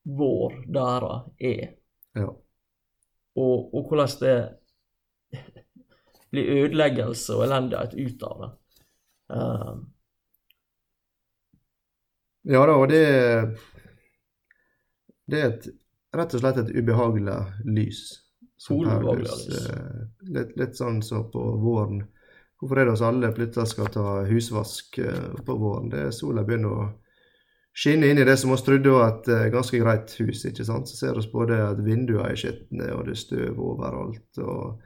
vår, 0.04 0.54
deres, 0.66 1.24
er. 1.40 1.74
Ja. 2.14 2.28
Og, 3.36 3.74
og 3.74 3.88
hvordan 3.88 4.08
det 4.20 4.36
blir 6.30 6.50
ødeleggelse 6.64 7.34
og 7.36 7.44
elendighet 7.46 7.94
ut 7.94 8.22
av 8.22 8.40
det. 8.42 8.50
Eh, 9.30 9.74
Ja 12.48 12.62
da, 12.66 12.72
og 12.80 12.88
det 12.88 13.02
Det 15.28 15.40
er 15.42 15.48
et, 15.52 15.66
rett 16.16 16.34
og 16.34 16.42
slett 16.42 16.62
et 16.62 16.72
ubehagelig 16.76 17.38
lys. 17.64 18.04
Paulus, 18.68 19.48
eh, 19.48 20.06
Litt, 20.34 20.56
litt 20.58 20.76
sånn 20.76 21.02
som 21.02 21.28
på 21.30 21.42
våren. 21.62 22.02
Hvorfor 22.58 22.80
er 22.80 22.88
det 22.88 22.96
oss 22.96 23.04
alle 23.06 23.30
plutselig 23.30 23.70
skal 23.70 23.90
ta 23.94 24.06
husvask 24.26 24.98
eh, 24.98 25.36
på 25.46 25.58
våren? 25.60 25.92
Det 25.92 26.08
er 26.08 26.16
Sola 26.16 26.42
begynner 26.42 26.74
å 26.74 26.88
skinne 27.78 28.10
inn 28.10 28.18
i 28.18 28.26
det 28.26 28.34
som 28.40 28.50
vi 28.50 28.58
trodde 28.66 28.90
var 28.96 29.12
et 29.12 29.30
eh, 29.30 29.46
ganske 29.54 29.78
greit 29.78 30.16
hus. 30.18 30.42
ikke 30.48 30.66
sant? 30.66 30.90
Så 30.90 30.98
ser 30.98 31.14
vi 31.14 31.30
både 31.32 31.60
at 31.68 31.84
vinduene 31.84 32.32
er 32.32 32.40
skitne, 32.40 32.90
og 32.96 33.06
det 33.06 33.14
er 33.14 33.22
støv 33.22 33.62
overalt. 33.62 34.42
og 34.42 34.80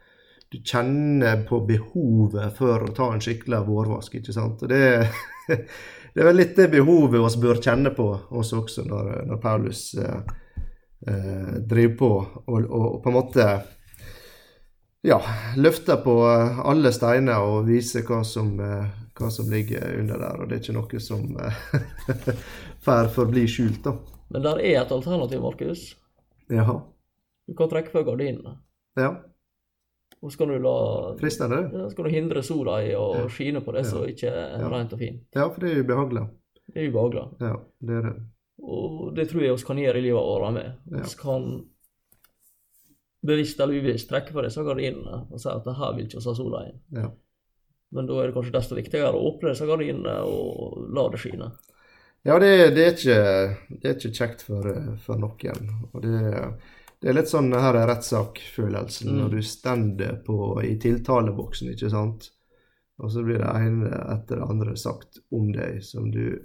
du 0.52 0.58
kjenner 0.61 1.46
på 1.48 1.62
behovet 1.64 2.52
for 2.58 2.85
å 2.85 2.92
ta 2.92 3.06
en 3.14 3.22
skikkelig 3.24 3.62
vårvask, 3.64 4.18
ikke 4.18 4.35
sant. 4.37 4.61
Og 4.61 4.68
det, 4.68 5.08
det 6.12 6.20
er 6.20 6.28
vel 6.28 6.37
litt 6.42 6.58
det 6.58 6.68
behovet 6.74 7.16
vi 7.16 7.40
bør 7.40 7.62
kjenne 7.64 7.94
på 7.96 8.11
oss 8.37 8.52
også, 8.52 8.85
når, 8.85 9.14
når 9.30 9.40
Paulus 9.40 9.87
eh, 9.96 10.18
eh, 11.08 11.54
driver 11.68 11.96
på 11.98 12.10
og, 12.46 12.58
og, 12.70 12.86
og 12.94 13.02
på 13.04 13.08
en 13.12 13.16
måte 13.16 13.46
ja, 15.02 15.18
løfter 15.56 15.96
på 16.04 16.14
alle 16.64 16.92
steiner 16.94 17.42
og 17.42 17.66
viser 17.66 18.04
hva 18.06 18.20
som, 18.26 18.52
eh, 18.60 18.86
hva 19.18 19.30
som 19.34 19.50
ligger 19.50 19.96
under 19.98 20.18
der. 20.22 20.40
Og 20.42 20.48
det 20.48 20.58
er 20.58 20.62
ikke 20.62 20.76
noe 20.78 21.00
som 21.02 21.24
eh, 21.42 21.58
får 22.86 23.10
forbli 23.16 23.46
skjult, 23.50 23.82
da. 23.88 23.96
men 24.30 24.42
der 24.46 24.60
er 24.62 24.80
et 24.84 24.94
alternativ, 24.94 25.42
Markus. 25.42 25.88
Jaha. 26.52 26.78
Du 27.48 27.54
kan 27.58 27.68
trekke 27.72 27.90
for 27.90 28.04
gardinene. 28.06 28.58
Ja, 28.98 29.14
Og 30.22 30.30
så 30.30 30.38
kan 30.38 30.48
du 30.52 30.58
la 30.62 30.72
fristende 31.18 31.56
det. 31.56 31.78
ja, 31.80 31.88
så 31.90 31.96
kan 31.98 32.04
du 32.06 32.10
hindre 32.14 32.42
sola 32.46 32.76
i 32.84 32.92
å 32.94 33.06
Ja. 33.16 33.28
skine 33.28 33.60
på 33.64 33.72
det 33.74 33.82
som 33.88 34.04
ikke 34.06 34.28
er 34.30 34.60
Ja. 34.60 34.68
rent 34.70 34.92
og 34.92 34.98
fint. 35.00 35.22
Ja, 35.34 35.48
for 35.50 35.60
det 35.60 35.72
er 35.72 35.80
ubehagelig. 35.82 36.22
Det 36.72 36.76
er 36.84 36.90
ubehagelig. 36.92 37.24
Ja, 37.40 37.56
det 37.80 37.96
er 37.96 38.02
det. 38.06 38.12
Og 38.62 39.14
det 39.16 39.29
tror 39.31 39.42
jeg 39.42 39.57
vi 39.59 39.66
kan 39.66 39.81
gjøre 39.83 39.98
i 39.98 40.05
livet 40.07 40.22
vårt 40.22 40.53
med. 40.55 40.72
Vi 40.87 40.98
Ja. 41.03 41.09
kan 41.18 41.64
bevisst 43.22 43.61
eller 43.61 43.75
ubevisst 43.79 44.09
trekke 44.11 44.33
for 44.35 44.42
disse 44.42 44.62
gardinene 44.66 45.20
og 45.31 45.38
si 45.40 45.48
at 45.51 45.64
det 45.66 45.77
her 45.79 45.92
vil 45.94 46.07
ikke 46.09 46.18
vi 46.18 46.29
ha 46.29 46.35
sola 46.35 46.62
inn. 46.68 46.81
Ja. 46.98 47.11
Men 47.92 48.07
da 48.09 48.16
er 48.22 48.27
det 48.31 48.35
kanskje 48.35 48.55
desto 48.57 48.75
viktigere 48.79 49.12
å 49.14 49.27
åpne 49.31 49.53
disse 49.53 49.66
gardinene 49.68 50.14
og 50.27 50.88
la 50.96 51.09
det 51.12 51.20
skine. 51.22 51.51
Ja, 52.25 52.38
det, 52.38 52.53
det, 52.77 52.85
er 52.87 52.94
ikke, 52.94 53.18
det 53.83 53.88
er 53.90 53.96
ikke 53.98 54.14
kjekt 54.14 54.44
for, 54.46 54.68
for 55.03 55.18
noen. 55.18 55.72
Og 55.92 56.03
det, 56.05 56.20
det 57.03 57.11
er 57.11 57.16
litt 57.18 57.31
sånn 57.31 57.51
her 57.55 57.75
er 57.79 57.88
rettssakfølelsen 57.90 59.11
Mm. 59.11 59.18
når 59.20 59.35
du 59.37 59.42
stender 59.42 60.14
på 60.27 60.37
i 60.64 60.77
tiltaleboksen, 60.79 61.72
ikke 61.75 61.90
sant. 61.90 62.31
Og 63.03 63.11
så 63.11 63.22
blir 63.27 63.38
det 63.42 63.51
ene 63.51 63.90
etter 64.14 64.38
det 64.38 64.46
andre 64.51 64.77
sagt 64.79 65.18
om 65.35 65.51
deg 65.53 65.81
som 65.83 66.11
du 66.14 66.38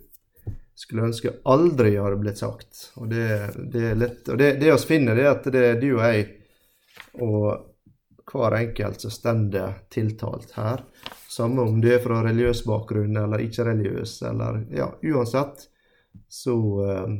skulle 0.78 1.08
ønske 1.10 1.34
aldri 1.50 1.96
hadde 1.98 2.20
blitt 2.22 2.42
sagt. 2.42 2.92
Og 3.02 3.10
det, 3.10 3.28
det 3.74 3.86
er 3.92 3.98
litt 3.98 4.30
Og 4.30 4.38
det, 4.38 4.52
vi 4.62 4.76
finner, 4.86 5.18
det 5.18 5.26
er 5.26 5.32
at 5.34 5.50
det 5.54 5.64
er 5.72 5.80
du 5.82 5.90
og 5.96 6.04
jeg 6.06 6.28
og 7.18 7.48
hver 8.28 8.58
enkelt 8.58 9.02
som 9.02 9.14
stender 9.14 9.80
tiltalt 9.94 10.52
her. 10.58 10.84
Samme 11.32 11.64
om 11.64 11.80
du 11.82 11.88
er 11.94 12.04
fra 12.04 12.20
religiøs 12.26 12.64
bakgrunn 12.68 13.18
eller 13.18 13.42
ikke 13.42 13.66
religiøs, 13.70 14.20
eller 14.28 14.60
ja, 14.76 14.90
uansett, 15.06 15.64
så 16.28 16.58
eh, 16.84 17.16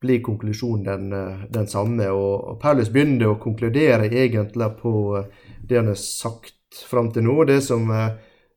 blir 0.00 0.22
konklusjonen 0.22 0.84
den, 0.84 1.12
eh, 1.12 1.44
den 1.50 1.68
samme. 1.68 2.08
Og, 2.14 2.34
og 2.52 2.60
Paulus 2.62 2.92
begynner 2.92 3.32
å 3.32 3.40
konkludere 3.42 4.08
egentlig 4.12 4.70
på 4.80 4.94
eh, 5.18 5.28
det 5.66 5.80
han 5.80 5.90
har 5.92 6.00
sagt 6.00 6.84
fram 6.86 7.10
til 7.12 7.26
nå. 7.26 7.36
Det 7.48 7.60
som 7.64 7.90
eh, 7.90 8.12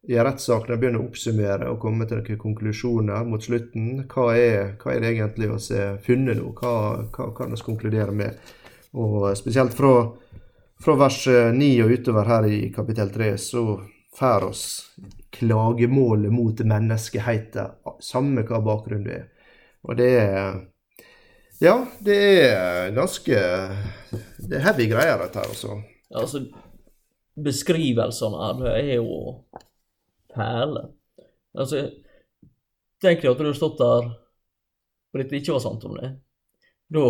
i 0.07 0.15
rettssakene 0.15 0.77
begynner 0.79 1.01
å 1.01 1.09
oppsummere 1.09 1.67
og 1.73 1.81
komme 1.83 2.07
til 2.07 2.21
noen 2.21 2.39
konklusjoner 2.39 3.27
mot 3.27 3.43
slutten. 3.43 4.05
Hva 4.09 4.31
er, 4.37 4.73
hva 4.79 4.93
er 4.93 5.03
det 5.03 5.11
egentlig 5.11 5.49
vi 5.51 5.57
har 5.75 5.99
funnet 6.05 6.39
nå? 6.39 6.53
Hva, 6.55 6.73
hva 7.11 7.29
kan 7.35 7.51
vi 7.51 7.61
konkludere 7.65 8.15
med? 8.15 8.53
Og 8.95 9.29
spesielt 9.37 9.75
fra, 9.77 9.93
fra 10.81 10.95
vers 10.97 11.19
eh, 11.29 11.51
9 11.53 11.69
og 11.83 11.93
utover 11.97 12.31
her 12.31 12.47
i 12.49 12.61
kapittel 12.73 13.11
3 13.13 13.33
så 13.43 13.65
får 14.19 14.47
oss 14.47 14.63
klagemålet 15.35 16.33
mot 16.33 16.63
menneskeheten, 16.65 17.75
samme 18.01 18.43
hva 18.47 18.63
bakgrunnen 18.65 19.05
det 19.05 19.19
er. 19.19 19.29
Og 19.85 19.99
det 19.99 20.11
er 20.23 20.59
Ja, 21.59 21.75
det 21.99 22.17
er 22.47 22.91
ganske 22.95 23.35
Det 24.39 24.57
er 24.57 24.63
heavy 24.63 24.87
greier, 24.87 25.19
dette 25.19 25.39
her, 25.39 25.51
altså. 25.51 25.81
Altså, 26.15 26.45
beskrivelsene 27.35 28.39
her 28.47 28.77
er 28.79 28.93
jo 28.95 29.35
perler. 30.33 30.89
Altså, 31.57 31.85
tenk 33.01 33.21
deg 33.21 33.31
at 33.31 33.41
du 33.41 33.49
har 33.49 33.57
stått 33.57 33.79
der 33.81 34.09
og 35.09 35.21
dette 35.21 35.39
ikke 35.39 35.55
var 35.55 35.63
sant 35.63 35.85
om 35.89 35.95
det. 35.97 36.09
Da 36.93 37.05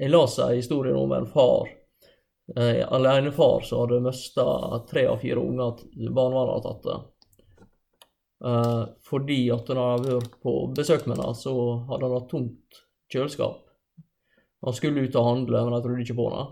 jeg 0.00 0.12
leste 0.12 0.46
en 0.46 0.58
historie 0.58 0.96
om 0.96 1.12
en 1.12 1.26
far, 1.28 1.70
en 2.56 2.82
alenefar 2.96 3.64
som 3.66 3.84
hadde 3.84 4.02
mista 4.04 4.44
tre 4.90 5.06
av 5.10 5.20
fire 5.22 5.42
unger 5.42 5.82
barnevernet 6.10 6.52
hadde 6.54 6.68
tatt 6.68 6.86
det. 6.86 6.98
Eh, 8.50 8.84
fordi 9.04 9.40
at 9.52 9.68
når 9.68 9.80
han 9.80 9.90
hadde 9.98 10.16
vært 10.16 10.38
på 10.42 10.54
besøk 10.76 11.04
med 11.06 11.18
henne, 11.18 11.34
så 11.36 11.54
hadde 11.90 12.06
han 12.06 12.16
hatt 12.16 12.30
tomt 12.30 12.80
kjøleskap. 13.12 13.60
Han 14.64 14.76
skulle 14.76 15.04
ut 15.04 15.18
og 15.18 15.28
handle, 15.28 15.64
men 15.66 15.76
jeg 15.76 15.86
trodde 15.86 16.06
ikke 16.06 16.18
på 16.20 16.30
det. 16.34 16.46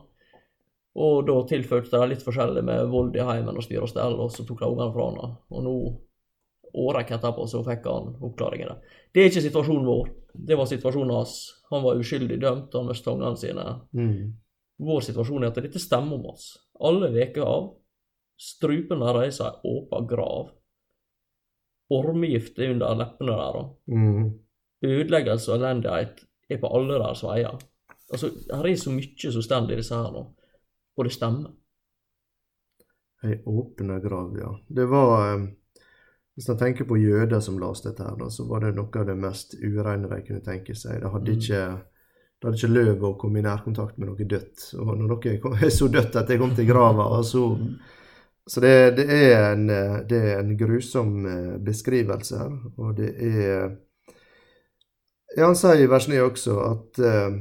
Og 0.98 1.22
da 1.28 1.36
tilfølgte 1.46 2.00
de 2.00 2.10
litt 2.10 2.24
forskjellig 2.26 2.64
med 2.66 2.88
vold 2.90 3.16
i 3.16 3.22
heimen 3.22 3.58
og 3.58 3.64
styr 3.64 3.84
og 3.84 3.90
stell, 3.90 4.16
og 4.18 4.32
så 4.34 4.44
tok 4.46 4.64
de 4.64 4.70
ungene 4.72 4.90
fra 4.94 5.06
henne. 5.06 5.28
Og 5.54 5.64
nå, 5.66 5.74
årrekke 6.82 7.14
etterpå, 7.18 7.46
så 7.50 7.62
fikk 7.66 7.86
han 7.86 8.16
oppklaringen. 8.26 8.72
det. 8.72 8.96
Det 9.14 9.22
er 9.22 9.30
ikke 9.30 9.44
situasjonen 9.46 9.86
vår. 9.86 10.10
Det 10.48 10.58
var 10.58 10.70
situasjonen 10.70 11.14
hans. 11.14 11.36
Han 11.70 11.84
var 11.84 12.00
uskyldig 12.00 12.40
dømt, 12.42 12.74
han 12.74 12.88
mistet 12.90 13.12
ungene 13.12 13.38
sine. 13.38 13.66
Mm. 13.94 14.34
Vår 14.88 15.04
situasjon 15.06 15.44
er 15.44 15.52
at 15.52 15.60
dette 15.62 15.82
stemmer 15.82 16.18
om 16.18 16.30
oss. 16.32 16.50
Alle 16.80 17.10
veker 17.14 17.46
av. 17.46 17.72
Strupen 18.38 19.02
der 19.02 19.16
reiser 19.18 19.48
ei 19.50 19.72
åpen 19.76 20.06
grav. 20.10 20.52
Ormegift 21.90 22.58
er 22.58 22.74
under 22.74 22.98
leppene 22.98 23.38
der. 23.38 23.60
Mm. 23.90 24.28
Ødeleggelse 24.86 25.52
og 25.52 25.58
elendighet 25.58 26.22
er 26.50 26.60
på 26.62 26.70
alle 26.74 27.00
deres 27.00 27.24
veier. 27.26 27.58
Altså, 28.12 28.30
her 28.52 28.66
er 28.66 28.76
så 28.80 28.92
mye 28.94 29.32
som 29.32 29.44
står 29.44 29.72
i 29.72 29.78
disse 29.80 29.96
her 29.96 30.12
nå, 30.14 30.22
og 30.98 31.06
det 31.08 31.14
stemmer. 31.14 31.52
Ei 33.24 33.36
åpne 33.50 33.96
grav, 34.02 34.34
ja. 34.38 34.50
Det 34.68 34.84
var 34.90 35.14
eh, 35.34 35.46
Hvis 36.38 36.46
man 36.48 36.58
tenker 36.60 36.86
på 36.86 36.96
jøder 37.02 37.40
som 37.42 37.56
leste 37.58 37.90
dette, 37.90 38.04
her, 38.06 38.28
så 38.30 38.44
var 38.46 38.62
det 38.62 38.76
noe 38.76 39.00
av 39.00 39.06
det 39.08 39.16
mest 39.18 39.56
ureine 39.58 40.06
de 40.10 40.20
kunne 40.22 40.44
tenke 40.46 40.74
seg. 40.78 41.00
Det 41.02 41.10
hadde 41.10 41.32
Mm. 41.32 41.38
ikke 41.40 41.62
det 42.38 42.46
hadde 42.46 42.58
ikke 42.60 42.70
løv 42.70 43.00
å 43.02 43.16
komme 43.18 43.40
i 43.40 43.42
nærkontakt 43.42 43.96
med 43.98 44.06
noe 44.12 44.24
dødt. 44.30 44.68
Og 44.78 44.92
når 44.94 45.08
noe 45.10 45.38
kom- 45.42 45.56
er 45.66 45.72
så 45.74 45.88
dødt 45.90 46.14
at 46.16 46.28
det 46.30 46.38
kom 46.38 46.54
til 46.54 46.66
grava, 46.70 47.08
og 47.18 47.24
så 47.26 47.48
Så 48.48 48.60
det, 48.64 48.96
det, 48.96 49.04
er 49.10 49.52
en, 49.52 49.66
det 50.08 50.18
er 50.24 50.38
en 50.40 50.54
grusom 50.56 51.26
eh, 51.26 51.58
beskrivelse 51.60 52.38
her, 52.38 52.54
og 52.78 52.94
det 52.96 53.10
er 53.18 53.76
Ja, 55.36 55.44
han 55.50 55.56
sier 55.58 55.82
i 55.82 55.86
vers 55.90 56.06
9 56.08 56.16
også 56.24 56.54
at 56.70 56.98
uh, 57.04 57.34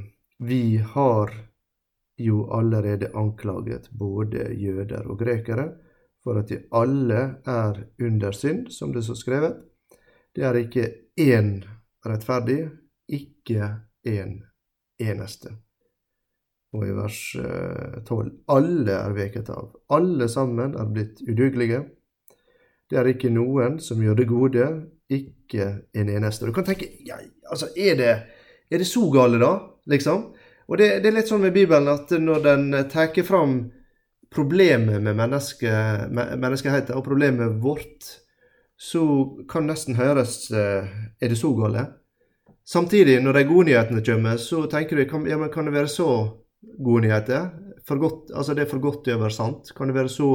vi 0.43 0.77
har 0.77 1.31
jo 2.17 2.47
allerede 2.51 3.11
anklaget 3.15 3.89
både 3.91 4.49
jøder 4.57 5.05
og 5.05 5.19
grekere 5.19 5.69
for 6.23 6.39
at 6.41 6.49
de 6.49 6.59
alle 6.75 7.21
er 7.45 7.83
under 8.01 8.31
synd, 8.31 8.67
som 8.73 8.93
det 8.93 9.05
så 9.05 9.15
skrevet. 9.15 9.55
Det 10.35 10.43
er 10.43 10.59
ikke 10.59 10.89
én 11.19 11.61
rettferdig, 12.05 12.67
ikke 13.07 13.69
én 14.07 14.41
eneste. 14.99 15.53
Og 16.75 16.83
i 16.83 16.95
vers 16.95 17.19
eh, 17.39 18.01
12 18.05 18.31
alle 18.51 18.97
er 18.97 19.15
veket 19.15 19.49
av. 19.49 19.71
Alle 19.89 20.27
sammen 20.29 20.75
er 20.75 20.89
blitt 20.91 21.21
udugelige. 21.23 21.85
Det 22.89 22.99
er 22.99 23.09
ikke 23.11 23.31
noen 23.31 23.79
som 23.83 24.01
gjør 24.03 24.19
det 24.19 24.27
gode, 24.27 24.67
ikke 25.09 25.69
en 25.95 26.11
eneste. 26.11 26.47
Du 26.47 26.53
kan 26.55 26.67
tenke 26.67 26.89
ja, 27.07 27.17
altså, 27.49 27.71
er 27.75 27.95
det, 27.99 28.11
er 28.71 28.83
det 28.83 28.87
så 28.87 29.07
gale, 29.11 29.39
da? 29.39 29.53
Liksom? 29.87 30.27
Og 30.67 30.79
det, 30.79 30.87
det 31.03 31.09
er 31.09 31.17
litt 31.19 31.29
sånn 31.31 31.43
med 31.45 31.55
Bibelen 31.55 31.87
at 31.91 32.11
når 32.11 32.43
den 32.43 32.65
tar 32.91 33.13
fram 33.23 33.59
problemet 34.33 35.01
med 35.03 35.15
menneske, 35.15 35.71
menneskeheten 36.11 36.97
og 36.97 37.05
problemet 37.05 37.61
vårt, 37.63 38.09
så 38.77 39.03
kan 39.49 39.65
nesten 39.65 39.97
høres 39.97 40.51
eh, 40.53 40.85
Er 41.17 41.31
det 41.31 41.39
så 41.39 41.49
gale? 41.57 41.87
Samtidig, 42.67 43.21
når 43.23 43.33
de 43.33 43.47
gode 43.47 43.69
nyhetene 43.69 44.03
kommer, 44.05 44.37
så 44.37 44.65
tenker 44.69 44.99
du 44.99 45.05
kan, 45.09 45.23
ja, 45.25 45.37
men 45.39 45.49
kan 45.49 45.65
det 45.65 45.73
være 45.73 45.89
så 45.89 46.09
gode 46.83 47.07
nyheter? 47.07 47.47
For 47.87 47.97
godt, 47.97 48.33
altså 48.35 48.53
det 48.53 48.65
er 48.65 48.69
for 48.69 48.83
godt 48.83 49.05
til 49.05 49.15
å 49.15 49.21
være 49.21 49.33
sant? 49.33 49.71
Kan 49.73 49.87
det 49.87 49.95
være 49.95 50.11
så 50.11 50.29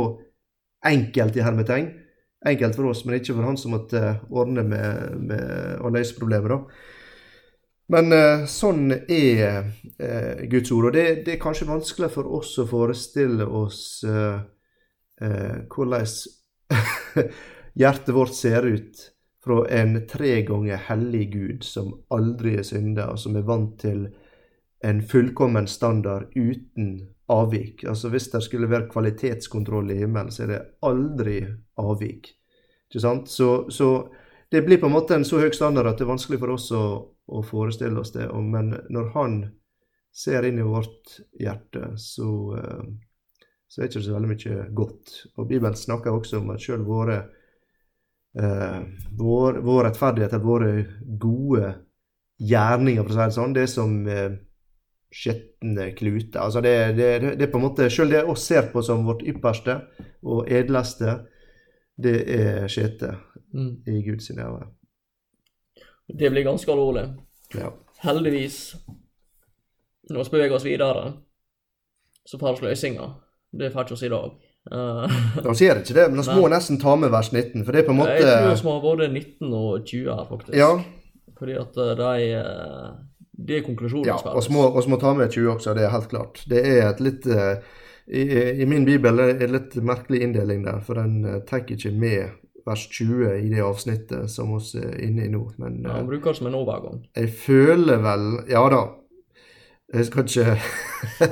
enkelt 0.88 1.36
i 1.36 1.44
hermetegn? 1.44 1.90
Enkelt 2.48 2.78
for 2.78 2.88
oss, 2.90 3.04
men 3.04 3.18
ikke 3.20 3.36
for 3.36 3.46
han 3.46 3.60
som 3.60 3.76
måtte 3.76 4.00
ordne 4.32 4.64
med, 4.66 5.20
med 5.28 5.84
å 5.84 5.92
løse 5.92 6.16
problemet, 6.16 6.56
da. 6.56 6.88
Men 7.92 8.12
eh, 8.16 8.44
sånn 8.48 8.88
er 8.94 9.66
eh, 9.98 10.44
Guds 10.48 10.72
ord, 10.72 10.88
og 10.88 10.96
det, 10.96 11.06
det 11.26 11.34
er 11.34 11.42
kanskje 11.42 11.68
vanskelig 11.68 12.08
for 12.14 12.30
oss 12.38 12.54
å 12.62 12.68
forestille 12.70 13.44
oss 13.44 13.82
eh, 14.08 14.40
hvordan 15.70 16.06
hjertet 17.82 18.14
vårt 18.16 18.34
ser 18.34 18.64
ut 18.66 19.02
fra 19.44 19.60
en 19.74 20.00
tre 20.08 20.40
ganger 20.46 20.80
hellig 20.88 21.26
Gud 21.34 21.66
som 21.66 21.92
aldri 22.14 22.56
er 22.58 22.66
synda, 22.66 23.10
og 23.12 23.20
som 23.20 23.36
er 23.36 23.46
vant 23.46 23.74
til 23.82 24.06
en 24.82 25.02
fullkommen 25.06 25.68
standard 25.70 26.32
uten 26.34 26.94
avvik. 27.30 27.84
Altså 27.88 28.08
Hvis 28.08 28.30
det 28.32 28.42
skulle 28.42 28.70
være 28.70 28.88
kvalitetskontroll 28.90 29.90
i 29.90 30.00
himmelen, 30.00 30.30
så 30.30 30.46
er 30.46 30.52
det 30.52 30.62
aldri 30.82 31.38
avvik. 31.78 32.32
Ikke 32.90 33.02
sant? 33.02 33.30
Så, 33.30 33.70
så 33.70 33.92
det 34.52 34.62
blir 34.62 34.76
på 34.76 34.86
en 34.86 34.92
måte 34.92 35.16
en 35.16 35.24
så 35.24 35.38
høy 35.40 35.50
standard 35.56 35.88
at 35.88 35.96
det 35.96 36.04
er 36.04 36.10
vanskelig 36.12 36.38
for 36.42 36.52
oss 36.52 36.66
å, 36.76 36.84
å 37.08 37.38
forestille 37.46 37.96
oss 38.02 38.12
det. 38.12 38.26
Men 38.28 38.74
når 38.92 39.06
Han 39.14 39.38
ser 40.12 40.44
inn 40.44 40.58
i 40.60 40.66
vårt 40.66 41.14
hjerte, 41.40 41.94
så, 41.96 42.32
eh, 42.58 42.82
så 43.64 43.80
er 43.80 43.86
det 43.86 43.90
ikke 43.94 44.02
så 44.04 44.18
veldig 44.18 44.32
mye 44.34 44.66
godt. 44.76 45.14
Og 45.38 45.48
Bibelen 45.48 45.78
snakker 45.78 46.12
også 46.12 46.42
om 46.42 46.52
at 46.52 46.60
sjøl 46.60 46.84
våre 46.84 47.16
eh, 48.36 48.78
vår, 49.16 49.62
vår 49.64 49.88
rettferdighet, 49.88 50.36
eller 50.36 50.44
våre 50.44 50.72
gode 51.24 51.72
gjerninger, 52.42 53.02
for 53.02 53.14
å 53.14 53.16
si 53.16 53.24
det 53.24 53.38
sånn, 53.38 53.56
det 53.56 53.64
er 53.64 53.72
som 53.72 53.98
eh, 54.04 54.38
skitne 55.12 55.90
kluter. 55.96 56.42
Altså 56.44 56.60
det, 56.64 56.76
det, 57.00 57.10
det 57.40 57.48
er 57.48 57.52
på 57.52 57.60
en 57.60 57.68
måte 57.70 57.88
Sjøl 57.92 58.12
det 58.12 58.26
oss 58.28 58.44
ser 58.52 58.68
på 58.72 58.84
som 58.84 59.08
vårt 59.08 59.24
ypperste 59.24 59.80
og 60.28 60.44
edleste, 60.52 61.22
det 62.02 62.18
er 62.36 62.68
skjete 62.72 63.16
Mm. 63.52 63.82
i 63.86 64.02
Guds 64.10 64.30
øyne. 64.30 64.66
Det 66.18 66.30
blir 66.30 66.44
ganske 66.44 66.72
alvorlig. 66.72 67.04
Ja. 67.54 67.70
Heldigvis, 68.02 68.74
når 70.10 70.24
vi 70.24 70.30
beveger 70.30 70.56
oss 70.56 70.64
videre, 70.64 71.12
så 72.26 72.38
får 72.38 72.60
vi 72.60 72.66
løsninger. 72.66 73.12
Det 73.52 73.72
får 73.72 73.84
ikke 73.86 73.92
oss 73.98 74.02
i 74.02 74.10
dag. 74.12 74.32
Eh, 74.72 75.14
De 75.44 75.54
sier 75.58 75.80
ikke 75.80 75.94
det, 75.98 76.08
men 76.12 76.24
vi 76.24 76.36
må 76.38 76.48
nesten 76.56 76.80
ta 76.80 76.96
med 76.96 77.12
vers 77.12 77.32
19, 77.32 77.64
for 77.64 77.72
det 77.72 77.82
er 77.82 77.86
på 77.88 77.94
en 77.94 78.00
måte 78.00 78.16
jeg 78.18 78.26
tror 78.26 78.56
vi 78.56 78.68
må 78.68 78.76
både 78.80 79.08
19 79.12 79.54
og 79.58 79.86
20 79.86 80.10
her, 80.14 80.26
faktisk. 80.28 80.58
Ja, 80.58 80.72
Fordi 81.38 81.56
at 81.58 81.76
eh, 81.76 81.94
de 81.98 82.26
eh, 82.40 82.90
Det 83.48 83.56
er 83.58 83.64
konklusjonen. 83.66 84.06
ja 84.06 84.16
og 84.16 84.42
vi 84.46 84.54
må, 84.54 84.68
må 84.88 84.98
ta 85.00 85.14
med 85.18 85.30
20 85.32 85.50
også, 85.56 85.74
det 85.74 85.84
er 85.86 85.90
helt 85.90 86.08
klart. 86.08 86.44
Det 86.48 86.60
er 86.68 86.90
et 86.90 87.00
litt 87.00 87.26
i, 87.26 88.22
I 88.62 88.66
min 88.66 88.84
bibel 88.84 89.18
er 89.18 89.32
det 89.38 89.48
litt 89.50 89.74
merkelig 89.82 90.22
inndeling 90.22 90.64
der, 90.66 90.80
for 90.84 90.94
den 91.00 91.42
tar 91.48 91.64
ikke 91.66 91.90
med 91.90 92.30
vers 92.66 92.88
20 92.88 93.32
i 93.42 93.48
det 93.50 93.62
avsnittet 93.64 94.30
som 94.30 94.52
vi 94.56 94.80
er 94.82 94.98
inne 95.06 95.24
i 95.26 95.30
nå. 95.32 95.42
Men 95.58 95.80
Ja, 95.84 95.96
han 95.96 96.04
eh, 96.04 96.08
bruker 96.12 96.30
det 96.32 96.38
som 96.38 96.46
en 96.50 96.54
overgang. 96.58 97.00
jeg 97.16 97.30
føler 97.30 97.98
vel 98.04 98.26
Ja 98.50 98.68
da. 98.70 98.82
Jeg 99.92 100.06
skal 100.06 100.24
ikke 100.24 100.58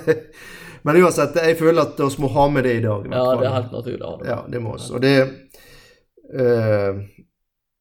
Men 0.84 0.96
uansett, 1.02 1.34
jeg 1.36 1.56
føler 1.58 1.82
at 1.82 1.98
vi 2.00 2.22
må 2.22 2.28
ha 2.32 2.48
med 2.48 2.64
det 2.64 2.74
i 2.78 2.80
dag. 2.84 3.04
i 3.06 3.10
Ja, 3.12 3.24
fall. 3.24 3.38
det 3.40 3.46
er 3.46 3.54
helt 3.58 3.72
naturlig. 3.72 4.00
Ja, 4.00 4.16
det. 4.16 4.28
Ja, 4.30 4.38
det 4.52 4.62
må 4.64 4.76
vi. 4.76 4.86
Og 4.94 5.02
det 5.02 5.16
eh, 6.34 7.00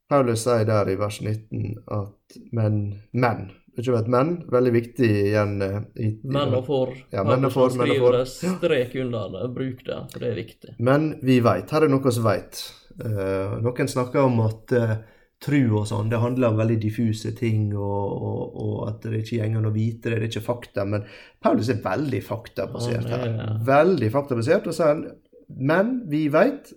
Paulus 0.09 0.43
sier 0.43 0.65
der 0.67 0.89
i 0.89 0.97
vers 0.99 1.21
19 1.21 1.77
at 1.91 2.37
men, 2.51 2.79
men 3.13 3.51
Et 3.77 4.07
men, 4.07 4.31
veldig 4.51 4.71
viktig 4.73 5.09
igjen. 5.09 5.61
eh, 5.61 5.79
I, 6.01 6.09
Men 6.23 6.53
og 6.57 6.65
for. 6.65 6.93
Ja, 7.11 7.23
men 7.23 7.45
og 7.45 7.53
for, 7.53 7.69
men 7.77 7.91
og 7.91 7.97
for. 7.97 8.17
det, 8.17 8.27
strek 8.27 8.95
under 8.95 9.29
det. 9.35 9.53
Bruk 9.55 9.85
det, 9.85 9.99
for 10.11 10.19
det 10.19 10.31
er 10.31 10.35
viktig. 10.35 10.75
Men 10.79 11.19
vi 11.21 11.39
veit. 11.45 11.69
Her 11.71 11.85
er 11.85 11.93
noe 11.93 12.01
vi 12.11 12.25
veit. 12.25 12.63
Uh, 12.99 13.59
noen 13.63 13.87
snakker 13.87 14.25
om 14.25 14.41
at 14.43 14.73
uh, 14.75 14.95
tru 15.39 15.61
og 15.79 15.85
sånn, 15.87 16.09
det 16.11 16.19
handler 16.19 16.49
om 16.51 16.57
veldig 16.59 16.79
diffuse 16.81 17.31
ting, 17.37 17.69
og, 17.77 18.09
og, 18.11 18.57
og 18.59 18.81
at 18.89 19.05
det 19.07 19.21
ikke 19.23 19.45
går 19.45 19.61
an 19.61 19.69
å 19.69 19.71
vite 19.71 20.09
det, 20.09 20.17
det 20.19 20.25
er 20.27 20.31
ikke 20.33 20.47
fakta. 20.49 20.83
Men 20.85 21.05
Paulus 21.39 21.69
er 21.71 21.79
veldig 21.85 22.19
faktabasert 22.25 23.07
her. 23.07 23.23
her. 23.23 23.39
er- 23.45 23.65
Veldig 23.69 24.11
faktabasert. 24.11 24.67
Og 24.67 24.75
sier 24.75 24.93
han 24.95 25.05
men 25.49 26.03
vi 26.09 26.27
veit 26.29 26.73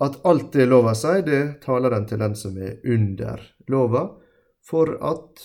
at 0.00 0.20
alt 0.24 0.52
det 0.54 0.68
lova 0.68 0.94
sier, 0.96 1.22
det 1.26 1.60
taler 1.64 1.90
den 1.90 2.06
til 2.08 2.20
den 2.22 2.36
som 2.38 2.56
er 2.62 2.78
under 2.88 3.42
lova, 3.68 4.04
for 4.64 4.94
at 5.04 5.42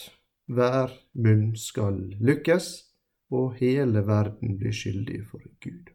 hver 0.47 0.93
munn 1.13 1.53
skal 1.57 1.99
lykkes, 2.19 2.69
og 3.33 3.55
hele 3.57 4.03
verden 4.05 4.57
blir 4.59 4.75
skyldig 4.75 5.23
for 5.29 5.41
Gud. 5.63 5.93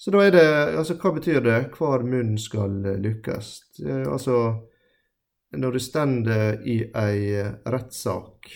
Så 0.00 0.10
da 0.14 0.22
er 0.24 0.32
det 0.32 0.46
Altså, 0.78 0.96
hva 0.96 1.12
betyr 1.12 1.42
det? 1.44 1.58
Hver 1.76 2.06
munn 2.08 2.38
skal 2.40 2.80
lykkes? 3.04 3.50
Eh, 3.84 4.06
Altså, 4.08 4.36
når 5.52 5.72
du 5.72 5.78
stender 5.78 6.62
i 6.64 6.78
ei 6.94 7.42
rettssak 7.66 8.48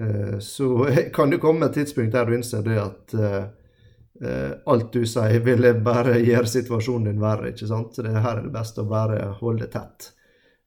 eh, 0.00 0.38
så 0.38 0.86
kan 1.16 1.30
det 1.30 1.40
komme 1.42 1.66
et 1.66 1.74
tidspunkt 1.74 2.12
der 2.12 2.24
du 2.24 2.36
innser 2.36 2.62
det 2.64 2.78
at 2.80 3.14
eh, 3.14 4.52
alt 4.66 4.92
du 4.92 5.04
sier, 5.04 5.40
vil 5.44 5.68
bare 5.84 6.16
gjøre 6.22 6.48
situasjonen 6.48 7.10
din 7.10 7.20
verre. 7.20 7.50
ikke 7.50 7.68
sant? 7.68 7.92
Så 7.92 8.02
det 8.06 8.14
her 8.16 8.38
er 8.38 8.46
det 8.46 8.54
best 8.54 8.78
å 8.80 8.88
bare 8.88 9.18
holde 9.42 9.68
tett, 9.68 10.14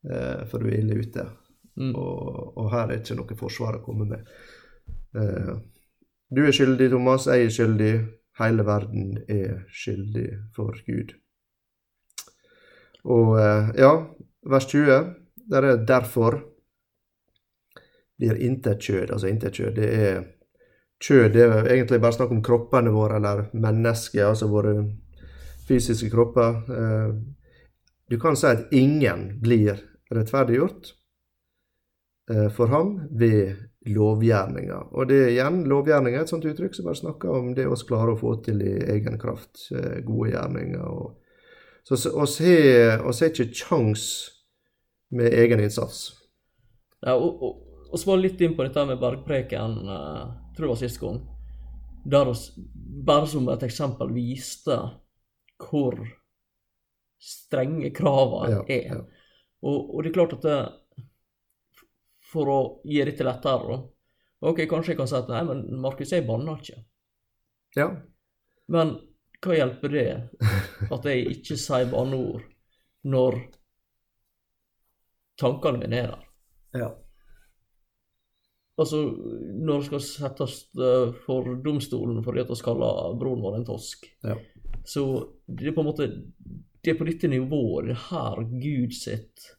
eh, 0.08 0.46
for 0.50 0.62
du 0.62 0.70
er 0.70 0.80
ille 0.80 1.00
ute. 1.00 1.26
Mm. 1.80 1.94
Og, 1.96 2.58
og 2.58 2.72
her 2.74 2.90
er 2.90 3.00
ikke 3.00 3.18
noe 3.20 3.40
forsvar 3.40 3.80
å 3.80 3.84
komme 3.84 4.08
med. 4.10 4.32
Eh, 5.18 5.54
du 6.30 6.44
er 6.46 6.56
skyldig, 6.56 6.92
Thomas. 6.94 7.28
Jeg 7.28 7.48
er 7.48 7.56
skyldig. 7.56 7.94
Hele 8.40 8.64
verden 8.64 9.18
er 9.28 9.66
skyldig 9.74 10.28
for 10.56 10.78
Gud. 10.88 11.16
Og 13.10 13.36
eh, 13.40 13.72
ja, 13.80 13.94
vers 14.48 14.68
20, 14.70 15.14
der 15.50 15.66
er 15.72 15.86
derfor 15.88 16.42
blir 18.20 18.40
intet 18.44 18.84
kjød. 18.84 19.12
Altså 19.16 19.28
intet 19.32 19.56
kjød, 19.56 19.74
det 19.80 19.90
er 19.96 20.22
kjød 21.00 21.30
det 21.34 21.44
er 21.44 21.70
egentlig 21.72 22.02
bare 22.04 22.18
snakk 22.18 22.32
om 22.36 22.44
kroppene 22.44 22.92
våre, 22.92 23.16
eller 23.16 23.46
mennesker, 23.54 24.26
altså 24.28 24.50
våre 24.52 24.76
fysiske 25.68 26.10
kropper. 26.12 26.64
Eh, 26.70 27.12
Du 28.10 28.18
kan 28.20 28.36
si 28.36 28.48
at 28.48 28.72
ingen 28.74 29.40
blir 29.42 29.78
rettferdiggjort 30.16 30.94
eh, 32.32 32.50
for 32.56 32.72
ham 32.74 32.96
ved 33.12 33.56
lovgjerninger. 33.90 34.90
Og 34.94 35.08
det 35.10 35.20
er 35.24 35.32
igjen 35.34 35.64
lovgjerninger, 35.70 36.22
et 36.22 36.32
sånt 36.32 36.46
uttrykk 36.50 36.76
som 36.76 36.90
bare 36.90 37.00
snakker 37.00 37.32
om 37.32 37.54
det 37.58 37.68
oss 37.70 37.86
klarer 37.88 38.14
å 38.16 38.20
få 38.20 38.36
til 38.46 38.62
i 38.66 38.76
egen 38.98 39.20
kraft. 39.22 39.70
eh, 39.72 40.00
Gode 40.06 40.34
gjerninger. 40.34 40.84
Og, 40.84 41.16
så 41.88 42.12
oss 42.22 42.38
har 42.42 43.32
ikke 43.32 43.50
kjangs 43.56 44.06
med 45.16 45.34
egen 45.34 45.64
innsats. 45.64 46.12
Ja, 47.02 47.16
og, 47.16 47.42
og, 47.42 47.86
og 47.90 48.06
var 48.06 48.20
litt 48.22 48.42
inn 48.46 48.56
på 48.58 48.66
dette 48.66 48.84
med 48.86 49.00
bergpreken, 49.02 49.78
uh, 49.88 50.26
tror 50.54 50.68
jeg 50.68 50.74
var 50.74 50.82
sist 50.84 51.00
gang. 51.02 51.22
Der 52.06 52.30
oss 52.30 52.50
bare 53.06 53.28
som 53.32 53.48
et 53.50 53.64
eksempel 53.66 54.12
viste 54.14 54.76
hvor 55.60 55.98
strenge 57.20 57.90
kravene 57.96 58.52
Ja, 58.54 58.62
er. 58.68 58.94
ja. 58.94 59.02
Og, 59.66 59.78
og 59.96 60.04
det 60.04 60.10
er 60.12 60.16
klart 60.16 60.34
at 60.38 60.46
det, 60.48 60.58
for 62.30 62.50
å 62.54 62.60
gjøre 62.88 63.12
dette 63.12 63.26
lettere, 63.28 63.76
da 63.76 63.80
Ok, 64.50 64.62
kanskje 64.72 64.94
jeg 64.94 64.98
kan 65.02 65.08
si 65.12 65.18
at 65.18 65.28
nei, 65.28 65.42
men 65.44 65.66
Markus, 65.84 66.14
jeg 66.16 66.24
banner 66.24 66.62
ikke. 66.62 66.78
Ja. 67.76 67.90
Men 68.72 68.94
hva 69.44 69.58
hjelper 69.58 69.92
det 69.92 70.06
at 70.96 71.08
jeg 71.10 71.26
ikke 71.34 71.58
sier 71.60 71.90
banneord 71.92 72.46
når 73.04 73.36
tankene 75.40 75.82
mine 75.84 76.00
er 76.06 76.10
der? 76.14 76.26
ja. 76.86 76.90
Altså, 78.80 79.02
når 79.60 79.82
det 79.82 79.88
skal 79.90 80.02
settes 80.06 80.54
eh, 80.80 81.10
for 81.26 81.50
domstolen 81.66 82.22
fordi 82.24 82.46
at 82.46 82.52
vi 82.54 82.56
kaller 82.64 83.18
broren 83.20 83.42
vår 83.44 83.58
en 83.58 83.66
tosk, 83.68 84.06
Ja. 84.24 84.38
så 84.88 85.04
det 85.52 85.68
er 85.68 85.76
på 85.76 85.84
en 85.84 85.90
måte 85.90 86.08
Det 86.84 86.94
er 86.94 87.00
på 87.00 87.08
dette 87.08 87.28
nivået 87.28 87.90
det 87.90 87.96
er 87.96 88.04
her 88.10 88.44
Gud 88.48 88.96
sitt 88.96 89.50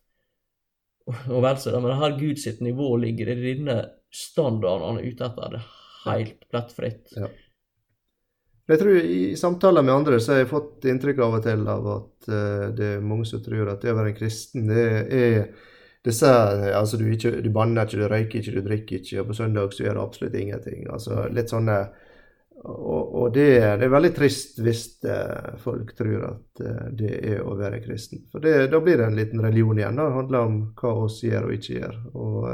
Og 1.10 1.40
vel 1.42 1.58
så 1.58 1.72
det, 1.72 1.80
men 1.80 1.90
det 1.90 1.96
er 1.96 2.02
her 2.04 2.18
Gud 2.20 2.38
sitt 2.38 2.60
nivå 2.62 2.94
ligger. 3.02 3.26
Det 3.26 3.34
er 3.34 3.46
denne 3.58 3.78
standarden 4.14 4.86
han 4.86 4.98
er 5.00 5.08
ute 5.10 5.26
etter. 5.26 5.54
Det 5.56 5.60
er 5.60 5.70
helt 6.04 6.44
plettfritt. 6.52 7.14
Ja. 7.16 7.30
Jeg 8.70 8.78
tror 8.78 8.98
I 9.02 9.36
samtaler 9.36 9.82
med 9.82 9.94
andre 9.94 10.20
så 10.22 10.32
har 10.34 10.44
jeg 10.44 10.52
fått 10.52 10.86
inntrykk 10.86 11.24
av 11.24 11.36
og 11.40 11.42
til 11.42 11.64
av 11.72 11.88
at 11.90 12.28
eh, 12.30 12.66
det 12.78 12.90
er 12.94 13.02
mange 13.02 13.26
som 13.26 13.42
tror 13.42 13.72
at 13.72 13.82
det 13.82 13.90
å 13.90 13.96
være 13.98 14.12
en 14.12 14.18
kristen, 14.20 14.68
det 14.70 14.84
er 15.10 15.40
disse, 16.06 16.30
altså 16.78 17.00
du, 17.00 17.08
ikke, 17.12 17.32
du 17.42 17.50
banner 17.52 17.88
ikke, 17.88 17.98
du 17.98 18.06
røyker 18.08 18.38
ikke, 18.38 18.54
du 18.54 18.62
drikker 18.64 19.00
ikke, 19.00 19.18
og 19.20 19.32
på 19.32 19.36
søndag 19.40 19.74
så 19.74 19.84
gjør 19.84 19.98
du 19.98 20.02
absolutt 20.04 20.38
ingenting. 20.38 20.86
altså 20.88 21.26
litt 21.34 21.50
sånne, 21.50 21.80
Og, 22.62 23.14
og 23.14 23.32
det, 23.32 23.46
det 23.80 23.86
er 23.86 23.92
veldig 23.92 24.10
trist 24.12 24.58
hvis 24.60 24.82
eh, 25.08 25.52
folk 25.62 25.94
tror 25.96 26.26
at 26.28 26.60
eh, 26.60 26.88
det 26.98 27.12
er 27.32 27.40
å 27.40 27.54
være 27.56 27.80
kristen. 27.80 28.26
For 28.32 28.44
det, 28.44 28.68
da 28.72 28.80
blir 28.84 29.00
det 29.00 29.06
en 29.08 29.16
liten 29.16 29.40
religion 29.40 29.80
igjen. 29.80 29.96
Det 29.96 30.16
handler 30.18 30.48
om 30.48 30.58
hva 30.76 30.92
oss 31.06 31.22
gjør 31.24 31.48
og 31.48 31.54
ikke 31.56 31.78
gjør. 31.78 31.96
og 32.20 32.48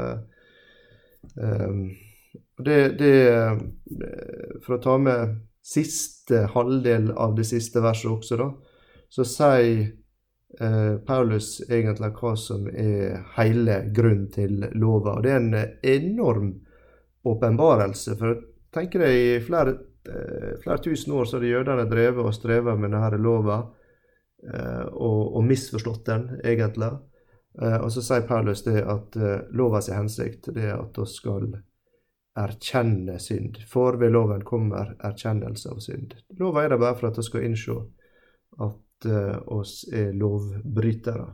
um, 1.35 1.81
det, 2.63 2.79
det 2.97 3.17
For 4.63 4.77
å 4.77 4.81
ta 4.81 4.95
med 5.01 5.35
siste 5.67 6.45
halvdel 6.53 7.11
av 7.11 7.35
det 7.35 7.45
siste 7.49 7.83
verset 7.83 8.07
også, 8.13 8.37
da, 8.39 8.47
så 9.11 9.25
sier 9.27 9.89
uh, 10.61 10.95
Paulus 11.03 11.57
egentlig 11.67 12.13
hva 12.15 12.31
som 12.39 12.69
er 12.71 13.27
hele 13.35 13.81
grunnen 13.91 14.31
til 14.31 14.63
lova. 14.71 15.17
Og 15.17 15.27
det 15.27 15.35
er 15.35 15.43
en 15.43 15.59
enorm 15.83 16.53
åpenbarelse. 17.27 18.15
For 18.15 18.39
tenker 18.73 19.03
deg 19.03 19.19
i 19.19 19.37
flere, 19.43 19.75
flere 20.63 20.81
tusen 20.83 21.13
år 21.13 21.25
så 21.25 21.37
har 21.37 21.45
jødene 21.47 21.85
drevet 21.89 22.25
og 22.25 22.35
strevet 22.35 22.79
med 22.79 22.93
denne 22.95 23.19
lova, 23.21 23.59
eh, 24.47 24.85
og, 24.91 25.21
og 25.37 25.45
misforstått 25.47 26.03
den, 26.09 26.27
egentlig. 26.43 26.91
Eh, 27.61 27.77
og 27.77 27.91
så 27.93 28.03
sier 28.05 28.27
Paulus 28.27 28.63
det 28.67 28.83
at 28.83 29.17
eh, 29.17 29.47
lova 29.57 29.81
hensikt 29.81 30.51
det 30.55 30.69
er 30.69 30.77
at 30.77 30.97
vi 30.97 31.07
skal 31.11 31.49
erkjenne 32.37 33.17
synd. 33.19 33.57
For 33.69 33.97
ved 33.97 34.13
loven 34.13 34.45
kommer 34.45 34.95
erkjennelse 34.99 35.73
av 35.73 35.81
synd. 35.81 36.13
Lova 36.37 36.63
er 36.63 36.75
der 36.75 36.81
bare 36.81 36.99
for 36.99 37.09
at 37.09 37.17
vi 37.17 37.25
skal 37.25 37.47
innse 37.49 37.81
at 38.61 39.07
oss 39.53 39.83
er 39.93 40.09
lovbrytere. 40.17 41.27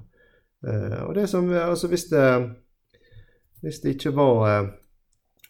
Eh, 0.67 1.03
og 1.03 1.15
det 1.15 1.27
som, 1.29 1.49
altså 1.51 1.87
hvis 1.87 2.05
det, 2.11 2.49
hvis 3.61 3.79
det 3.79 3.95
ikke 3.95 4.15
var 4.15 4.69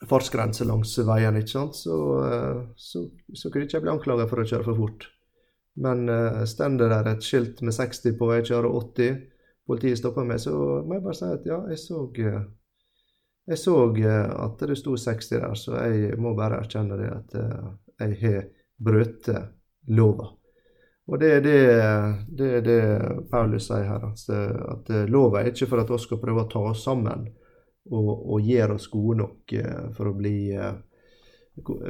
fartsgrense 0.09 0.65
langs 0.67 0.93
veien, 1.07 1.37
ikke 1.39 1.53
sant, 1.53 1.77
så, 1.79 1.97
eh, 2.27 2.63
så, 2.75 3.05
så 3.33 3.51
kunne 3.51 3.67
ikke 3.67 3.79
jeg 3.79 3.85
bli 3.85 3.93
anklaget 3.93 4.31
for 4.31 4.43
å 4.43 4.47
kjøre 4.47 4.67
for 4.69 4.79
fort. 4.79 5.09
Men 5.83 6.05
uh, 6.05 6.43
stender 6.45 6.91
der 6.91 7.07
et 7.09 7.23
skilt 7.25 7.63
med 7.65 7.73
60 7.73 8.13
på, 8.19 8.27
jeg 8.35 8.51
kjører 8.51 8.75
80, 8.77 9.15
politiet 9.65 9.97
stopper 9.97 10.27
meg, 10.29 10.37
så 10.43 10.53
må 10.85 10.99
jeg 10.99 11.05
bare 11.07 11.17
si 11.17 11.29
at 11.33 11.47
ja, 11.49 11.57
jeg 11.71 11.79
så 11.81 12.03
eh, 12.21 12.43
jeg 13.45 13.59
så 13.59 13.75
eh, 13.97 14.29
at 14.45 14.61
det 14.63 14.77
sto 14.79 14.95
60 14.97 15.33
der, 15.35 15.55
så 15.59 15.75
jeg 15.83 16.19
må 16.21 16.33
bare 16.37 16.61
erkjenne 16.63 16.99
det 16.99 17.09
at 17.11 17.35
eh, 17.39 17.67
jeg 17.99 18.19
har 18.21 18.45
brutt 18.83 19.29
lova. 19.91 20.29
Og 21.11 21.19
det 21.19 21.31
er 21.37 21.41
det, 21.43 21.61
det, 22.39 22.51
det 22.63 22.81
Paulus 23.31 23.67
sier 23.67 23.89
her, 23.89 24.05
at, 24.07 24.23
at 24.77 24.93
eh, 24.93 25.09
lova 25.11 25.41
er 25.41 25.51
ikke 25.51 25.67
for 25.73 25.83
at 25.83 25.91
vi 25.91 25.99
skal 25.99 26.21
prøve 26.21 26.45
å 26.45 26.51
ta 26.51 26.63
oss 26.71 26.85
sammen 26.87 27.27
og, 27.91 28.11
og 28.33 28.47
gjør 28.47 28.75
oss 28.77 28.87
gode 28.91 29.19
nok 29.19 29.53
eh, 29.59 29.85
for 29.95 30.09
å 30.09 30.15
bli 30.17 30.37
eh, 30.55 30.73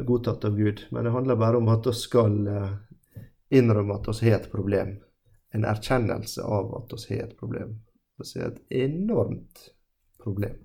godtatt 0.08 0.46
av 0.50 0.58
Gud, 0.58 0.86
men 0.92 1.06
det 1.06 1.14
handler 1.14 1.40
bare 1.40 1.62
om 1.62 1.70
at 1.74 1.88
vi 1.88 1.96
skal 1.98 2.40
eh, 2.50 2.74
innrømme 3.54 4.00
at 4.00 4.10
vi 4.10 4.30
har 4.30 4.42
et 4.42 4.52
problem. 4.52 4.98
En 5.54 5.68
erkjennelse 5.70 6.44
av 6.44 6.74
at 6.80 6.96
vi 6.98 7.18
har 7.20 7.28
et 7.28 7.38
problem. 7.38 7.78
Vi 8.18 8.42
har 8.42 8.52
et 8.52 8.78
enormt 8.84 9.68
problem. 10.24 10.58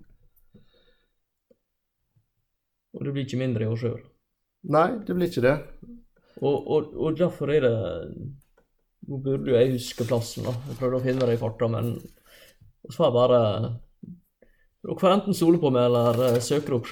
Og 2.97 3.05
det 3.05 3.13
blir 3.13 3.27
ikke 3.27 3.39
mindre 3.39 3.65
i 3.65 3.69
år 3.69 3.77
sjøl. 3.79 3.99
Nei, 4.73 4.89
det 5.05 5.15
blir 5.15 5.29
ikke 5.29 5.45
det. 5.45 5.57
Og, 6.39 6.55
og, 6.57 6.93
og 6.95 7.17
derfor 7.19 7.51
er 7.53 7.65
det 7.65 7.75
Nå 9.09 9.17
burde 9.23 9.49
jo 9.49 9.55
jeg 9.55 9.71
huske 9.73 10.05
plassen, 10.05 10.43
da. 10.45 10.51
Jeg 10.69 10.77
prøvde 10.77 10.97
å 10.99 11.01
finne 11.01 11.25
det 11.25 11.33
i 11.33 11.39
farta, 11.41 11.65
men 11.71 11.93
vi 11.97 12.91
får 12.93 13.13
bare 13.15 13.39
Dere 14.83 14.99
får 14.99 15.11
enten 15.11 15.35
sole 15.35 15.59
på 15.59 15.71
meg 15.75 15.89
eller 15.89 16.21
uh, 16.35 16.39
søke 16.39 16.67
dere 16.71 16.79
opp 16.79 16.87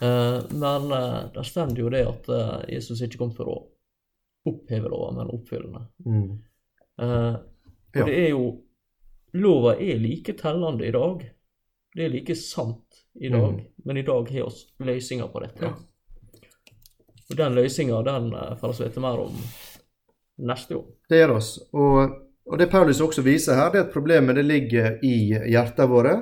Uh, 0.00 0.40
men 0.56 0.86
uh, 0.96 1.26
der 1.34 1.44
står 1.44 1.74
jo 1.76 1.90
det 1.92 2.06
at 2.08 2.28
uh, 2.32 2.62
Jesus 2.72 3.02
ikke 3.04 3.18
kom 3.20 3.34
for 3.36 3.50
å 3.52 3.56
oppheve 4.48 4.88
lova, 4.88 5.10
men 5.12 5.28
oppfylle 5.28 5.68
den. 5.74 5.88
Mm. 6.06 6.38
Eh, 7.02 7.34
Ja. 7.92 8.04
det 8.06 8.14
er 8.14 8.28
jo 8.30 8.62
Lova 9.34 9.74
er 9.76 9.98
like 10.00 10.32
tellende 10.38 10.86
i 10.86 10.90
dag. 10.90 11.20
Det 11.94 12.04
er 12.04 12.08
like 12.08 12.34
sant 12.34 13.04
i 13.20 13.28
dag, 13.28 13.52
Mm. 13.52 13.66
men 13.84 13.96
i 13.96 14.02
dag 14.02 14.30
har 14.30 14.48
vi 14.78 14.84
løsninger 14.86 15.28
på 15.28 15.40
dette. 15.44 15.62
Ja. 15.62 15.74
Og 17.30 17.36
den 17.36 17.54
løsninga 17.54 18.02
den 18.04 18.32
eh, 18.34 18.56
får 18.56 18.72
vi 18.78 18.84
vite 18.88 19.00
mer 19.00 19.18
om 19.20 19.36
neste 20.38 20.74
gang. 20.74 20.86
Det 21.08 21.18
gjør 21.20 21.36
oss. 21.36 21.58
Og, 21.72 22.16
og 22.46 22.58
det 22.58 22.70
Paulus 22.70 23.00
også 23.00 23.22
viser 23.22 23.54
her, 23.54 23.70
det 23.70 23.78
er 23.80 23.86
at 23.88 23.92
problemet 23.92 24.34
det 24.34 24.44
ligger 24.48 24.98
i 25.04 25.14
hjertene 25.52 25.88
våre. 25.90 26.16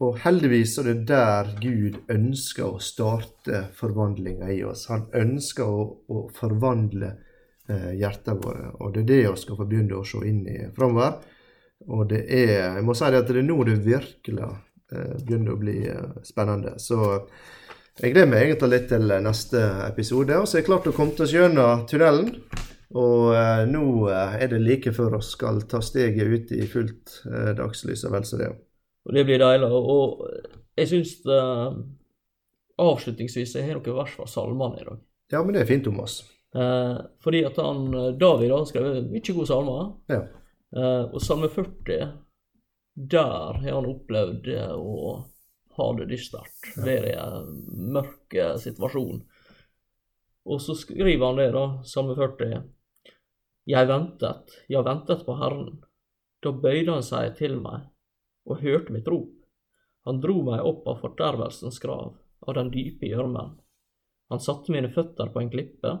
Og 0.00 0.16
heldigvis 0.22 0.78
er 0.80 0.86
det 0.88 1.00
der 1.10 1.50
Gud 1.60 1.98
ønsker 2.08 2.70
å 2.70 2.80
starte 2.80 3.66
forvandlinga 3.76 4.48
i 4.54 4.62
oss. 4.64 4.86
Han 4.88 5.04
ønsker 5.16 5.68
å, 5.68 5.82
å 6.08 6.22
forvandle 6.36 7.10
eh, 7.68 7.92
hjertene 8.00 8.40
våre, 8.40 8.70
og 8.80 8.94
det 8.94 9.02
er 9.04 9.10
det 9.10 9.20
vi 9.26 9.42
skal 9.42 9.58
få 9.58 9.68
begynne 9.68 9.98
å 9.98 10.06
se 10.08 10.22
inn 10.28 10.40
i 10.48 10.58
framover. 10.76 11.20
Og 11.88 12.08
det 12.08 12.24
er 12.28 12.76
Jeg 12.76 12.84
må 12.84 12.96
si 12.96 13.08
det 13.08 13.20
at 13.20 13.28
det 13.28 13.40
er 13.40 13.46
nå 13.48 13.58
det 13.68 13.76
virkelig 13.84 14.48
eh, 14.48 15.14
begynner 15.20 15.52
å 15.52 15.60
bli 15.60 15.76
eh, 15.88 16.16
spennende. 16.24 16.78
Så 16.80 17.00
jeg 18.00 18.14
gleder 18.14 18.32
meg 18.32 18.46
egentlig 18.46 18.72
litt 18.72 18.88
til 18.88 19.14
neste 19.20 19.62
episode. 19.84 20.40
Og 20.40 20.48
så 20.48 20.56
er 20.56 20.62
jeg 20.62 20.70
klart 20.70 20.88
å 20.88 20.96
komme 20.96 21.20
oss 21.20 21.36
gjennom 21.36 21.84
tunnelen. 21.90 22.32
Og 22.96 23.34
eh, 23.36 23.66
nå 23.70 23.84
eh, 24.10 24.40
er 24.42 24.50
det 24.50 24.64
like 24.64 24.92
før 24.96 25.18
vi 25.18 25.22
skal 25.28 25.60
ta 25.70 25.82
steget 25.84 26.26
ut 26.26 26.56
i 26.56 26.64
fullt 26.68 27.20
eh, 27.28 27.52
dagslys 27.58 28.06
og 28.08 28.16
vel 28.16 28.26
så 28.26 28.40
det. 28.40 28.50
Og 29.08 29.16
det 29.16 29.24
blir 29.28 29.40
deilig. 29.40 29.70
Og 29.70 30.24
jeg 30.78 30.90
syns 30.90 31.14
det 31.24 31.40
avslutningsvis 32.80 33.56
jeg 33.56 33.68
har 33.68 33.80
dere 33.80 33.96
vers 34.00 34.12
fra 34.16 34.28
salmene 34.30 34.80
i 34.80 34.86
dag. 34.88 35.00
Ja, 35.30 35.42
men 35.44 35.54
det 35.54 35.64
er 35.64 35.70
fint, 35.70 35.84
Thomas. 35.86 36.20
Eh, 36.54 36.96
fordi 37.22 37.44
at 37.46 37.58
han, 37.62 37.88
eh, 37.94 38.12
David 38.18 38.50
har 38.50 38.64
skrevet 38.66 39.10
mye 39.10 39.34
gode 39.34 39.46
salmer. 39.46 39.92
Ja. 40.10 40.22
Eh, 40.76 41.04
og 41.10 41.20
salme 41.22 41.50
40, 41.52 42.08
der 43.10 43.60
har 43.62 43.76
han 43.76 43.90
opplevd 43.90 44.48
eh, 44.54 44.74
å 44.74 45.12
ha 45.76 45.86
det 45.98 46.08
dystert. 46.10 46.56
Ja. 46.76 46.82
Det 46.86 46.96
er 47.12 47.20
en 47.20 47.92
mørk 47.94 48.34
eh, 48.34 48.56
situasjon. 48.58 49.22
Og 50.50 50.60
så 50.64 50.74
skriver 50.74 51.26
han 51.26 51.38
det, 51.38 51.50
da, 51.54 51.64
salme 51.86 52.16
40. 52.18 52.66
Jeg 53.70 53.86
ventet, 53.86 54.58
jeg 54.72 54.86
ventet 54.86 55.24
på 55.26 55.36
Herren. 55.38 55.80
Da 56.42 56.50
bøyde 56.56 56.96
han 56.96 57.04
seg 57.04 57.36
til 57.38 57.58
meg 57.60 57.89
og 58.50 58.64
hørte 58.64 58.94
mitt 58.94 59.08
rop. 59.08 59.32
Han 60.08 60.20
dro 60.20 60.40
meg 60.46 60.64
opp 60.66 60.88
av 60.88 61.02
fordervelsens 61.02 61.78
grav, 61.82 62.16
av 62.46 62.56
den 62.56 62.72
dype 62.72 63.08
gjørmen. 63.08 63.54
Han 64.30 64.42
satte 64.42 64.72
mine 64.72 64.90
føtter 64.94 65.30
på 65.32 65.42
en 65.42 65.52
klippe, 65.52 65.94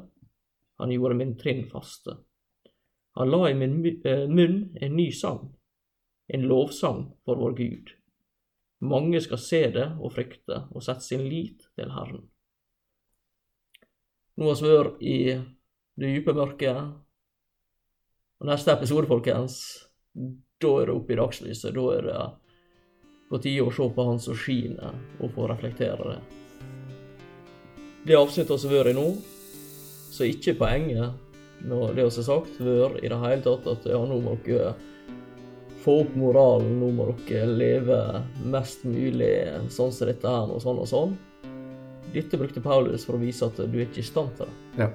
han 0.80 0.92
gjorde 0.94 1.18
mine 1.18 1.36
trinn 1.36 1.66
faste. 1.68 2.16
Han 3.18 3.30
la 3.30 3.50
i 3.50 3.56
min 3.58 3.80
eh, 3.84 4.26
munn 4.30 4.76
en 4.80 4.94
ny 4.96 5.10
sang, 5.12 5.50
en 6.30 6.46
lovsang 6.48 7.02
for 7.26 7.40
vår 7.42 7.56
Gud. 7.58 7.90
Mange 8.80 9.20
skal 9.20 9.42
se 9.42 9.60
det 9.74 9.86
og 10.00 10.14
frykte 10.14 10.62
og 10.70 10.84
sette 10.86 11.04
sin 11.04 11.26
lit 11.28 11.66
til 11.76 11.90
Herren. 11.92 12.22
Nå 14.40 14.48
har 14.48 14.62
vi 14.62 14.70
vært 14.72 15.02
i 15.04 15.16
det 16.00 16.12
dype 16.14 16.32
mørket. 16.32 16.94
Og 18.40 18.48
neste 18.48 18.72
episode, 18.72 19.04
folkens, 19.10 19.58
da 20.14 20.70
er 20.80 20.88
det 20.88 20.94
oppe 20.94 21.12
i 21.12 21.18
dagslyset. 21.20 21.74
Da 21.76 21.84
er 21.98 22.06
det 22.06 22.22
på 23.30 23.38
tide 23.38 23.64
å 23.64 23.72
se 23.74 23.86
på 23.94 24.06
Han 24.08 24.20
som 24.22 24.36
skiner, 24.36 24.96
og 25.20 25.34
få 25.36 25.48
reflektere 25.50 26.14
det. 26.14 26.20
Det 28.08 28.16
avsnittet 28.16 28.64
vi 28.64 28.78
har 28.78 28.88
vært 28.88 28.96
nå, 28.96 29.08
så 30.10 30.26
ikke 30.26 30.56
poenget 30.58 31.18
med 31.60 31.90
det 31.94 32.00
vi 32.00 32.06
har 32.06 32.14
sagt, 32.16 32.56
vært 32.58 33.02
i 33.04 33.10
det 33.12 33.18
hele 33.20 33.44
tatt 33.44 33.68
at 33.68 33.86
ja, 33.88 34.00
nå 34.00 34.18
må 34.24 34.36
dere 34.46 34.72
få 35.80 36.00
opp 36.02 36.16
moralen, 36.18 36.78
nå 36.80 36.90
må 36.96 37.10
dere 37.28 37.52
leve 37.52 38.00
mest 38.52 38.82
mulig 38.88 39.34
sånn 39.72 39.92
som 39.92 40.08
dette 40.08 40.28
her, 40.28 40.50
og 40.50 40.64
sånn 40.64 40.80
og 40.80 40.88
sånn. 40.88 41.14
Dette 42.10 42.40
brukte 42.40 42.62
Paulus 42.64 43.06
for 43.06 43.16
å 43.16 43.22
vise 43.22 43.46
at 43.46 43.60
du 43.60 43.78
er 43.78 43.86
ikke 43.86 44.02
i 44.02 44.08
stand 44.10 44.34
til 44.36 44.48
det. 44.48 44.82
Ja. 44.82 44.90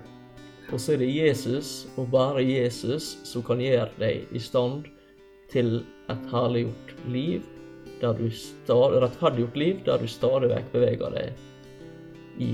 Og 0.74 0.82
så 0.82 0.96
er 0.96 1.04
det 1.04 1.14
Jesus, 1.14 1.86
og 1.96 2.10
bare 2.14 2.42
Jesus, 2.44 3.16
som 3.24 3.46
kan 3.46 3.62
gjøre 3.62 3.92
deg 4.02 4.34
i 4.34 4.42
stand 4.42 4.90
til 5.54 5.78
et 6.10 6.32
herliggjort 6.32 6.96
liv, 7.14 7.46
der 8.02 8.18
du 8.18 8.30
stadig, 8.32 9.02
rettferdiggjort 9.04 9.60
liv, 9.60 9.84
der 9.86 10.02
du 10.02 10.08
stadig 10.12 10.52
vekk 10.52 10.72
beveger 10.74 11.16
deg 11.16 12.42
i 12.44 12.52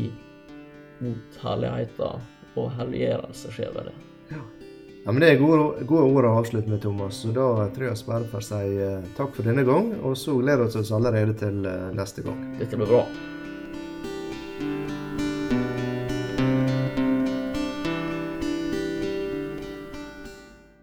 mot 1.02 1.42
herligheten, 1.42 2.26
og 2.60 2.74
helliggjørelse 2.78 3.54
skjer 3.56 3.72
ved 3.76 3.90
det. 3.90 3.96
Ja, 5.02 5.12
men 5.12 5.20
Det 5.20 5.32
er 5.32 5.40
gode, 5.42 5.86
gode 5.90 6.10
ord 6.14 6.28
å 6.30 6.36
avslutte 6.44 6.70
med, 6.70 6.82
Thomas. 6.84 7.24
Så 7.24 7.34
Da 7.34 7.68
tror 7.74 7.88
jeg 7.88 7.98
vi 7.98 8.10
bare 8.12 8.30
får 8.30 8.44
si 8.46 8.62
eh, 8.78 9.08
takk 9.18 9.34
for 9.34 9.44
denne 9.48 9.66
gang. 9.66 9.96
Og 10.06 10.18
så 10.18 10.38
gleder 10.38 10.68
vi 10.70 10.80
oss 10.80 10.92
allerede 10.94 11.34
til 11.34 11.66
eh, 11.66 11.90
neste 11.98 12.22
gang. 12.22 12.38
Dette 12.60 12.78
blir 12.78 12.92
bra. 12.92 13.06